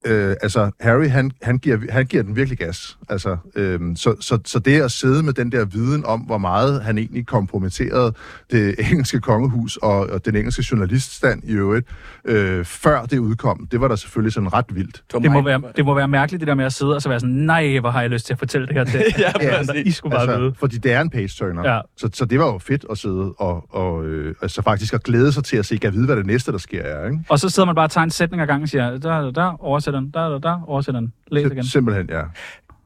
øh, 0.05 0.35
altså 0.41 0.71
Harry, 0.79 1.07
han, 1.07 1.31
han, 1.41 1.57
giver, 1.57 1.77
han 1.89 2.05
giver 2.05 2.23
den 2.23 2.35
virkelig 2.35 2.57
gas. 2.57 2.97
Altså, 3.09 3.37
øh, 3.55 3.79
så, 3.95 4.15
så, 4.19 4.39
så 4.45 4.59
det 4.59 4.81
at 4.81 4.91
sidde 4.91 5.23
med 5.23 5.33
den 5.33 5.51
der 5.51 5.65
viden 5.65 6.05
om, 6.05 6.19
hvor 6.19 6.37
meget 6.37 6.81
han 6.81 6.97
egentlig 6.97 7.27
kompromitterede 7.27 8.13
det 8.51 8.75
engelske 8.91 9.19
kongehus 9.19 9.77
og, 9.77 9.99
og 9.99 10.25
den 10.25 10.35
engelske 10.35 10.63
journaliststand 10.71 11.43
i 11.43 11.51
øvrigt, 11.51 11.87
øh, 12.25 12.65
før 12.65 13.05
det 13.05 13.19
udkom, 13.19 13.67
det 13.71 13.81
var 13.81 13.87
der 13.87 13.95
selvfølgelig 13.95 14.33
sådan 14.33 14.53
ret 14.53 14.65
vildt. 14.69 15.03
Det 15.23 15.31
må, 15.31 15.41
være, 15.41 15.61
det 15.75 15.85
må 15.85 15.93
være 15.93 16.07
mærkeligt, 16.07 16.39
det 16.39 16.47
der 16.47 16.55
med 16.55 16.65
at 16.65 16.73
sidde 16.73 16.95
og 16.95 17.01
så 17.01 17.09
være 17.09 17.19
sådan, 17.19 17.35
nej, 17.35 17.79
hvor 17.79 17.89
har 17.89 18.01
jeg 18.01 18.09
lyst 18.09 18.25
til 18.25 18.33
at 18.33 18.39
fortælle 18.39 18.67
det 18.67 18.75
her 18.75 18.83
til. 18.83 18.99
ja, 19.19 19.31
ja, 19.41 19.57
præcis. 19.57 19.85
I 19.85 19.91
skulle 19.91 20.11
bare 20.11 20.21
altså, 20.21 20.39
vide. 20.39 20.53
Fordi 20.59 20.77
det 20.77 20.93
er 20.93 21.01
en 21.01 21.09
page-turner. 21.09 21.73
Ja. 21.73 21.81
Så, 21.97 22.09
så 22.13 22.25
det 22.25 22.39
var 22.39 22.45
jo 22.45 22.57
fedt 22.57 22.85
at 22.91 22.97
sidde 22.97 23.33
og, 23.37 23.75
og 23.75 24.05
øh, 24.05 24.35
altså 24.41 24.61
faktisk 24.61 24.93
at 24.93 25.03
glæde 25.03 25.31
sig 25.31 25.43
til 25.43 25.57
at 25.57 25.65
se, 25.65 25.77
kan 25.77 25.93
vide, 25.93 26.05
hvad 26.05 26.15
det 26.15 26.25
næste, 26.25 26.51
der 26.51 26.57
sker 26.57 26.81
er. 26.81 27.05
Ikke? 27.05 27.19
Og 27.29 27.39
så 27.39 27.49
sidder 27.49 27.65
man 27.65 27.75
bare 27.75 27.85
og 27.85 27.91
tager 27.91 28.03
en 28.03 28.09
sætning 28.09 28.41
ad 28.41 28.47
gangen 28.47 28.63
og 28.63 28.69
siger, 28.69 28.97
der, 28.97 29.21
der, 29.21 29.31
der, 29.31 29.63
oversætter 29.95 29.99
den, 29.99 30.11
der, 30.13 30.29
der, 30.29 30.39
der, 30.39 30.61
oversætter 30.67 31.01
den. 31.01 31.13
Læs 31.31 31.45
igen. 31.45 31.59
Sim- 31.59 31.69
Simpelthen, 31.71 32.09
ja. 32.09 32.21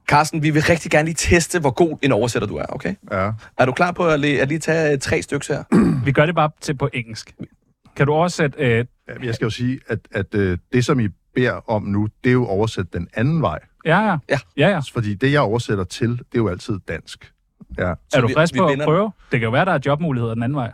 Carsten, 0.07 0.43
vi 0.43 0.49
vil 0.49 0.61
rigtig 0.69 0.91
gerne 0.91 1.05
lige 1.05 1.15
teste, 1.15 1.59
hvor 1.59 1.71
god 1.71 1.97
en 2.01 2.11
oversætter 2.11 2.47
du 2.47 2.55
er, 2.55 2.65
okay? 2.69 2.95
ja. 3.11 3.31
Er 3.57 3.65
du 3.65 3.71
klar 3.71 3.91
på 3.91 4.07
at 4.07 4.19
lige, 4.19 4.41
at 4.41 4.47
lige 4.47 4.59
tage 4.59 4.93
øh, 4.93 4.99
tre 4.99 5.21
stykker 5.21 5.53
her? 5.55 6.03
Vi 6.05 6.11
gør 6.11 6.25
det 6.25 6.35
bare 6.35 6.49
til 6.61 6.77
på 6.77 6.89
engelsk. 6.93 7.35
Kan 7.95 8.07
du 8.07 8.13
oversætte... 8.13 8.59
Øh, 8.59 8.85
Jeg 9.23 9.35
skal 9.35 9.45
jo 9.45 9.49
sige, 9.49 9.79
at, 9.87 9.99
at 10.11 10.35
øh, 10.35 10.57
det, 10.73 10.85
som 10.85 10.99
I 10.99 11.07
beder 11.35 11.69
om 11.71 11.83
nu, 11.83 12.07
det 12.23 12.29
er 12.29 12.33
jo 12.33 12.45
oversat 12.45 12.93
den 12.93 13.07
anden 13.13 13.41
vej. 13.41 13.59
ja, 13.85 13.99
ja. 13.99 14.17
Ja. 14.29 14.37
ja, 14.57 14.69
ja. 14.69 14.79
Fordi 14.93 15.13
det, 15.13 15.31
jeg 15.31 15.41
oversætter 15.41 15.83
til, 15.83 16.09
det 16.09 16.19
er 16.19 16.37
jo 16.37 16.47
altid 16.47 16.79
dansk. 16.87 17.31
Ja. 17.77 17.93
Er 18.13 18.21
du 18.21 18.29
frisk 18.35 18.53
vi 18.53 18.59
på 18.59 18.67
at 18.67 18.79
prøve? 18.83 19.11
Det 19.31 19.39
kan 19.39 19.41
jo 19.47 19.51
være, 19.51 19.65
der 19.65 19.71
er 19.71 19.79
jobmuligheder 19.85 20.33
den 20.33 20.43
anden 20.43 20.55
vej. 20.55 20.71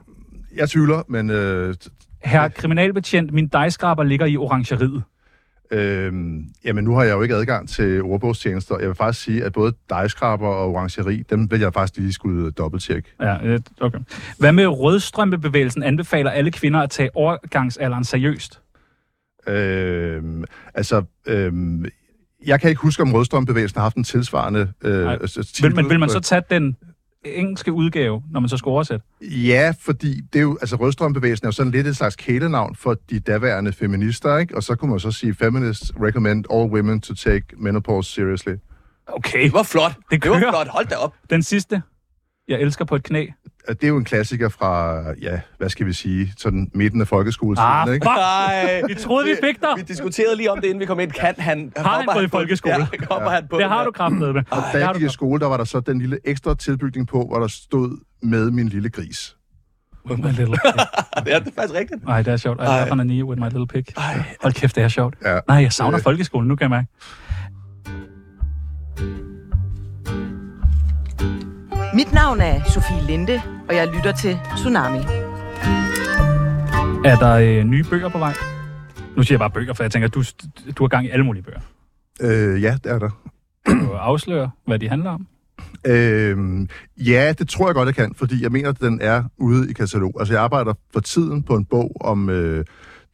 Jeg 0.56 0.70
tvivler, 0.70 1.04
men 1.08 1.30
øh, 1.30 1.76
Herre 2.24 2.50
kriminalbetjent, 2.50 3.34
min 3.34 3.48
dejskraber 3.48 4.04
ligger 4.04 4.26
i 4.26 4.38
orangeriet. 4.38 5.04
Øh, 5.72 6.14
jamen, 6.66 6.84
nu 6.84 6.96
har 6.96 7.04
jeg 7.04 7.14
jo 7.14 7.22
ikke 7.22 7.36
adgang 7.36 7.70
til 7.70 8.02
ordbogstjenester. 8.02 8.80
Jeg 8.80 8.88
vil 8.88 8.96
faktisk 8.96 9.24
sige, 9.24 9.44
at 9.44 9.54
både 9.54 9.74
dejskraber 9.90 10.48
og 10.48 10.70
orangeri, 10.70 11.24
dem 11.30 11.52
vil 11.52 11.60
jeg 11.60 11.74
faktisk 11.74 11.98
lige 11.98 12.14
skulle 12.14 12.52
dobbelttjekke. 12.52 13.14
Ja, 13.22 13.46
øh, 13.46 13.60
okay. 13.82 14.00
Hvad 14.40 14.52
med 14.52 14.68
rødstrømpebevægelsen 14.68 15.84
anbefaler 15.84 16.32
alle 16.32 16.52
kvinder 16.52 16.80
at 16.80 16.90
tage 16.90 17.10
overgangsalderen 17.16 18.04
seriøst? 18.04 18.62
Øh, 19.48 20.24
altså, 20.74 21.04
øh, 21.28 21.54
jeg 22.46 22.62
kan 22.62 22.70
ikke 22.70 22.82
huske, 22.82 23.04
om 23.04 23.14
rødstrømbevægelsen 23.14 23.78
har 23.78 23.84
haft 23.84 23.96
en 23.96 24.04
tilsvarende 24.04 24.72
øh, 24.84 25.20
titel. 25.28 25.64
Vil, 25.64 25.76
men 25.76 25.90
vil 25.90 26.00
man 26.00 26.10
så 26.10 26.20
tage 26.20 26.42
den 26.50 26.76
engelske 27.26 27.74
udgave, 27.74 28.24
når 28.32 28.40
man 28.40 28.50
så 28.50 28.58
skal 28.58 28.70
oversætte? 28.70 29.06
Ja, 29.22 29.74
fordi 29.80 30.22
det 30.34 30.40
er 30.40 30.44
jo, 30.44 30.58
altså 30.62 30.76
rødstrømbevægelsen 30.76 31.46
er 31.46 31.48
jo 31.48 31.52
sådan 31.52 31.72
lidt 31.72 31.88
et 31.88 31.96
slags 31.96 32.16
kælenavn 32.16 32.76
for 32.76 32.98
de 33.10 33.20
daværende 33.20 33.74
feminister, 33.74 34.38
ikke? 34.38 34.56
Og 34.56 34.64
så 34.64 34.76
kunne 34.76 34.92
man 34.92 35.00
så 35.00 35.12
sige, 35.12 35.34
feminists 35.36 35.92
recommend 36.02 36.46
all 36.54 36.72
women 36.72 37.02
to 37.02 37.14
take 37.14 37.44
menopause 37.58 38.12
seriously. 38.14 38.54
Okay, 39.08 39.44
Det 39.44 39.54
var 39.54 39.64
flot. 39.64 39.92
Det 40.12 40.24
det 40.24 40.32
var 40.32 40.40
kører. 40.40 40.52
flot. 40.52 40.68
Hold 40.68 40.88
da 40.88 40.96
op. 40.96 41.14
den 41.30 41.44
sidste. 41.44 41.82
Jeg 42.50 42.62
elsker 42.62 42.86
på 42.86 42.96
et 42.96 43.04
knæ. 43.04 43.26
Det 43.70 43.84
er 43.84 43.88
jo 43.88 43.98
en 43.98 44.04
klassiker 44.06 44.50
fra, 44.50 45.02
ja, 45.22 45.40
hvad 45.58 45.70
skal 45.70 45.86
vi 45.86 45.94
sige, 45.94 46.34
sådan 46.38 46.72
midten 46.74 47.02
af 47.02 47.08
folkeskoletiden, 47.08 47.70
Ah, 47.72 47.94
ikke? 47.94 48.06
Nej. 48.06 48.82
Vi 48.88 48.94
troede, 48.96 49.26
vi 49.28 49.36
fik 49.44 49.62
dig! 49.62 49.70
Vi 49.78 49.82
diskuterede 49.82 50.36
lige 50.36 50.52
om 50.52 50.58
det, 50.62 50.68
inden 50.68 50.80
vi 50.80 50.86
kom 50.86 51.00
ind. 51.00 51.12
Kan 51.12 51.34
han... 51.38 51.72
Har 51.78 51.98
han 51.98 52.06
gået 52.14 52.24
i 52.24 52.28
på- 52.28 52.32
folkeskole? 52.38 52.76
Ja, 52.76 53.06
hopper 53.12 53.30
han 53.30 53.48
på 53.50 53.58
Det 53.58 53.68
har 53.70 53.84
du 53.86 53.92
kraftet 53.92 54.20
med. 54.20 54.44
Og 54.50 54.64
da 54.74 54.80
jeg 54.88 54.92
gik 54.96 55.04
i 55.04 55.10
skole, 55.10 55.40
der 55.40 55.48
var 55.48 55.58
der 55.58 55.64
så 55.64 55.80
den 55.80 56.00
lille 56.00 56.18
ekstra 56.26 56.56
tilbygning 56.56 57.08
på, 57.08 57.26
hvor 57.28 57.40
der 57.40 57.48
stod 57.48 57.98
med 58.22 58.52
min 58.52 58.68
lille 58.70 58.90
gris. 58.90 59.36
With 60.10 60.20
my 60.24 60.28
little 60.30 60.46
pig. 60.48 60.74
Det 61.26 61.34
er 61.36 61.40
det 61.40 61.48
er 61.48 61.52
faktisk 61.56 61.80
rigtigt. 61.80 62.04
Ej, 62.08 62.22
det 62.22 62.34
er 62.34 62.38
sjovt. 62.38 62.60
I 62.62 62.64
Ej. 62.64 62.80
love 62.80 62.92
on 62.92 63.00
a 63.00 63.04
knee 63.04 63.26
with 63.26 63.42
my 63.42 63.46
little 63.46 63.68
pig. 63.68 63.84
Ej. 63.98 64.24
Hold 64.42 64.54
kæft, 64.54 64.76
det 64.76 64.84
er 64.84 64.88
sjovt. 64.88 65.16
Ja. 65.26 65.40
Nej, 65.48 65.58
jeg 65.58 65.74
savner 65.74 65.98
folkeskolen, 66.00 66.48
nu 66.48 66.56
kan 66.56 66.64
jeg 66.64 66.70
mærke. 66.70 66.88
Mit 72.00 72.14
navn 72.14 72.42
er 72.42 72.64
Sofie 72.64 73.02
Linde, 73.08 73.42
og 73.70 73.76
jeg 73.76 73.88
lytter 73.88 74.12
til 74.12 74.40
Tsunami. 74.56 74.98
Er 77.06 77.16
der 77.20 77.34
øh, 77.34 77.64
nye 77.64 77.84
bøger 77.84 78.10
på 78.10 78.18
vej? 78.18 78.34
Nu 79.16 79.24
siger 79.24 79.34
jeg 79.34 79.40
bare 79.40 79.50
bøger, 79.50 79.74
for 79.74 79.84
jeg 79.84 79.92
tænker, 79.92 80.08
du, 80.08 80.24
du 80.78 80.84
har 80.84 80.88
gang 80.88 81.06
i 81.06 81.10
alle 81.10 81.26
mulige 81.26 81.44
bøger. 81.44 81.60
Øh, 82.22 82.64
ja, 82.64 82.78
det 82.84 82.92
er 82.92 83.00
der. 83.00 83.10
Kan 83.66 83.86
du 83.86 83.92
afsløre, 83.92 84.52
hvad 84.66 84.80
de 84.80 84.90
handler 84.90 85.10
om? 85.10 85.28
Øh, 85.86 86.68
ja, 86.98 87.34
det 87.40 87.50
tror 87.50 87.68
jeg 87.68 87.76
godt, 87.76 87.86
jeg 87.88 87.96
kan, 87.96 88.14
fordi 88.16 88.44
jeg 88.44 88.52
mener, 88.52 88.70
at 88.70 88.80
den 88.80 89.02
er 89.02 89.24
ude 89.38 89.70
i 89.70 89.74
katalog. 89.74 90.14
Altså, 90.20 90.34
jeg 90.34 90.44
arbejder 90.44 90.74
for 90.94 91.00
tiden 91.00 91.44
på 91.44 91.56
en 91.56 91.66
bog 91.66 91.92
om 92.02 92.30
øh, 92.30 92.66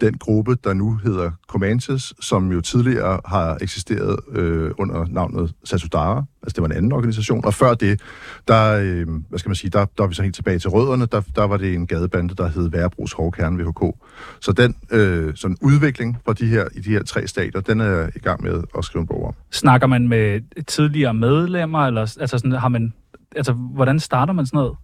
den 0.01 0.17
gruppe, 0.17 0.55
der 0.63 0.73
nu 0.73 0.95
hedder 0.95 1.31
Comanches, 1.47 2.13
som 2.19 2.51
jo 2.51 2.61
tidligere 2.61 3.19
har 3.25 3.57
eksisteret 3.61 4.19
øh, 4.31 4.71
under 4.77 5.05
navnet 5.09 5.53
Satudara. 5.63 6.23
Altså, 6.43 6.55
det 6.55 6.61
var 6.61 6.67
en 6.67 6.75
anden 6.77 6.91
organisation. 6.91 7.45
Og 7.45 7.53
før 7.53 7.73
det, 7.73 8.01
der, 8.47 8.79
øh, 8.83 9.07
hvad 9.29 9.39
skal 9.39 9.49
man 9.49 9.55
sige, 9.55 9.69
der, 9.71 9.85
der 9.97 10.03
er 10.03 10.07
vi 10.07 10.13
så 10.13 10.23
helt 10.23 10.35
tilbage 10.35 10.59
til 10.59 10.69
rødderne. 10.69 11.05
Der, 11.05 11.21
der 11.35 11.43
var 11.43 11.57
det 11.57 11.73
en 11.73 11.87
gadebande, 11.87 12.35
der 12.35 12.47
hed 12.47 12.69
Værebros 12.69 13.13
Hårdkerne 13.13 13.63
VHK. 13.63 13.95
Så 14.41 14.51
den 14.51 14.75
øh, 14.91 15.35
sådan 15.35 15.57
udvikling 15.61 16.17
fra 16.25 16.33
de 16.33 16.45
her, 16.45 16.65
i 16.75 16.79
de 16.79 16.89
her 16.89 17.03
tre 17.03 17.27
stater, 17.27 17.61
den 17.61 17.81
er 17.81 17.85
jeg 17.85 18.09
i 18.15 18.19
gang 18.19 18.43
med 18.43 18.63
at 18.77 18.85
skrive 18.85 19.01
en 19.01 19.07
bog 19.07 19.25
om. 19.25 19.33
Snakker 19.51 19.87
man 19.87 20.07
med 20.07 20.41
tidligere 20.63 21.13
medlemmer, 21.13 21.79
eller 21.79 22.01
altså 22.01 22.37
sådan, 22.37 22.51
har 22.51 22.69
man, 22.69 22.93
altså, 23.35 23.53
hvordan 23.53 23.99
starter 23.99 24.33
man 24.33 24.45
sådan 24.45 24.57
noget? 24.57 24.75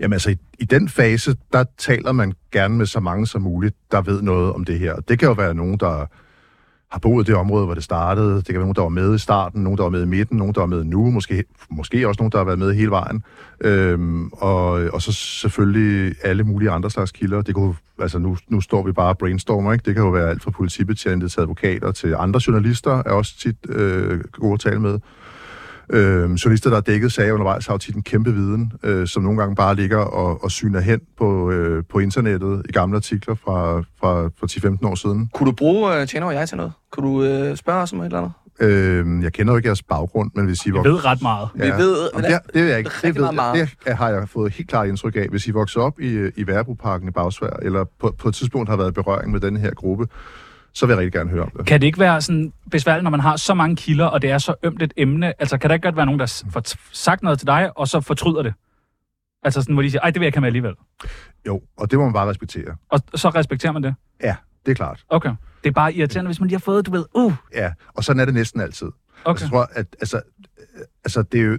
Jamen 0.00 0.12
altså, 0.12 0.30
i, 0.30 0.36
i 0.58 0.64
den 0.64 0.88
fase, 0.88 1.36
der 1.52 1.64
taler 1.78 2.12
man 2.12 2.32
gerne 2.52 2.76
med 2.76 2.86
så 2.86 3.00
mange 3.00 3.26
som 3.26 3.42
muligt, 3.42 3.76
der 3.90 4.02
ved 4.02 4.22
noget 4.22 4.52
om 4.52 4.64
det 4.64 4.78
her. 4.78 4.96
Det 4.96 5.18
kan 5.18 5.28
jo 5.28 5.34
være 5.34 5.54
nogen, 5.54 5.76
der 5.76 6.06
har 6.90 6.98
boet 6.98 7.28
i 7.28 7.30
det 7.30 7.38
område, 7.38 7.64
hvor 7.64 7.74
det 7.74 7.84
startede. 7.84 8.36
Det 8.36 8.46
kan 8.46 8.54
være 8.54 8.62
nogen, 8.62 8.76
der 8.76 8.82
var 8.82 8.88
med 8.88 9.14
i 9.14 9.18
starten, 9.18 9.62
nogen, 9.62 9.76
der 9.76 9.82
var 9.82 9.90
med 9.90 10.02
i 10.02 10.06
midten, 10.06 10.38
nogen, 10.38 10.54
der 10.54 10.60
var 10.60 10.66
med 10.66 10.84
nu, 10.84 11.10
måske, 11.10 11.44
måske 11.70 12.08
også 12.08 12.22
nogen, 12.22 12.32
der 12.32 12.38
har 12.38 12.44
været 12.44 12.58
med 12.58 12.74
hele 12.74 12.90
vejen. 12.90 13.22
Øhm, 13.60 14.28
og, 14.28 14.70
og 14.70 15.02
så 15.02 15.12
selvfølgelig 15.12 16.14
alle 16.22 16.44
mulige 16.44 16.70
andre 16.70 16.90
slags 16.90 17.12
kilder. 17.12 17.42
Det 17.42 17.54
kunne, 17.54 17.74
altså 17.98 18.18
nu, 18.18 18.36
nu 18.48 18.60
står 18.60 18.82
vi 18.86 18.92
bare 18.92 19.08
og 19.08 19.18
brainstormer, 19.18 19.72
ikke? 19.72 19.82
Det 19.82 19.94
kan 19.94 20.04
jo 20.04 20.10
være 20.10 20.30
alt 20.30 20.42
fra 20.42 20.50
politibetjente 20.50 21.28
til 21.28 21.40
advokater 21.40 21.92
til 21.92 22.14
andre 22.18 22.40
journalister, 22.46 23.02
er 23.06 23.12
også 23.12 23.38
tit 23.38 23.56
øh, 23.68 24.20
gode 24.32 24.54
at 24.54 24.60
tale 24.60 24.80
med. 24.80 24.98
Øh, 25.90 26.30
journalister, 26.30 26.70
der 26.70 26.76
er 26.76 26.80
dækket 26.80 27.12
sager 27.12 27.32
undervejs, 27.32 27.66
har 27.66 27.74
jo 27.74 27.78
tit 27.78 27.94
en 27.94 28.02
kæmpe 28.02 28.32
viden, 28.34 28.72
øh, 28.82 29.06
som 29.06 29.22
nogle 29.22 29.38
gange 29.38 29.56
bare 29.56 29.74
ligger 29.74 29.98
og, 29.98 30.44
og 30.44 30.50
syner 30.50 30.80
hen 30.80 31.00
på, 31.18 31.50
øh, 31.50 31.82
på 31.90 31.98
internettet 31.98 32.62
i 32.68 32.72
gamle 32.72 32.96
artikler 32.96 33.34
fra, 33.34 33.78
fra, 33.80 34.22
fra 34.40 34.46
10-15 34.82 34.88
år 34.88 34.94
siden. 34.94 35.30
Kunne 35.34 35.46
du 35.46 35.52
bruge 35.52 36.00
uh, 36.00 36.06
Tjener 36.06 36.26
og 36.26 36.34
jeg 36.34 36.48
til 36.48 36.56
noget? 36.56 36.72
Kunne 36.92 37.08
du 37.08 37.48
uh, 37.50 37.56
spørge 37.56 37.82
os 37.82 37.92
om 37.92 38.00
et 38.00 38.04
eller 38.04 38.18
andet? 38.18 38.32
Øh, 38.60 39.22
jeg 39.22 39.32
kender 39.32 39.52
jo 39.52 39.56
ikke 39.56 39.66
jeres 39.66 39.82
baggrund, 39.82 40.30
men 40.34 40.46
hvis 40.46 40.66
I 40.66 40.68
Jeg 40.68 40.74
vokser... 40.74 40.92
ved 40.92 41.04
ret 41.04 41.22
meget. 41.22 41.48
Vi 41.54 41.60
ved- 41.62 42.14
Om 42.14 42.22
det, 42.22 42.38
det, 42.54 42.62
vil 42.62 42.68
jeg 42.70 42.78
ikke. 42.78 42.90
Det, 43.02 43.14
ved, 43.16 43.32
meget 43.32 43.58
jeg, 43.58 43.68
det 43.86 43.96
har 43.96 44.08
jeg 44.08 44.28
fået 44.28 44.52
helt 44.52 44.68
klart 44.68 44.88
indtryk 44.88 45.16
af. 45.16 45.26
Hvis 45.30 45.46
I 45.46 45.50
vokser 45.50 45.80
op 45.80 46.00
i, 46.00 46.30
i 46.36 46.46
Værebroparken 46.46 47.08
i 47.08 47.10
Bagsvær, 47.10 47.56
eller 47.62 47.84
på, 48.00 48.14
på 48.18 48.28
et 48.28 48.34
tidspunkt 48.34 48.68
har 48.68 48.76
været 48.76 48.88
i 48.90 48.92
berøring 48.92 49.32
med 49.32 49.40
denne 49.40 49.60
her 49.60 49.70
gruppe, 49.74 50.06
så 50.78 50.86
vil 50.86 50.92
jeg 50.92 50.98
rigtig 50.98 51.12
gerne 51.12 51.30
høre 51.30 51.42
om 51.42 51.50
det. 51.56 51.66
Kan 51.66 51.80
det 51.80 51.86
ikke 51.86 51.98
være 51.98 52.20
sådan 52.20 52.52
besværligt, 52.70 53.04
når 53.04 53.10
man 53.10 53.20
har 53.20 53.36
så 53.36 53.54
mange 53.54 53.76
kilder, 53.76 54.06
og 54.06 54.22
det 54.22 54.30
er 54.30 54.38
så 54.38 54.54
ømt 54.62 54.82
et 54.82 54.92
emne? 54.96 55.40
Altså, 55.40 55.58
kan 55.58 55.70
der 55.70 55.74
ikke 55.74 55.86
godt 55.86 55.96
være 55.96 56.06
nogen, 56.06 56.20
der 56.20 56.44
får 56.50 56.62
sagt 56.92 57.22
noget 57.22 57.38
til 57.38 57.46
dig, 57.46 57.70
og 57.78 57.88
så 57.88 58.00
fortryder 58.00 58.42
det? 58.42 58.54
Altså 59.42 59.60
sådan, 59.60 59.74
hvor 59.74 59.82
de 59.82 59.90
siger, 59.90 60.02
ej, 60.02 60.10
det 60.10 60.20
vil 60.20 60.26
jeg 60.26 60.32
have 60.34 60.40
med 60.40 60.48
alligevel. 60.48 60.74
Jo, 61.46 61.62
og 61.76 61.90
det 61.90 61.98
må 61.98 62.04
man 62.04 62.12
bare 62.12 62.28
respektere. 62.28 62.76
Og 62.88 63.00
så 63.14 63.28
respekterer 63.28 63.72
man 63.72 63.82
det? 63.82 63.94
Ja, 64.22 64.36
det 64.66 64.70
er 64.72 64.76
klart. 64.76 65.04
Okay. 65.08 65.30
Det 65.64 65.68
er 65.68 65.72
bare 65.72 65.94
irriterende, 65.94 66.28
hvis 66.28 66.40
man 66.40 66.48
lige 66.48 66.56
har 66.56 66.60
fået, 66.60 66.86
du 66.86 66.90
ved, 66.90 67.04
uh, 67.14 67.32
Ja, 67.54 67.72
og 67.94 68.04
sådan 68.04 68.20
er 68.20 68.24
det 68.24 68.34
næsten 68.34 68.60
altid. 68.60 68.88
okay. 69.24 69.42
Jeg 69.42 69.50
tror, 69.50 69.68
at 69.72 69.86
altså, 70.00 70.20
altså 71.04 71.22
det 71.22 71.40
er 71.40 71.44
jo, 71.44 71.58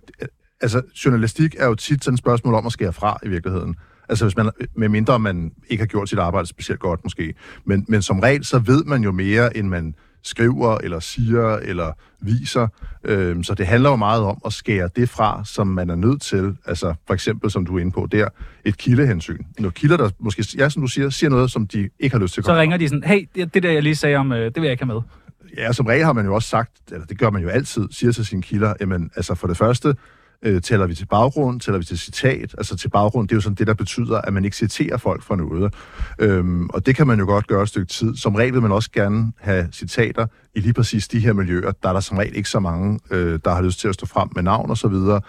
altså, 0.62 0.82
journalistik 1.06 1.56
er 1.58 1.66
jo 1.66 1.76
tit 1.76 2.04
sådan 2.04 2.14
et 2.14 2.20
spørgsmål 2.20 2.54
om 2.54 2.66
at 2.66 2.72
skære 2.72 2.94
fra 2.94 3.20
i 3.24 3.28
virkeligheden. 3.28 3.76
Altså, 4.10 4.26
hvis 4.26 4.38
man, 4.38 4.50
med 4.76 4.90
mindre 4.90 5.20
man 5.20 5.52
ikke 5.70 5.82
har 5.82 5.88
gjort 5.88 6.10
sit 6.10 6.20
arbejde 6.20 6.48
specielt 6.48 6.80
godt 6.80 7.00
måske. 7.04 7.34
Men, 7.66 7.86
men 7.88 8.02
som 8.02 8.20
regel, 8.20 8.46
så 8.46 8.60
ved 8.60 8.84
man 8.84 9.04
jo 9.04 9.12
mere, 9.12 9.58
end 9.58 9.68
man 9.68 9.96
skriver, 10.24 10.78
eller 10.78 11.00
siger, 11.00 11.58
eller 11.58 11.92
viser. 12.22 12.68
Øhm, 13.04 13.44
så 13.44 13.54
det 13.54 13.68
handler 13.68 13.90
jo 13.90 13.96
meget 13.96 14.22
om 14.22 14.42
at 14.46 14.54
skære 14.54 14.90
det 14.96 15.10
fra, 15.10 15.42
som 15.46 15.68
man 15.68 15.90
er 15.90 15.96
nødt 15.96 16.22
til. 16.22 16.58
Altså, 16.66 16.94
for 17.08 17.14
eksempel, 17.14 17.52
som 17.52 17.66
du 17.66 17.76
er 17.76 17.80
inde 17.80 17.92
på 17.92 18.08
der, 18.12 18.28
et 18.66 18.78
kildehensyn. 18.78 19.44
Når 19.60 19.70
kilder, 19.70 19.98
der 19.98 20.10
måske, 20.20 20.46
ja, 20.58 20.70
som 20.70 20.82
du 20.82 20.88
siger, 20.88 21.10
siger 21.10 21.30
noget, 21.30 21.52
som 21.52 21.68
de 21.68 21.90
ikke 22.00 22.16
har 22.16 22.22
lyst 22.22 22.34
til 22.34 22.42
at 22.42 22.46
Så 22.46 22.56
ringer 22.56 22.78
de 22.78 22.90
sådan, 22.90 23.04
hey, 23.04 23.30
det, 23.36 23.54
det 23.54 23.64
der, 23.64 23.72
jeg 23.72 23.84
lige 23.84 23.96
sagde 23.96 24.16
om, 24.16 24.32
øh, 24.32 24.46
det 24.46 24.56
vil 24.56 24.64
jeg 24.64 24.72
ikke 24.72 24.84
have 24.86 24.94
med. 24.94 25.02
Ja, 25.58 25.74
som 25.74 25.86
regel 25.86 26.06
har 26.06 26.14
man 26.14 26.26
jo 26.26 26.36
også 26.36 26.50
sagt, 26.50 26.72
eller 26.92 27.06
det 27.06 27.20
gør 27.20 27.30
man 27.30 27.42
jo 27.42 27.50
altid, 27.50 27.88
siger 27.92 28.12
til 28.12 28.26
sine 28.26 28.42
kilder, 28.42 28.74
jamen, 28.82 29.12
altså 29.16 29.36
for 29.36 29.48
det 29.48 29.58
første, 29.58 29.96
øh, 30.46 30.62
tæller 30.62 30.88
vi 30.88 30.96
til 30.96 31.06
baggrund, 31.06 31.60
tæller 31.60 31.80
vi 31.80 31.86
til 31.86 32.00
citat. 32.00 32.56
Altså 32.58 32.78
til 32.78 32.90
baggrund, 32.90 33.28
det 33.28 33.34
er 33.34 33.38
jo 33.38 33.42
sådan 33.42 33.56
det, 33.56 33.68
der 33.68 33.74
betyder, 33.74 34.22
at 34.22 34.34
man 34.34 34.46
ikke 34.46 34.58
citerer 34.58 34.98
folk 34.98 35.24
fra 35.24 35.36
noget. 35.36 35.74
Øhm, 36.20 36.70
og 36.70 36.86
det 36.86 36.96
kan 36.96 37.08
man 37.08 37.20
jo 37.20 37.26
godt 37.26 37.48
gøre 37.48 37.64
et 37.64 37.70
stykke 37.70 37.88
tid. 37.88 38.16
Som 38.16 38.36
regel 38.36 38.54
vil 38.54 38.62
man 38.62 38.72
også 38.72 38.92
gerne 38.92 39.32
have 39.38 39.70
citater 39.72 40.28
i 40.56 40.60
lige 40.60 40.74
præcis 40.74 41.08
de 41.08 41.20
her 41.20 41.34
miljøer. 41.34 41.72
Der 41.72 41.90
er 41.90 41.94
der 41.94 42.00
som 42.00 42.18
regel 42.18 42.36
ikke 42.36 42.50
så 42.50 42.60
mange, 42.60 43.00
øh, 43.12 43.40
der 43.46 43.54
har 43.54 43.62
lyst 43.62 43.80
til 43.80 43.88
at 43.88 43.94
stå 43.94 44.06
frem 44.06 44.30
med 44.36 44.44
navn 44.44 44.70
og 44.70 44.78
så 44.78 44.88
videre. 44.88 45.22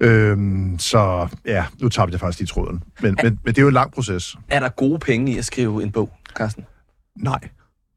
Øhm, 0.00 0.78
så 0.78 1.28
ja, 1.46 1.64
nu 1.80 1.88
tabte 1.88 2.12
jeg 2.12 2.20
faktisk 2.20 2.38
lige 2.38 2.46
tråden. 2.46 2.82
Men, 3.00 3.16
men, 3.22 3.38
men 3.44 3.54
det 3.54 3.58
er 3.58 3.62
jo 3.62 3.68
en 3.68 3.74
lang 3.74 3.92
proces. 3.92 4.36
Er 4.48 4.60
der 4.60 4.68
gode 4.68 4.98
penge 4.98 5.32
i 5.32 5.38
at 5.38 5.44
skrive 5.44 5.82
en 5.82 5.92
bog, 5.92 6.10
Carsten? 6.36 6.64
Nej, 7.18 7.40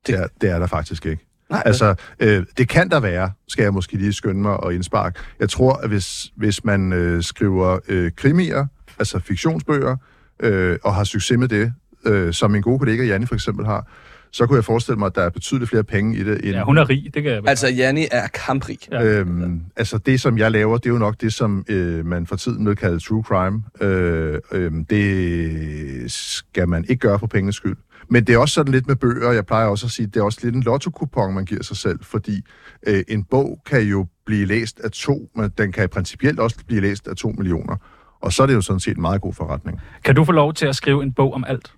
det 0.08 0.16
er, 0.16 0.28
det 0.42 0.50
er 0.50 0.60
der 0.60 0.68
faktisk 0.68 1.06
ikke. 1.06 1.33
Nej, 1.54 1.64
Altså, 1.66 1.96
øh, 2.20 2.46
det 2.58 2.70
kan 2.70 2.90
der 2.90 3.00
være, 3.00 3.32
skal 3.48 3.64
jeg 3.64 3.74
måske 3.74 3.98
lige 3.98 4.14
skynde 4.14 4.42
mig 4.42 4.58
og 4.58 4.74
indspark. 4.74 5.20
Jeg 5.40 5.50
tror, 5.50 5.74
at 5.74 5.90
hvis, 5.90 6.32
hvis 6.36 6.66
man 6.66 6.94
øh, 6.94 7.24
skriver 7.24 7.80
øh, 7.88 8.12
krimier, 8.16 8.66
altså 9.00 9.20
fiktionsbøger, 9.20 9.96
øh, 10.40 10.78
og 10.84 10.96
har 10.96 11.04
succes 11.04 11.38
med 11.38 11.48
det, 11.48 11.74
øh, 12.06 12.34
som 12.34 12.52
min 12.52 12.62
gode 12.62 12.80
kollega 12.80 13.04
Janne 13.04 13.28
for 13.28 13.36
eksempel 13.36 13.66
har, 13.66 13.88
så 14.32 14.46
kunne 14.46 14.56
jeg 14.56 14.66
forestille 14.66 15.00
mig, 15.00 15.06
at 15.06 15.16
der 15.16 15.22
er 15.22 15.30
betydeligt 15.30 15.70
flere 15.70 15.84
penge 15.84 16.18
i 16.18 16.24
det. 16.24 16.34
End, 16.34 16.56
Ja, 16.56 16.64
hun 16.64 16.78
er 16.78 16.90
rig, 16.90 17.12
det 17.14 17.24
kan 17.24 17.32
jeg 17.32 17.42
Altså, 17.48 17.68
Janni 17.68 18.08
er 18.12 18.28
kamprig. 18.28 18.78
Ja. 18.92 19.04
Øhm, 19.04 19.62
altså 19.76 19.98
det, 19.98 20.22
som 20.22 20.38
jeg 20.38 20.52
laver, 20.52 20.78
det 20.78 20.86
er 20.86 20.94
jo 20.94 20.98
nok 21.00 21.22
det, 21.22 21.34
som 21.34 21.66
øh, 21.70 22.06
man 22.06 22.28
for 22.28 22.36
tiden 22.36 22.68
vil 22.68 22.76
kalde 22.76 23.00
true 23.00 23.24
crime. 23.24 23.64
Øh, 23.82 24.40
øh, 24.52 24.72
det 24.90 26.12
skal 26.12 26.70
man 26.70 26.86
ikke 26.90 27.00
gøre 27.00 27.20
for 27.20 27.28
penges 27.28 27.56
skyld. 27.56 27.78
Men 28.10 28.24
det 28.28 28.36
er 28.36 28.38
også 28.38 28.54
sådan 28.54 28.74
lidt 28.74 28.88
med 28.88 28.96
bøger, 28.96 29.32
jeg 29.32 29.46
plejer 29.46 29.68
også 29.68 29.86
at 29.86 29.92
sige, 29.92 30.08
det 30.08 30.18
er 30.18 30.24
også 30.24 30.40
lidt 30.44 30.56
en 30.56 30.64
lotto 30.64 31.08
man 31.32 31.46
giver 31.46 31.64
sig 31.64 31.78
selv, 31.78 32.00
fordi 32.02 32.42
øh, 32.88 33.04
en 33.08 33.24
bog 33.24 33.62
kan 33.66 33.82
jo 33.82 34.06
blive 34.26 34.46
læst 34.46 34.80
af 34.80 34.92
to, 34.92 35.30
men 35.36 35.52
den 35.58 35.72
kan 35.72 35.90
principielt 35.90 36.40
også 36.40 36.58
blive 36.68 36.82
læst 36.82 37.08
af 37.08 37.16
to 37.16 37.30
millioner. 37.30 37.76
Og 38.22 38.34
så 38.34 38.44
er 38.44 38.48
det 38.48 38.54
jo 38.54 38.62
sådan 38.62 38.80
set 38.80 38.96
en 38.96 39.02
meget 39.02 39.22
god 39.22 39.34
forretning. 39.34 39.82
Kan 40.04 40.16
du 40.16 40.24
få 40.24 40.32
lov 40.32 40.54
til 40.54 40.66
at 40.66 40.76
skrive 40.76 41.04
en 41.04 41.14
bog 41.14 41.34
om 41.34 41.44
alt? 41.48 41.74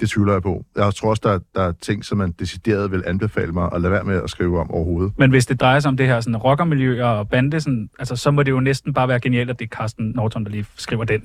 Det 0.00 0.10
tvivler 0.10 0.32
jeg 0.32 0.42
på. 0.42 0.64
Jeg 0.76 0.94
tror 0.94 1.10
også, 1.10 1.22
der, 1.24 1.38
der 1.54 1.68
er 1.68 1.72
ting, 1.72 2.04
som 2.04 2.18
man 2.18 2.32
decideret 2.32 2.90
vil 2.90 3.02
anbefale 3.06 3.52
mig 3.52 3.68
at 3.72 3.80
lade 3.80 3.92
være 3.92 4.04
med 4.04 4.22
at 4.22 4.30
skrive 4.30 4.60
om 4.60 4.70
overhovedet. 4.70 5.12
Men 5.18 5.30
hvis 5.30 5.46
det 5.46 5.60
drejer 5.60 5.80
sig 5.80 5.88
om 5.88 5.96
det 5.96 6.06
her 6.06 6.20
sådan 6.20 6.36
rockermiljøer 6.36 7.06
og 7.06 7.28
bande, 7.28 7.60
sådan, 7.60 7.90
altså, 7.98 8.16
så 8.16 8.30
må 8.30 8.42
det 8.42 8.50
jo 8.50 8.60
næsten 8.60 8.94
bare 8.94 9.08
være 9.08 9.20
genialt, 9.20 9.50
at 9.50 9.58
det 9.58 9.64
er 9.64 9.76
Carsten 9.76 10.12
Norton, 10.14 10.44
der 10.44 10.50
lige 10.50 10.66
skriver 10.76 11.04
den. 11.04 11.20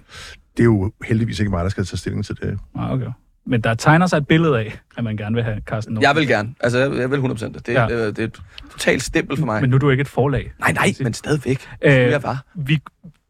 Det 0.57 0.63
er 0.63 0.63
jo 0.63 0.91
heldigvis 1.05 1.39
ikke 1.39 1.49
mig, 1.49 1.63
der 1.63 1.69
skal 1.69 1.85
tage 1.85 1.97
stilling 1.97 2.25
til 2.25 2.35
det. 2.41 2.59
Ah, 2.75 2.91
okay. 2.91 3.07
Men 3.45 3.61
der 3.61 3.73
tegner 3.73 4.05
sig 4.07 4.17
et 4.17 4.27
billede 4.27 4.59
af, 4.59 4.79
at 4.97 5.03
man 5.03 5.17
gerne 5.17 5.35
vil 5.35 5.43
have 5.43 5.61
Carsten 5.65 5.93
Norton. 5.93 6.03
Jeg 6.03 6.15
vil 6.15 6.27
gerne. 6.27 6.53
Altså, 6.59 6.79
jeg, 6.79 6.97
jeg 6.97 7.11
vil 7.11 7.17
100%. 7.17 7.45
Det, 7.53 7.67
Ja. 7.67 7.87
det, 7.87 8.17
det 8.17 8.23
er 8.23 8.27
et 8.27 8.41
totalt 8.71 9.03
stempel 9.03 9.37
for 9.37 9.45
mig. 9.45 9.61
Men 9.61 9.69
nu 9.69 9.75
er 9.75 9.79
du 9.79 9.89
ikke 9.89 10.01
et 10.01 10.07
forlag. 10.07 10.51
nej, 10.59 10.71
nej, 10.71 10.87
men 11.01 11.13
stadigvæk. 11.13 11.67
Øh, 11.81 11.93
Øh, 11.93 11.99
jeg 12.11 12.23
var. 12.23 12.45
vi, 12.55 12.79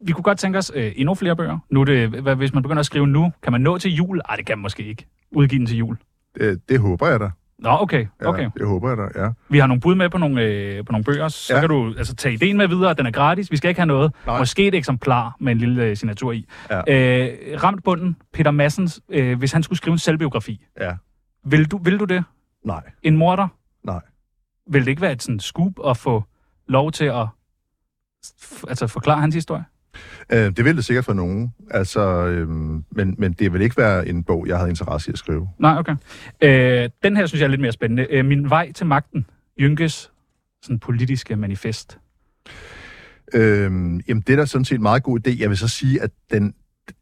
vi 0.00 0.12
kunne 0.12 0.22
godt 0.22 0.38
tænke 0.38 0.58
os 0.58 0.72
øh, 0.74 0.92
endnu 0.96 1.14
flere 1.14 1.36
bøger. 1.36 1.58
Nu 1.70 1.82
det, 1.84 2.08
hvad, 2.08 2.36
hvis 2.36 2.54
man 2.54 2.62
begynder 2.62 2.80
at 2.80 2.86
skrive 2.86 3.06
nu, 3.06 3.32
kan 3.42 3.52
man 3.52 3.60
nå 3.60 3.78
til 3.78 3.94
jul? 3.94 4.16
Nej, 4.28 4.36
det 4.36 4.46
kan 4.46 4.58
man 4.58 4.62
måske 4.62 4.82
ikke. 4.86 5.06
Udgive 5.32 5.58
den 5.58 5.66
til 5.66 5.76
jul. 5.76 5.96
Det, 6.40 6.60
det 6.68 6.78
håber 6.80 7.08
jeg 7.08 7.20
da. 7.20 7.30
Nå, 7.58 7.70
okay. 7.80 8.06
Ja, 8.20 8.26
okay. 8.28 8.50
Det 8.58 8.66
håber 8.66 8.88
jeg 8.88 8.96
da, 8.98 9.24
ja. 9.24 9.30
Vi 9.48 9.58
har 9.58 9.66
nogle 9.66 9.80
bud 9.80 9.94
med 9.94 10.10
på 10.10 10.18
nogle, 10.18 10.42
øh, 10.42 10.84
på 10.84 10.92
nogle 10.92 11.04
bøger, 11.04 11.28
så 11.28 11.52
ja. 11.52 11.56
Ja. 11.56 11.60
kan 11.60 11.68
du 11.70 11.94
altså, 11.98 12.14
tage 12.14 12.32
ideen 12.34 12.56
med 12.56 12.68
videre. 12.68 12.94
Den 12.94 13.06
er 13.06 13.10
gratis. 13.10 13.50
Vi 13.50 13.56
skal 13.56 13.68
ikke 13.68 13.80
have 13.80 13.86
noget. 13.86 14.12
Nej. 14.26 14.38
Måske 14.38 14.66
et 14.68 14.74
eksemplar 14.74 15.36
med 15.40 15.52
en 15.52 15.58
lille 15.58 15.84
øh, 15.84 15.96
signatur 15.96 16.32
i. 16.32 16.46
Ja. 16.70 16.78
Øh, 16.88 17.62
ramt 17.62 17.84
bunden, 17.84 18.16
Peter 18.32 18.50
Massens, 18.50 19.00
øh, 19.08 19.38
hvis 19.38 19.52
han 19.52 19.62
skulle 19.62 19.76
skrive 19.76 19.92
en 19.92 19.98
selvbiografi. 19.98 20.66
Ja. 20.80 20.92
Vil 21.44 21.70
du, 21.70 21.78
vil 21.78 21.98
du 21.98 22.04
det? 22.04 22.24
Nej, 22.64 22.82
En 23.02 23.16
morder? 23.16 23.48
nej. 23.84 24.00
Vil 24.70 24.80
det 24.84 24.88
ikke 24.88 25.02
være 25.02 25.12
et 25.12 25.22
sådan 25.22 25.40
scoop 25.40 25.72
at 25.86 25.96
få 25.96 26.24
lov 26.68 26.92
til 26.92 27.04
at 27.04 27.26
altså, 28.68 28.86
forklare 28.86 29.20
hans 29.20 29.34
historie? 29.34 29.64
Øh, 30.32 30.38
det 30.38 30.64
vil 30.64 30.76
det 30.76 30.84
sikkert 30.84 31.04
for 31.04 31.12
nogen. 31.12 31.52
Altså, 31.70 32.00
øhm, 32.26 32.84
men, 32.90 33.14
men 33.18 33.32
det 33.32 33.52
vil 33.52 33.60
ikke 33.60 33.76
være 33.76 34.08
en 34.08 34.24
bog, 34.24 34.46
jeg 34.48 34.56
havde 34.56 34.70
interesse 34.70 35.10
i 35.10 35.12
at 35.12 35.18
skrive. 35.18 35.48
Nej, 35.58 35.78
okay. 35.78 35.96
Øh, 36.42 36.88
den 37.02 37.16
her 37.16 37.26
synes 37.26 37.40
jeg 37.40 37.46
er 37.46 37.50
lidt 37.50 37.60
mere 37.60 37.72
spændende. 37.72 38.06
Øh, 38.10 38.24
Min 38.24 38.50
vej 38.50 38.72
til 38.72 38.86
magten. 38.86 39.26
Jynkes 39.60 40.10
sådan 40.62 40.78
politiske 40.78 41.36
manifest. 41.36 41.98
Øhm, 43.34 44.00
jamen, 44.08 44.20
det 44.26 44.32
er 44.32 44.36
da 44.36 44.46
sådan 44.46 44.64
set 44.64 44.76
en 44.76 44.82
meget 44.82 45.02
god 45.02 45.18
idé. 45.26 45.40
Jeg 45.40 45.48
vil 45.50 45.56
så 45.58 45.68
sige, 45.68 46.02
at 46.02 46.10
den, 46.30 46.54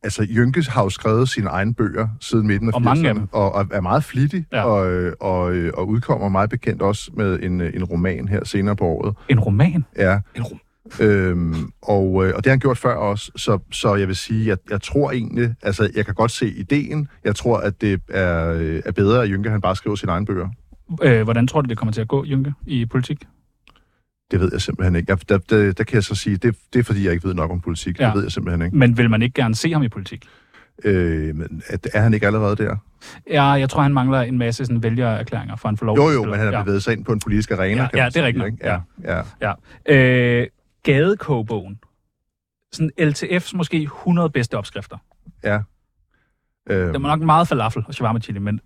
altså, 0.03 0.23
Jønkes 0.23 0.67
har 0.67 0.83
jo 0.83 0.91
skrevet 0.91 1.29
sine 1.29 1.49
egne 1.49 1.75
bøger 1.75 2.09
siden 2.21 2.47
midten 2.47 2.69
af 2.69 2.73
Og 2.75 2.83
mange 2.83 3.09
af 3.09 3.13
80'erne, 3.13 3.19
dem. 3.19 3.29
og, 3.33 3.53
og 3.55 3.67
er 3.73 3.81
meget 3.81 4.05
flittig, 4.05 4.47
Ja. 4.53 4.63
og, 4.65 4.93
øh, 4.93 5.13
og, 5.21 5.55
øh, 5.55 5.73
og 5.77 5.89
udkommer 5.89 6.29
meget 6.29 6.51
bekendt 6.51 6.83
også 6.83 7.11
med 7.17 7.39
en, 7.43 7.61
øh, 7.61 7.75
en 7.75 7.85
roman 7.85 8.29
her 8.29 8.45
senere 8.45 8.77
på 8.77 8.85
året. 8.85 9.15
En 9.29 9.41
roman? 9.41 9.85
Ja. 9.97 10.21
En 10.37 10.43
rum. 10.43 10.61
Øhm, 11.01 11.55
og, 11.83 12.27
øh, 12.27 12.33
og 12.37 12.45
det 12.45 12.47
har 12.47 12.51
han 12.51 12.59
gjort 12.59 12.79
før 12.79 12.95
også, 12.95 13.33
så, 13.37 13.59
så 13.73 13.95
jeg 13.95 14.09
vil 14.09 14.17
sige, 14.17 14.53
at 14.53 14.59
jeg 14.71 14.83
tror 14.83 15.11
egentlig, 15.13 15.55
altså 15.63 15.91
jeg 15.97 16.05
kan 16.05 16.15
godt 16.15 16.31
se 16.31 16.49
ideen, 16.49 17.09
jeg 17.25 17.37
tror, 17.37 17.59
at 17.59 17.81
det 17.81 18.01
er, 18.11 18.51
øh, 18.53 18.83
er 18.85 18.93
bedre, 18.93 19.23
at 19.23 19.29
Jynke 19.29 19.51
han 19.51 19.61
bare 19.61 19.77
skriver 19.77 19.97
sine 19.97 20.13
egne 20.13 20.27
bøger. 20.27 20.49
Øh, 21.03 21.23
hvordan 21.23 21.47
tror 21.47 21.61
du, 21.61 21.69
det 21.69 21.79
kommer 21.79 21.93
til 21.93 22.01
at 22.01 22.09
gå, 22.09 22.25
Jynke, 22.25 22.53
i 22.67 22.87
politik? 22.87 23.19
Det 24.31 24.41
ved 24.41 24.49
jeg 24.53 24.61
simpelthen 24.61 24.97
ikke. 24.97 25.11
Jeg, 25.13 25.29
der, 25.29 25.39
der, 25.39 25.73
der 25.73 25.85
kan 25.85 25.95
jeg 25.95 26.05
så 26.05 26.15
sige, 26.15 26.37
det, 26.37 26.57
det 26.73 26.79
er 26.79 26.83
fordi, 26.83 27.05
jeg 27.05 27.13
ikke 27.13 27.29
ved 27.29 27.35
nok 27.35 27.51
om 27.51 27.61
politik. 27.61 28.01
Ja. 28.01 28.05
Ja. 28.05 28.09
Det 28.09 28.17
ved 28.17 28.23
jeg 28.23 28.33
simpelthen 28.33 28.63
ikke. 28.67 28.77
Men 28.77 28.99
vil 28.99 29.11
man 29.11 29.23
ikke 29.23 29.35
gerne 29.35 29.55
se 29.55 29.73
ham 29.73 29.83
i 29.83 29.89
politik? 29.89 30.27
Øh, 30.85 31.37
men 31.37 31.63
er, 31.95 32.01
han 32.01 32.15
ikke 32.15 32.27
allerede 32.27 32.57
der? 32.57 32.77
Ja, 33.31 33.45
jeg 33.45 33.71
tror, 33.71 33.83
han 33.83 33.95
mangler 33.95 34.21
en 34.21 34.39
masse 34.39 34.65
sådan, 34.65 34.83
vælgererklæringer, 34.83 35.57
for 35.57 35.69
han 35.69 35.77
får 35.77 35.87
lov 35.87 35.97
Jo, 35.97 36.11
jo, 36.11 36.25
men 36.25 36.35
han 36.35 36.55
er 36.55 36.63
bevæget 36.63 36.83
sig 36.83 36.93
ind 36.93 37.05
på 37.05 37.13
en 37.13 37.21
politisk 37.21 37.51
arena, 37.51 37.83
Ja, 37.83 37.89
kan 37.89 37.99
ja, 37.99 38.07
det 38.07 38.17
er 38.17 38.27
rigtigt 38.27 38.47
ikke? 38.47 38.65
nok, 38.65 38.83
Ja, 39.05 39.23
ja. 39.41 39.53
Ja. 39.89 40.41
Øh, 40.41 40.47
Gadekobogen. 40.85 41.79
Sådan 42.73 42.91
LTF's 43.01 43.57
måske 43.57 43.83
100 43.83 44.31
bedste 44.31 44.59
opskrifter. 44.59 44.97
ja. 45.45 45.59
Øh, 46.71 46.77
Det 46.93 47.03
var 47.03 47.09
nok 47.17 47.21
meget 47.21 47.49
falafel 47.49 47.85
og 47.87 47.95
shawarma 47.95 48.21
chili, 48.21 48.39
men 48.39 48.61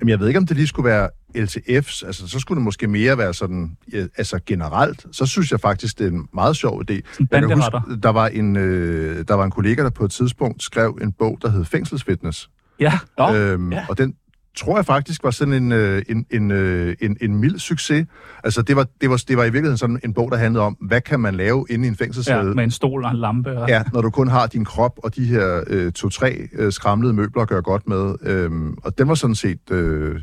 Jamen, 0.00 0.08
jeg 0.08 0.20
ved 0.20 0.28
ikke, 0.28 0.38
om 0.38 0.46
det 0.46 0.56
lige 0.56 0.66
skulle 0.66 0.88
være 0.88 1.10
LTF's. 1.36 2.06
Altså, 2.06 2.28
så 2.28 2.38
skulle 2.40 2.56
det 2.56 2.64
måske 2.64 2.86
mere 2.88 3.18
være 3.18 3.34
sådan, 3.34 3.76
altså 4.16 4.40
generelt. 4.46 5.06
Så 5.12 5.26
synes 5.26 5.52
jeg 5.52 5.60
faktisk, 5.60 5.98
det 5.98 6.06
er 6.06 6.10
en 6.10 6.28
meget 6.34 6.56
sjov 6.56 6.82
idé. 6.90 6.94
Huske, 7.18 8.00
der 8.02 8.08
var, 8.08 8.26
en, 8.26 8.56
øh, 8.56 9.24
der 9.28 9.34
var 9.34 9.44
en 9.44 9.50
kollega, 9.50 9.82
der 9.82 9.90
på 9.90 10.04
et 10.04 10.10
tidspunkt 10.10 10.62
skrev 10.62 10.98
en 11.02 11.12
bog, 11.12 11.38
der 11.42 11.48
hed 11.48 11.64
Fængselsfitness. 11.64 12.50
ja. 12.80 12.92
Nå, 13.18 13.34
øhm, 13.34 13.72
ja. 13.72 13.86
Og 13.88 13.98
den 13.98 14.14
tror 14.56 14.76
jeg 14.78 14.86
faktisk 14.86 15.24
var 15.24 15.30
sådan 15.30 15.54
en, 15.54 15.72
øh, 15.72 16.02
en, 16.08 16.26
en, 16.30 16.50
øh, 16.50 16.96
en, 17.00 17.16
en 17.20 17.36
mild 17.36 17.58
succes. 17.58 18.06
Altså, 18.44 18.62
det 18.62 18.76
var, 18.76 18.86
det, 19.00 19.10
var, 19.10 19.22
det 19.28 19.36
var 19.36 19.42
i 19.42 19.46
virkeligheden 19.46 19.78
sådan 19.78 20.00
en 20.04 20.14
bog, 20.14 20.30
der 20.30 20.36
handlede 20.36 20.64
om, 20.64 20.76
hvad 20.80 21.00
kan 21.00 21.20
man 21.20 21.34
lave 21.34 21.66
inde 21.70 21.84
i 21.84 21.88
en 21.88 21.96
ja, 22.00 22.04
fængselscelle? 22.04 22.54
med 22.54 22.64
en 22.64 22.70
stol 22.70 23.04
og 23.04 23.10
en 23.10 23.16
lampe. 23.16 23.58
Og... 23.58 23.68
Ja, 23.68 23.82
når 23.92 24.00
du 24.00 24.10
kun 24.10 24.28
har 24.28 24.46
din 24.46 24.64
krop 24.64 24.98
og 25.02 25.16
de 25.16 25.24
her 25.24 25.64
øh, 25.66 25.92
to-tre 25.92 26.48
øh, 26.52 26.72
skramlede 26.72 27.12
møbler 27.12 27.42
at 27.42 27.48
gøre 27.48 27.62
godt 27.62 27.88
med. 27.88 28.14
Øhm, 28.22 28.76
og 28.84 28.98
den 28.98 29.08
var 29.08 29.14
sådan 29.14 29.34
set 29.34 29.70
øh, 29.70 30.20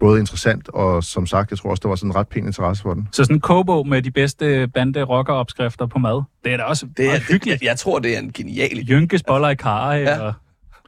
både 0.00 0.20
interessant, 0.20 0.68
og 0.68 1.04
som 1.04 1.26
sagt, 1.26 1.50
jeg 1.50 1.58
tror 1.58 1.70
også, 1.70 1.80
der 1.80 1.88
var 1.88 1.96
sådan 1.96 2.10
en 2.10 2.16
ret 2.16 2.28
pæn 2.28 2.46
interesse 2.46 2.82
for 2.82 2.94
den. 2.94 3.08
Så 3.12 3.24
sådan 3.24 3.36
en 3.36 3.40
kobo 3.40 3.82
med 3.82 4.02
de 4.02 4.10
bedste 4.10 4.68
bande 4.74 5.02
rocker 5.02 5.32
opskrifter 5.32 5.86
på 5.86 5.98
mad. 5.98 6.22
Det 6.44 6.52
er 6.52 6.56
da 6.56 6.62
også 6.62 6.86
Det 6.96 7.04
er, 7.04 7.08
meget 7.08 7.22
hyggeligt. 7.22 7.62
Jeg, 7.62 7.68
jeg 7.68 7.78
tror, 7.78 7.98
det 7.98 8.14
er 8.14 8.18
en 8.18 8.32
genial 8.32 8.70
idé. 8.78 8.90
Jynkes 8.90 9.22
boller 9.22 9.48
i 9.48 9.54
karre. 9.54 9.90
Ja. 9.90 10.00
Ja. 10.00 10.20
Og... 10.20 10.32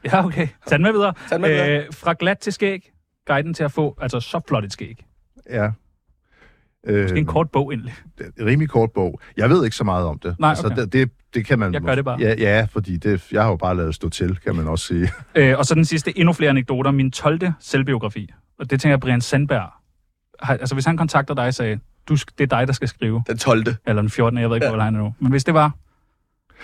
ja, 0.05 0.25
okay. 0.27 0.49
Tag 0.67 0.77
den 0.79 0.83
med 0.83 0.93
videre. 0.93 1.13
Tag 1.29 1.37
den 1.37 1.41
med 1.41 1.51
videre. 1.51 1.79
Øh, 1.79 1.85
fra 1.93 2.15
glat 2.19 2.39
til 2.39 2.53
skæg. 2.53 2.93
Guiden 3.27 3.55
til 3.55 3.65
at 3.65 3.73
få 3.73 3.99
altså 4.01 4.21
så 4.21 4.41
flot 4.49 4.65
et 4.65 4.73
skæg. 4.73 5.05
Ja. 5.51 5.71
Øh, 6.87 7.19
en 7.19 7.27
kort 7.27 7.51
bog 7.51 7.73
egentlig. 7.73 7.95
en 8.39 8.47
rimelig 8.47 8.69
kort 8.69 8.91
bog. 8.95 9.21
Jeg 9.37 9.51
ved 9.51 9.65
ikke 9.65 9.77
så 9.77 9.85
meget 9.85 10.07
om 10.07 10.19
det. 10.19 10.37
Nej, 10.39 10.49
altså, 10.51 10.67
okay. 10.67 10.77
det, 10.77 10.93
det, 10.93 11.11
det 11.35 11.47
kan 11.47 11.59
man... 11.59 11.75
Jeg 11.75 11.81
gør 11.83 11.95
det 11.95 12.05
bare. 12.05 12.21
Ja, 12.21 12.35
ja 12.39 12.67
fordi 12.73 12.97
det, 12.97 13.33
jeg 13.33 13.43
har 13.43 13.51
jo 13.51 13.57
bare 13.57 13.77
lavet 13.77 13.95
stå 13.95 14.09
til, 14.09 14.39
kan 14.45 14.57
man 14.57 14.69
også 14.69 14.87
sige. 14.87 15.11
Øh, 15.35 15.59
og 15.59 15.67
så 15.67 15.75
den 15.75 15.85
sidste, 15.85 16.19
endnu 16.19 16.33
flere 16.33 16.51
anekdoter. 16.51 16.91
Min 16.91 17.11
12. 17.11 17.41
selvbiografi. 17.61 18.33
Og 18.59 18.71
det 18.71 18.81
tænker 18.81 18.93
jeg, 18.93 19.01
Brian 19.01 19.21
Sandberg. 19.21 19.71
Har, 20.41 20.55
altså 20.55 20.75
hvis 20.75 20.85
han 20.85 20.97
kontakter 20.97 21.35
dig 21.35 21.47
og 21.47 21.55
sagde, 21.55 21.79
du, 22.09 22.15
det 22.15 22.53
er 22.53 22.59
dig, 22.59 22.67
der 22.67 22.73
skal 22.73 22.89
skrive. 22.89 23.23
Den 23.27 23.39
12. 23.39 23.65
Eller 23.87 24.03
den 24.03 24.11
14. 24.11 24.39
Jeg 24.39 24.49
ved 24.49 24.57
ikke, 24.57 24.67
Ja. 24.67 24.73
hvor 24.73 24.83
han 24.83 24.95
er 24.95 24.99
nu. 24.99 25.15
Men 25.19 25.31
hvis 25.31 25.45
det 25.45 25.55
var, 25.55 25.73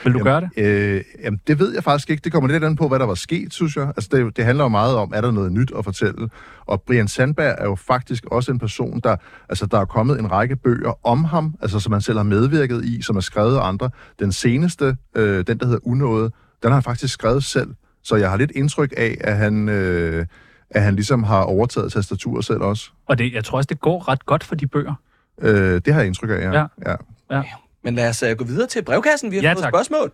Vil 0.05 0.13
du 0.15 0.19
gøre 0.19 0.41
det? 0.41 0.51
Øh, 0.57 1.03
jamen, 1.25 1.41
det 1.47 1.59
ved 1.59 1.75
jeg 1.75 1.85
faktisk 1.85 2.11
ikke. 2.11 2.21
Det 2.25 2.33
kommer 2.33 2.49
lidt 2.49 2.65
an 2.65 2.77
på, 2.77 2.89
hvad 2.89 2.99
der 2.99 3.07
var 3.07 3.15
sket, 3.15 3.53
synes 3.53 3.77
jeg. 3.77 3.87
Altså, 3.87 4.09
det, 4.13 4.37
det 4.37 4.45
handler 4.45 4.65
jo 4.65 4.69
meget 4.69 4.97
om, 4.97 5.13
er 5.15 5.21
der 5.21 5.31
noget 5.31 5.53
nyt 5.53 5.73
at 5.79 5.85
fortælle? 5.85 6.29
Og 6.67 6.83
Brian 6.83 7.09
Sandberg 7.09 7.55
er 7.59 7.65
jo 7.65 7.75
faktisk 7.75 8.25
også 8.27 8.53
en 8.53 8.59
person, 8.59 9.01
der, 9.05 9.17
altså, 9.49 9.67
der 9.67 9.81
er 9.81 9.85
kommet 9.85 10.19
en 10.19 10.31
række 10.31 10.57
bøger 10.57 11.07
om 11.07 11.25
ham, 11.25 11.55
altså, 11.63 11.81
som 11.81 11.93
han 11.93 12.03
selv 12.03 12.19
har 12.19 12.25
medvirket 12.25 12.85
i, 12.85 13.03
som 13.03 13.17
er 13.17 13.21
skrevet 13.21 13.57
af 13.57 13.69
andre. 13.69 13.91
Den 14.19 14.33
seneste, 14.33 14.97
øh, 15.17 15.47
den 15.47 15.59
der 15.59 15.67
hedder 15.67 15.81
Unåde, 15.83 16.31
den 16.63 16.71
har 16.71 16.75
han 16.75 16.83
faktisk 16.83 17.15
skrevet 17.15 17.45
selv. 17.45 17.75
Så 18.03 18.17
jeg 18.17 18.31
har 18.31 18.37
lidt 18.37 18.51
indtryk 18.51 18.93
af, 18.97 19.17
at 19.21 19.37
han, 19.37 19.69
øh, 19.69 20.27
at 20.71 20.83
han 20.83 20.95
ligesom 20.95 21.23
har 21.23 21.43
overtaget 21.43 21.93
tastaturet 21.93 22.45
selv 22.45 22.61
også. 22.61 22.91
Og 23.07 23.19
det, 23.19 23.35
jeg 23.35 23.45
tror 23.45 23.59
også, 23.59 23.67
det 23.67 23.81
går 23.81 24.09
ret 24.09 24.27
godt 24.27 24.45
for 24.45 24.55
de 24.55 24.67
bøger. 24.67 24.95
Øh, 25.43 25.81
det 25.85 25.93
har 25.95 26.01
jeg 26.01 26.07
indtryk 26.07 26.31
af, 26.31 26.41
ja. 26.41 26.53
Ja. 26.53 26.67
ja. 26.87 26.97
Ja. 27.31 27.43
Men 27.89 27.95
lad 27.95 28.09
os 28.09 28.23
uh, 28.23 28.29
gå 28.39 28.45
videre 28.45 28.67
til 28.67 28.83
brevkassen. 28.85 29.31
Vi 29.31 29.37
har 29.37 29.43
Ja, 29.43 29.53
fået 29.53 29.63
tak. 29.63 29.71
spørgsmål. 29.73 30.13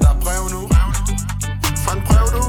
Der 0.00 0.08
er 0.14 0.20
brev 0.24 0.42
nu. 0.54 0.68
Fra 1.84 1.92
en 1.96 2.02
brev 2.08 2.26
nu. 2.36 2.42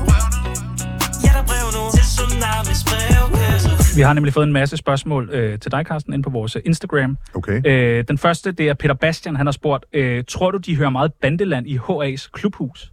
Ja, 1.23 1.29
der 1.33 1.41
er 1.43 1.45
brev 1.51 1.65
nu 1.77 1.83
til 1.95 2.03
Tsunamis 2.13 2.81
brevkasse. 2.89 3.95
Vi 3.95 4.01
har 4.01 4.13
nemlig 4.13 4.33
fået 4.33 4.47
en 4.47 4.53
masse 4.53 4.77
spørgsmål 4.77 5.29
øh, 5.29 5.59
til 5.59 5.71
dig, 5.71 5.85
Carsten, 5.85 6.13
ind 6.13 6.23
på 6.23 6.29
vores 6.29 6.55
øh, 6.55 6.61
Instagram. 6.65 7.17
Okay. 7.33 7.61
Øh, 7.65 8.03
den 8.07 8.17
første, 8.17 8.51
det 8.51 8.69
er 8.69 8.73
Peter 8.73 8.93
Bastian. 8.93 9.35
Han 9.35 9.45
har 9.47 9.51
spurgt, 9.51 9.85
øh, 9.93 10.23
tror 10.27 10.51
du, 10.51 10.57
de 10.57 10.75
hører 10.75 10.89
meget 10.89 11.13
bandeland 11.21 11.67
i 11.67 11.77
HA's 11.77 12.29
klubhus? 12.33 12.91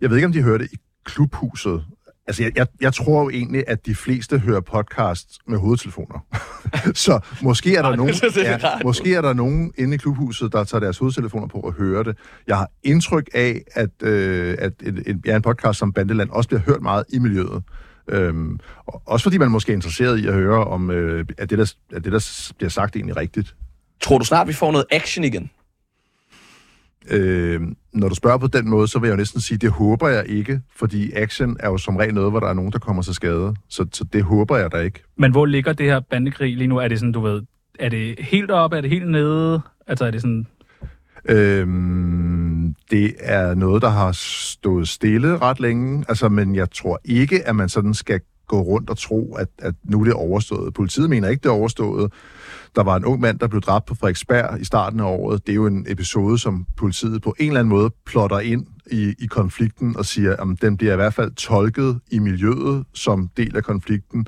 Jeg 0.00 0.10
ved 0.10 0.16
ikke, 0.16 0.26
om 0.26 0.32
de 0.32 0.42
hørte 0.42 0.64
i 0.72 0.76
klubhuset. 1.04 1.84
Altså, 2.26 2.42
jeg, 2.42 2.52
jeg, 2.56 2.66
jeg 2.80 2.94
tror 2.94 3.22
jo 3.22 3.30
egentlig, 3.30 3.64
at 3.66 3.86
de 3.86 3.94
fleste 3.94 4.38
hører 4.38 4.60
podcast 4.60 5.38
med 5.46 5.58
hovedtelefoner. 5.58 6.26
så 7.04 7.20
måske 7.42 7.76
er 7.76 7.82
der 7.82 7.96
nogen, 7.96 8.14
det 8.34 8.36
ja, 8.36 8.58
måske 8.84 9.14
er 9.14 9.20
der 9.20 9.32
nogen 9.32 9.72
inde 9.78 9.94
i 9.94 9.96
klubhuset, 9.96 10.52
der 10.52 10.64
tager 10.64 10.80
deres 10.80 10.98
hovedtelefoner 10.98 11.46
på 11.46 11.58
og 11.58 11.72
hører 11.72 12.02
det. 12.02 12.16
Jeg 12.46 12.58
har 12.58 12.70
indtryk 12.82 13.28
af, 13.34 13.62
at, 13.72 14.02
øh, 14.02 14.56
at 14.58 14.72
en, 14.86 15.02
en, 15.06 15.22
ja, 15.26 15.36
en 15.36 15.42
podcast 15.42 15.78
som 15.78 15.92
Bandeland 15.92 16.30
også 16.30 16.48
bliver 16.48 16.60
hørt 16.60 16.82
meget 16.82 17.04
i 17.08 17.18
miljøet. 17.18 17.62
Øhm, 18.08 18.60
og 18.86 19.02
også 19.06 19.22
fordi 19.22 19.38
man 19.38 19.50
måske 19.50 19.72
er 19.72 19.76
interesseret 19.76 20.18
i 20.18 20.26
at 20.26 20.34
høre, 20.34 20.64
om 20.64 20.90
øh, 20.90 21.24
at 21.38 21.50
det, 21.50 21.58
der, 21.58 21.74
at 21.92 22.04
det, 22.04 22.12
der 22.12 22.52
bliver 22.58 22.70
sagt, 22.70 22.96
egentlig 22.96 23.16
rigtigt. 23.16 23.54
Tror 24.00 24.18
du 24.18 24.24
snart, 24.24 24.48
vi 24.48 24.52
får 24.52 24.72
noget 24.72 24.86
action 24.90 25.24
igen? 25.24 25.50
Øh, 27.10 27.60
når 27.94 28.08
du 28.08 28.14
spørger 28.14 28.38
på 28.38 28.46
den 28.46 28.70
måde, 28.70 28.88
så 28.88 28.98
vil 28.98 29.08
jeg 29.08 29.12
jo 29.12 29.16
næsten 29.16 29.40
sige, 29.40 29.58
det 29.58 29.70
håber 29.70 30.08
jeg 30.08 30.24
ikke, 30.28 30.60
fordi 30.76 31.12
action 31.12 31.56
er 31.60 31.68
jo 31.68 31.78
som 31.78 31.96
regel 31.96 32.14
noget, 32.14 32.30
hvor 32.30 32.40
der 32.40 32.46
er 32.46 32.54
nogen, 32.54 32.72
der 32.72 32.78
kommer 32.78 33.02
til 33.02 33.14
skade. 33.14 33.54
Så, 33.68 33.86
så 33.92 34.04
det 34.04 34.22
håber 34.22 34.56
jeg 34.56 34.72
da 34.72 34.78
ikke. 34.78 35.02
Men 35.18 35.30
hvor 35.30 35.46
ligger 35.46 35.72
det 35.72 35.86
her 35.86 36.00
bandekrig 36.00 36.56
lige 36.56 36.68
nu? 36.68 36.76
Er 36.76 36.88
det 36.88 36.98
sådan, 36.98 37.12
du 37.12 37.20
ved, 37.20 37.42
er 37.78 37.88
det 37.88 38.20
helt 38.20 38.50
oppe, 38.50 38.76
er 38.76 38.80
det 38.80 38.90
helt 38.90 39.10
nede? 39.10 39.60
Altså 39.86 40.04
er 40.04 40.10
det 40.10 40.20
sådan, 40.20 40.46
Øhm, 41.28 42.74
det 42.90 43.14
er 43.18 43.54
noget, 43.54 43.82
der 43.82 43.88
har 43.88 44.12
stået 44.12 44.88
stille 44.88 45.38
ret 45.38 45.60
længe, 45.60 46.04
altså, 46.08 46.28
men 46.28 46.54
jeg 46.54 46.70
tror 46.70 47.00
ikke, 47.04 47.48
at 47.48 47.56
man 47.56 47.68
sådan 47.68 47.94
skal 47.94 48.20
gå 48.46 48.60
rundt 48.60 48.90
og 48.90 48.98
tro, 48.98 49.34
at, 49.34 49.48
at 49.58 49.74
nu 49.84 50.00
er 50.00 50.04
det 50.04 50.12
overstået. 50.12 50.74
Politiet 50.74 51.10
mener 51.10 51.28
ikke, 51.28 51.42
det 51.42 51.48
er 51.48 51.52
overstået. 51.52 52.12
Der 52.76 52.82
var 52.82 52.96
en 52.96 53.04
ung 53.04 53.20
mand, 53.20 53.38
der 53.38 53.46
blev 53.46 53.60
dræbt 53.60 53.86
på 53.86 53.94
Frederiksberg 53.94 54.60
i 54.60 54.64
starten 54.64 55.00
af 55.00 55.04
året. 55.04 55.46
Det 55.46 55.52
er 55.52 55.56
jo 55.56 55.66
en 55.66 55.86
episode, 55.88 56.38
som 56.38 56.66
politiet 56.76 57.22
på 57.22 57.34
en 57.38 57.46
eller 57.46 57.60
anden 57.60 57.70
måde 57.70 57.90
plotter 58.06 58.40
ind 58.40 58.66
i, 58.90 59.14
i 59.18 59.26
konflikten 59.26 59.96
og 59.96 60.04
siger, 60.04 60.36
at 60.36 60.62
den 60.62 60.76
bliver 60.76 60.92
i 60.92 60.96
hvert 60.96 61.14
fald 61.14 61.32
tolket 61.32 62.00
i 62.10 62.18
miljøet 62.18 62.84
som 62.94 63.30
del 63.36 63.56
af 63.56 63.64
konflikten. 63.64 64.26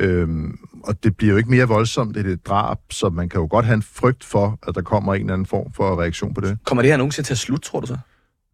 Øhm, 0.00 0.58
og 0.84 1.04
det 1.04 1.16
bliver 1.16 1.32
jo 1.32 1.36
ikke 1.36 1.50
mere 1.50 1.68
voldsomt, 1.68 2.14
det 2.14 2.26
er 2.26 2.30
et 2.32 2.46
drab, 2.46 2.78
så 2.90 3.08
man 3.08 3.28
kan 3.28 3.40
jo 3.40 3.46
godt 3.50 3.64
have 3.64 3.74
en 3.74 3.82
frygt 3.82 4.24
for, 4.24 4.58
at 4.68 4.74
der 4.74 4.82
kommer 4.82 5.14
en 5.14 5.20
eller 5.20 5.32
anden 5.32 5.46
form 5.46 5.72
for 5.72 6.00
reaktion 6.00 6.34
på 6.34 6.40
det. 6.40 6.58
Kommer 6.64 6.82
det 6.82 6.90
her 6.90 6.96
nogensinde 6.96 7.28
til 7.28 7.34
at 7.34 7.38
slutte, 7.38 7.68
tror 7.68 7.80
du 7.80 7.86
så? 7.86 7.98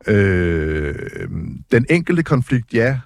Øh, 0.06 0.94
den 1.72 1.86
enkelte 1.90 2.22
konflikt, 2.22 2.74
ja. 2.74 3.00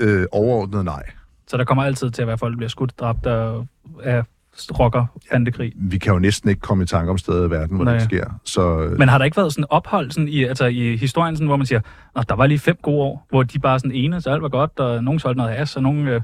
Øh, 0.00 0.26
overordnet, 0.32 0.84
nej. 0.84 1.02
Så 1.48 1.56
der 1.56 1.64
kommer 1.64 1.84
altid 1.84 2.10
til 2.10 2.22
at 2.22 2.28
være 2.28 2.38
folk, 2.38 2.52
der 2.52 2.56
bliver 2.56 2.68
skudt, 2.68 2.98
dræbt 2.98 3.26
og 3.26 3.66
af 4.02 4.22
rocker 4.70 5.06
bandekrig. 5.32 5.72
Vi 5.76 5.98
kan 5.98 6.12
jo 6.12 6.18
næsten 6.18 6.50
ikke 6.50 6.60
komme 6.60 6.84
i 6.84 6.86
tanke 6.86 7.10
om 7.10 7.18
steder 7.18 7.46
i 7.46 7.50
verden, 7.50 7.76
hvor 7.76 7.84
Nej. 7.84 7.94
det 7.94 8.02
sker. 8.02 8.40
Så, 8.44 8.80
øh, 8.80 8.98
Men 8.98 9.08
har 9.08 9.18
der 9.18 9.24
ikke 9.24 9.36
været 9.36 9.52
sådan 9.52 9.66
ophold 9.70 10.10
sådan 10.10 10.28
i, 10.28 10.44
altså 10.44 10.66
i 10.66 10.96
historien, 10.96 11.36
sådan, 11.36 11.46
hvor 11.46 11.56
man 11.56 11.66
siger, 11.66 11.80
at 12.16 12.28
der 12.28 12.34
var 12.34 12.46
lige 12.46 12.58
fem 12.58 12.76
gode 12.82 12.98
år, 12.98 13.26
hvor 13.30 13.42
de 13.42 13.58
bare 13.58 13.78
sådan 13.78 13.92
ene, 13.92 14.20
så 14.20 14.30
alt 14.30 14.42
var 14.42 14.48
godt, 14.48 14.78
og 14.78 15.04
nogen 15.04 15.20
solgte 15.20 15.38
noget 15.38 15.56
has, 15.56 15.76
og 15.76 15.82
nogen... 15.82 16.08
Øh, 16.08 16.20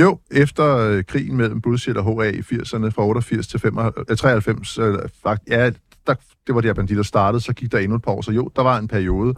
Jo, 0.00 0.18
efter 0.30 0.76
øh, 0.76 1.04
krigen 1.04 1.36
mellem 1.36 1.60
Bullshit 1.60 1.96
og 1.96 2.22
HA 2.22 2.30
i 2.30 2.40
80'erne, 2.40 2.88
fra 2.88 3.06
88 3.06 3.46
til 3.46 3.60
95, 3.60 4.10
øh, 4.10 4.16
93, 4.16 4.78
øh, 4.78 4.98
fakt, 5.22 5.42
ja, 5.50 5.70
der, 6.06 6.14
det 6.46 6.54
var 6.54 6.60
der 6.60 6.74
banditter 6.74 7.04
startede, 7.04 7.40
så 7.40 7.52
gik 7.52 7.72
der 7.72 7.78
endnu 7.78 7.96
et 7.96 8.02
par 8.02 8.12
år. 8.12 8.20
Så 8.22 8.32
jo, 8.32 8.50
der 8.56 8.62
var 8.62 8.78
en 8.78 8.88
periode. 8.88 9.34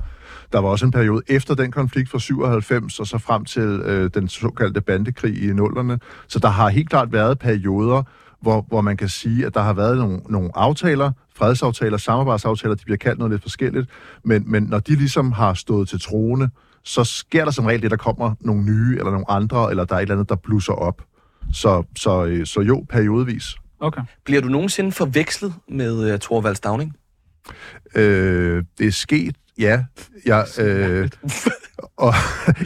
Der 0.52 0.58
var 0.58 0.68
også 0.68 0.84
en 0.84 0.92
periode 0.92 1.22
efter 1.28 1.54
den 1.54 1.70
konflikt 1.70 2.10
fra 2.10 2.18
97, 2.18 3.00
og 3.00 3.06
så 3.06 3.18
frem 3.18 3.44
til 3.44 3.62
øh, 3.62 4.10
den 4.14 4.28
såkaldte 4.28 4.80
bandekrig 4.80 5.42
i 5.42 5.46
nullerne. 5.46 5.98
Så 6.28 6.38
der 6.38 6.48
har 6.48 6.68
helt 6.68 6.90
klart 6.90 7.12
været 7.12 7.38
perioder, 7.38 8.02
hvor, 8.40 8.66
hvor 8.68 8.80
man 8.80 8.96
kan 8.96 9.08
sige, 9.08 9.46
at 9.46 9.54
der 9.54 9.60
har 9.60 9.72
været 9.72 9.98
nogle, 9.98 10.20
nogle 10.28 10.50
aftaler, 10.54 11.12
fredsaftaler, 11.36 11.96
samarbejdsaftaler, 11.96 12.74
de 12.74 12.84
bliver 12.84 12.98
kaldt 12.98 13.18
noget 13.18 13.32
lidt 13.32 13.42
forskelligt, 13.42 13.90
men, 14.24 14.44
men 14.46 14.62
når 14.62 14.78
de 14.78 14.94
ligesom 14.94 15.32
har 15.32 15.54
stået 15.54 15.88
til 15.88 16.00
troende, 16.00 16.50
så 16.84 17.04
sker 17.04 17.44
der 17.44 17.50
som 17.50 17.64
regel 17.66 17.82
det, 17.82 17.90
der 17.90 17.96
kommer 17.96 18.34
nogle 18.40 18.64
nye, 18.64 18.96
eller 18.98 19.10
nogle 19.10 19.30
andre, 19.30 19.70
eller 19.70 19.84
der 19.84 19.94
er 19.94 19.98
et 19.98 20.02
eller 20.02 20.14
andet, 20.14 20.28
der 20.28 20.36
blusser 20.36 20.72
op. 20.72 21.02
Så, 21.52 21.82
så, 21.96 22.24
øh, 22.24 22.46
så 22.46 22.60
jo, 22.60 22.86
periodevis. 22.90 23.44
okay. 23.80 24.02
Bliver 24.24 24.40
du 24.40 24.48
nogensinde 24.48 24.92
forvekslet 24.92 25.54
med 25.68 26.12
uh, 26.12 26.20
Thorvald 26.20 26.56
Stavning? 26.56 26.96
Øh, 27.94 28.64
det 28.78 28.86
er 28.86 28.92
sket, 28.92 29.36
ja. 29.58 29.84
Jeg, 30.26 30.46
øh, 30.58 31.10
og, 31.96 32.14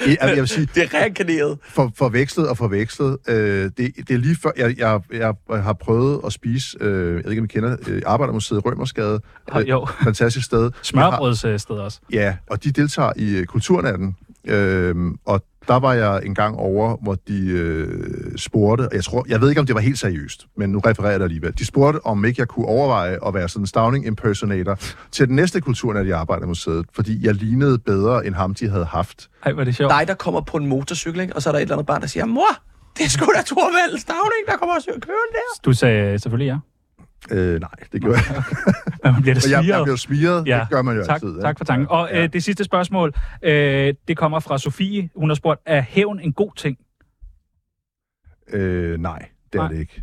jeg, 0.07 0.17
jeg 0.23 0.37
vil 0.37 0.49
sige, 0.49 0.69
Det 0.75 0.83
er 0.83 1.01
reinkarneret. 1.01 1.59
for, 1.69 1.93
forvekslet 1.97 2.49
og 2.49 2.57
forvekslet. 2.57 3.19
Øh, 3.29 3.37
det, 3.37 3.93
det 3.97 4.11
er 4.11 4.17
lige 4.19 4.37
før, 4.43 4.51
jeg, 4.57 4.79
jeg, 4.79 5.01
jeg 5.13 5.35
har 5.63 5.73
prøvet 5.73 6.21
at 6.27 6.33
spise, 6.33 6.77
øh, 6.81 7.15
jeg 7.17 7.25
ved 7.25 7.31
ikke, 7.31 7.41
om 7.41 7.45
I 7.45 7.49
kender, 7.49 7.77
øh, 7.89 8.03
Arbejdermuseet 8.07 8.65
Rømersgade. 8.65 9.21
Ah, 9.53 9.69
jo. 9.69 9.87
Fantastisk 10.05 10.47
sted. 10.47 10.71
Smørbrødssted 10.83 11.77
også. 11.77 12.01
Ja, 12.13 12.37
og 12.51 12.65
de 12.65 12.71
deltager 12.71 13.13
i 13.17 13.37
øh, 13.37 13.47
Kulturnatten. 13.47 14.17
Øhm, 14.45 15.17
og 15.27 15.45
der 15.69 15.79
var 15.79 15.93
jeg 15.93 16.21
en 16.25 16.35
gang 16.35 16.57
over, 16.57 16.97
hvor 17.03 17.17
de 17.29 17.49
øh, 17.49 18.39
spurgte, 18.39 18.83
og 18.83 18.95
jeg 18.95 19.05
tror, 19.05 19.25
jeg 19.29 19.41
ved 19.41 19.49
ikke, 19.49 19.61
om 19.61 19.67
det 19.67 19.75
var 19.75 19.81
helt 19.81 19.99
seriøst, 19.99 20.47
men 20.57 20.71
nu 20.71 20.79
refererer 20.79 21.11
jeg 21.11 21.21
det 21.21 21.25
alligevel. 21.25 21.59
De 21.59 21.67
spurgte, 21.67 22.07
om 22.07 22.25
ikke 22.25 22.41
jeg 22.41 22.49
kunne 22.49 22.67
overveje 22.67 23.19
at 23.27 23.35
være 23.35 23.49
sådan 23.49 23.63
en 23.63 23.67
Stavning 23.67 24.07
impersonator 24.07 24.79
til 25.11 25.29
den 25.29 25.37
næste 25.37 25.61
kulturnat 25.61 26.07
i 26.07 26.11
Arbejdermuseet, 26.11 26.87
fordi 26.95 27.27
jeg 27.27 27.35
lignede 27.35 27.79
bedre 27.79 28.27
end 28.27 28.35
ham, 28.35 28.55
de 28.55 28.69
havde 28.69 28.85
haft. 28.85 29.29
Ej, 29.45 29.53
hvor 29.53 29.61
er 29.61 29.65
det 29.65 29.77
sjovt. 29.77 29.93
Dig, 29.93 30.09
der 30.09 30.15
kommer 30.15 30.41
på 30.41 30.57
en 30.57 30.67
motorcykel, 30.67 31.21
ikke? 31.21 31.37
og 31.37 31.43
så 31.43 31.51
er 31.51 31.53
der 31.53 31.59
et 31.59 31.63
eller 31.63 31.75
andet 31.75 31.87
barn, 31.87 32.01
der 32.01 32.07
siger, 32.07 32.27
mor, 32.27 32.53
det 32.99 33.05
er 33.05 33.11
sgu 33.11 33.25
da 33.37 33.43
Thorvald 33.47 33.99
Stavning, 33.99 34.43
der 34.47 34.57
kommer 34.57 34.75
og 34.75 34.83
kører 34.87 35.29
der. 35.33 35.61
Du 35.65 35.73
sagde 35.73 36.19
selvfølgelig 36.19 36.47
ja. 36.47 36.57
Øh, 37.31 37.61
nej, 37.61 37.69
det 37.93 38.01
gjorde 38.03 38.19
jeg. 38.29 38.43
Men 39.05 39.13
man 39.15 39.23
bliver 39.23 39.35
det 39.35 39.45
Og 39.45 39.51
jeg, 39.51 39.65
jeg 39.69 39.85
blev 39.85 39.97
smiret. 39.97 40.47
Ja, 40.47 40.61
Det 40.61 40.69
gør 40.71 40.83
man 40.83 40.97
jo 40.97 41.05
tak, 41.05 41.15
altid. 41.15 41.37
ja. 41.37 41.43
tak 41.43 41.59
for 41.59 41.65
tanken. 41.65 41.87
Og 41.91 42.09
Ja. 42.13 42.23
øh, 42.23 42.33
det 42.33 42.43
sidste 42.45 42.65
spørgsmål, 42.65 43.13
øh, 43.43 43.95
det 44.09 44.17
kommer 44.17 44.41
fra 44.41 44.59
Sofie. 44.59 45.11
Hun 45.17 45.31
har 45.31 45.35
spurgt, 45.35 45.61
er 45.67 45.81
hævn 45.81 46.21
en 46.21 46.33
god 46.33 46.53
ting? 46.57 46.79
Øh, 48.53 49.01
nej, 49.01 49.29
det 49.53 49.59
er 49.59 49.63
Nej. 49.63 49.73
det 49.73 49.79
ikke. 49.81 50.03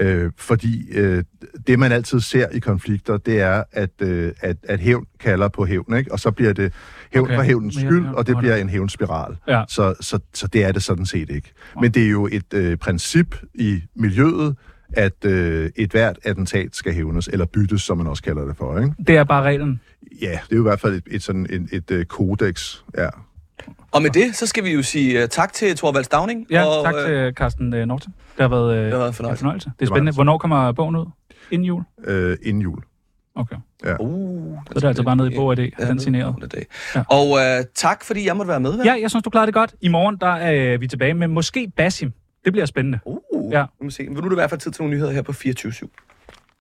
Øh, 0.00 0.32
fordi 0.36 0.90
øh, 0.92 1.24
det, 1.66 1.78
man 1.78 1.92
altid 1.92 2.20
ser 2.20 2.48
i 2.48 2.58
konflikter, 2.58 3.16
det 3.16 3.40
er, 3.40 3.64
at, 3.72 3.90
øh, 4.02 4.32
at, 4.40 4.56
at 4.62 4.80
hævn 4.80 5.06
kalder 5.20 5.48
på 5.48 5.64
hævn, 5.66 5.96
ikke? 5.96 6.12
og 6.12 6.20
så 6.20 6.30
bliver 6.30 6.52
det 6.52 6.72
hævn 7.12 7.24
Okay. 7.24 7.32
okay. 7.34 7.36
for 7.38 7.42
hævnens 7.42 7.74
skyld, 7.74 8.04
ja, 8.06 8.12
og 8.12 8.26
det 8.26 8.36
bliver 8.38 8.56
en 8.56 8.68
hævnspiral. 8.68 9.36
Ja. 9.48 9.64
Så, 9.68 9.94
så, 10.00 10.18
så 10.34 10.46
det 10.46 10.64
er 10.64 10.72
det 10.72 10.82
sådan 10.82 11.06
set 11.06 11.30
ikke. 11.30 11.52
Men 11.80 11.90
det 11.92 12.04
er 12.06 12.10
jo 12.10 12.28
et 12.32 12.54
øh, 12.54 12.76
princip 12.76 13.36
i 13.54 13.82
miljøet, 13.94 14.56
at 14.92 15.24
øh, 15.24 15.70
et 15.76 15.90
hvert 15.90 16.18
attentat 16.24 16.76
skal 16.76 16.92
hævnes, 16.92 17.28
eller 17.28 17.46
byttes, 17.46 17.82
som 17.82 17.98
man 17.98 18.06
også 18.06 18.22
kalder 18.22 18.44
det 18.46 18.56
for. 18.56 18.78
Ikke? 18.78 18.92
Det 19.06 19.16
er 19.16 19.24
bare 19.24 19.42
reglen. 19.42 19.80
Ja, 20.22 20.38
det 20.46 20.52
er 20.52 20.56
jo 20.56 20.62
i 20.62 20.68
hvert 20.68 20.80
fald 20.80 20.94
et, 20.94 21.02
et, 21.10 21.22
sådan, 21.22 21.46
et, 21.50 21.68
et, 21.72 21.90
et 21.90 22.08
kodex. 22.08 22.76
Ja. 22.98 23.08
Og 23.90 24.02
med 24.02 24.10
det, 24.10 24.36
så 24.36 24.46
skal 24.46 24.64
vi 24.64 24.70
jo 24.72 24.82
sige 24.82 25.22
uh, 25.22 25.28
tak 25.28 25.52
til 25.52 25.76
Thorvald 25.76 26.04
Stavning. 26.04 26.46
Ja, 26.50 26.64
og, 26.64 26.84
tak 26.84 26.94
øh, 26.94 27.26
til 27.26 27.34
Carsten 27.34 27.74
øh, 27.74 27.86
Norton. 27.86 28.14
Det 28.36 28.42
har 28.42 28.48
været, 28.48 28.76
øh, 28.76 28.84
Det 28.84 28.92
har 28.92 28.98
været 28.98 29.08
en 29.08 29.14
fornøjelse. 29.14 29.40
en 29.40 29.44
fornøjelse. 29.44 29.70
Det 29.78 29.84
er 29.84 29.86
spændende. 29.86 30.12
Hvornår 30.12 30.38
kommer 30.38 30.72
bogen 30.72 30.96
ud? 30.96 31.06
Inden 31.50 31.66
jul? 31.66 31.82
Øh, 32.04 32.36
inden 32.42 32.62
jul. 32.62 32.82
Okay. 33.34 33.56
Uh, 34.00 34.58
Så 34.68 34.74
det 34.74 34.84
er 34.84 34.88
altså 34.88 35.02
bare 35.02 35.16
nede 35.16 35.32
i 35.32 35.36
Bog 35.36 35.58
ID, 35.58 35.70
den 35.86 36.00
signeret. 36.00 36.34
Ja. 36.54 36.60
Ja. 36.94 37.02
Og 37.10 37.30
uh, 37.30 37.64
tak, 37.74 38.04
fordi 38.04 38.26
jeg 38.26 38.36
måtte 38.36 38.48
være 38.48 38.60
med. 38.60 38.76
vel? 38.76 38.80
Ja, 38.84 38.94
jeg 39.00 39.10
synes, 39.10 39.22
du 39.22 39.30
klarede 39.30 39.46
det 39.46 39.54
godt. 39.54 39.74
I 39.80 39.88
morgen 39.88 40.16
der 40.20 40.26
er 40.26 40.78
vi 40.78 40.86
tilbage 40.88 41.14
med 41.14 41.28
måske 41.28 41.72
Basim. 41.76 42.12
Det 42.44 42.52
bliver 42.52 42.66
spændende. 42.66 42.98
Uh, 43.06 43.18
Ja. 43.50 43.58
ja. 43.58 43.64
Vi 43.80 43.84
må 43.84 43.90
se. 43.90 44.04
Men 44.04 44.12
nu 44.12 44.18
er 44.18 44.22
det 44.22 44.32
i 44.32 44.34
hvert 44.34 44.50
fald 44.50 44.60
tid 44.60 44.70
til 44.72 44.82
nogle 44.82 44.94
nyheder 44.94 45.12
her 45.12 45.22
på 45.22 45.32
24 45.32 45.72
/7. 45.72 45.86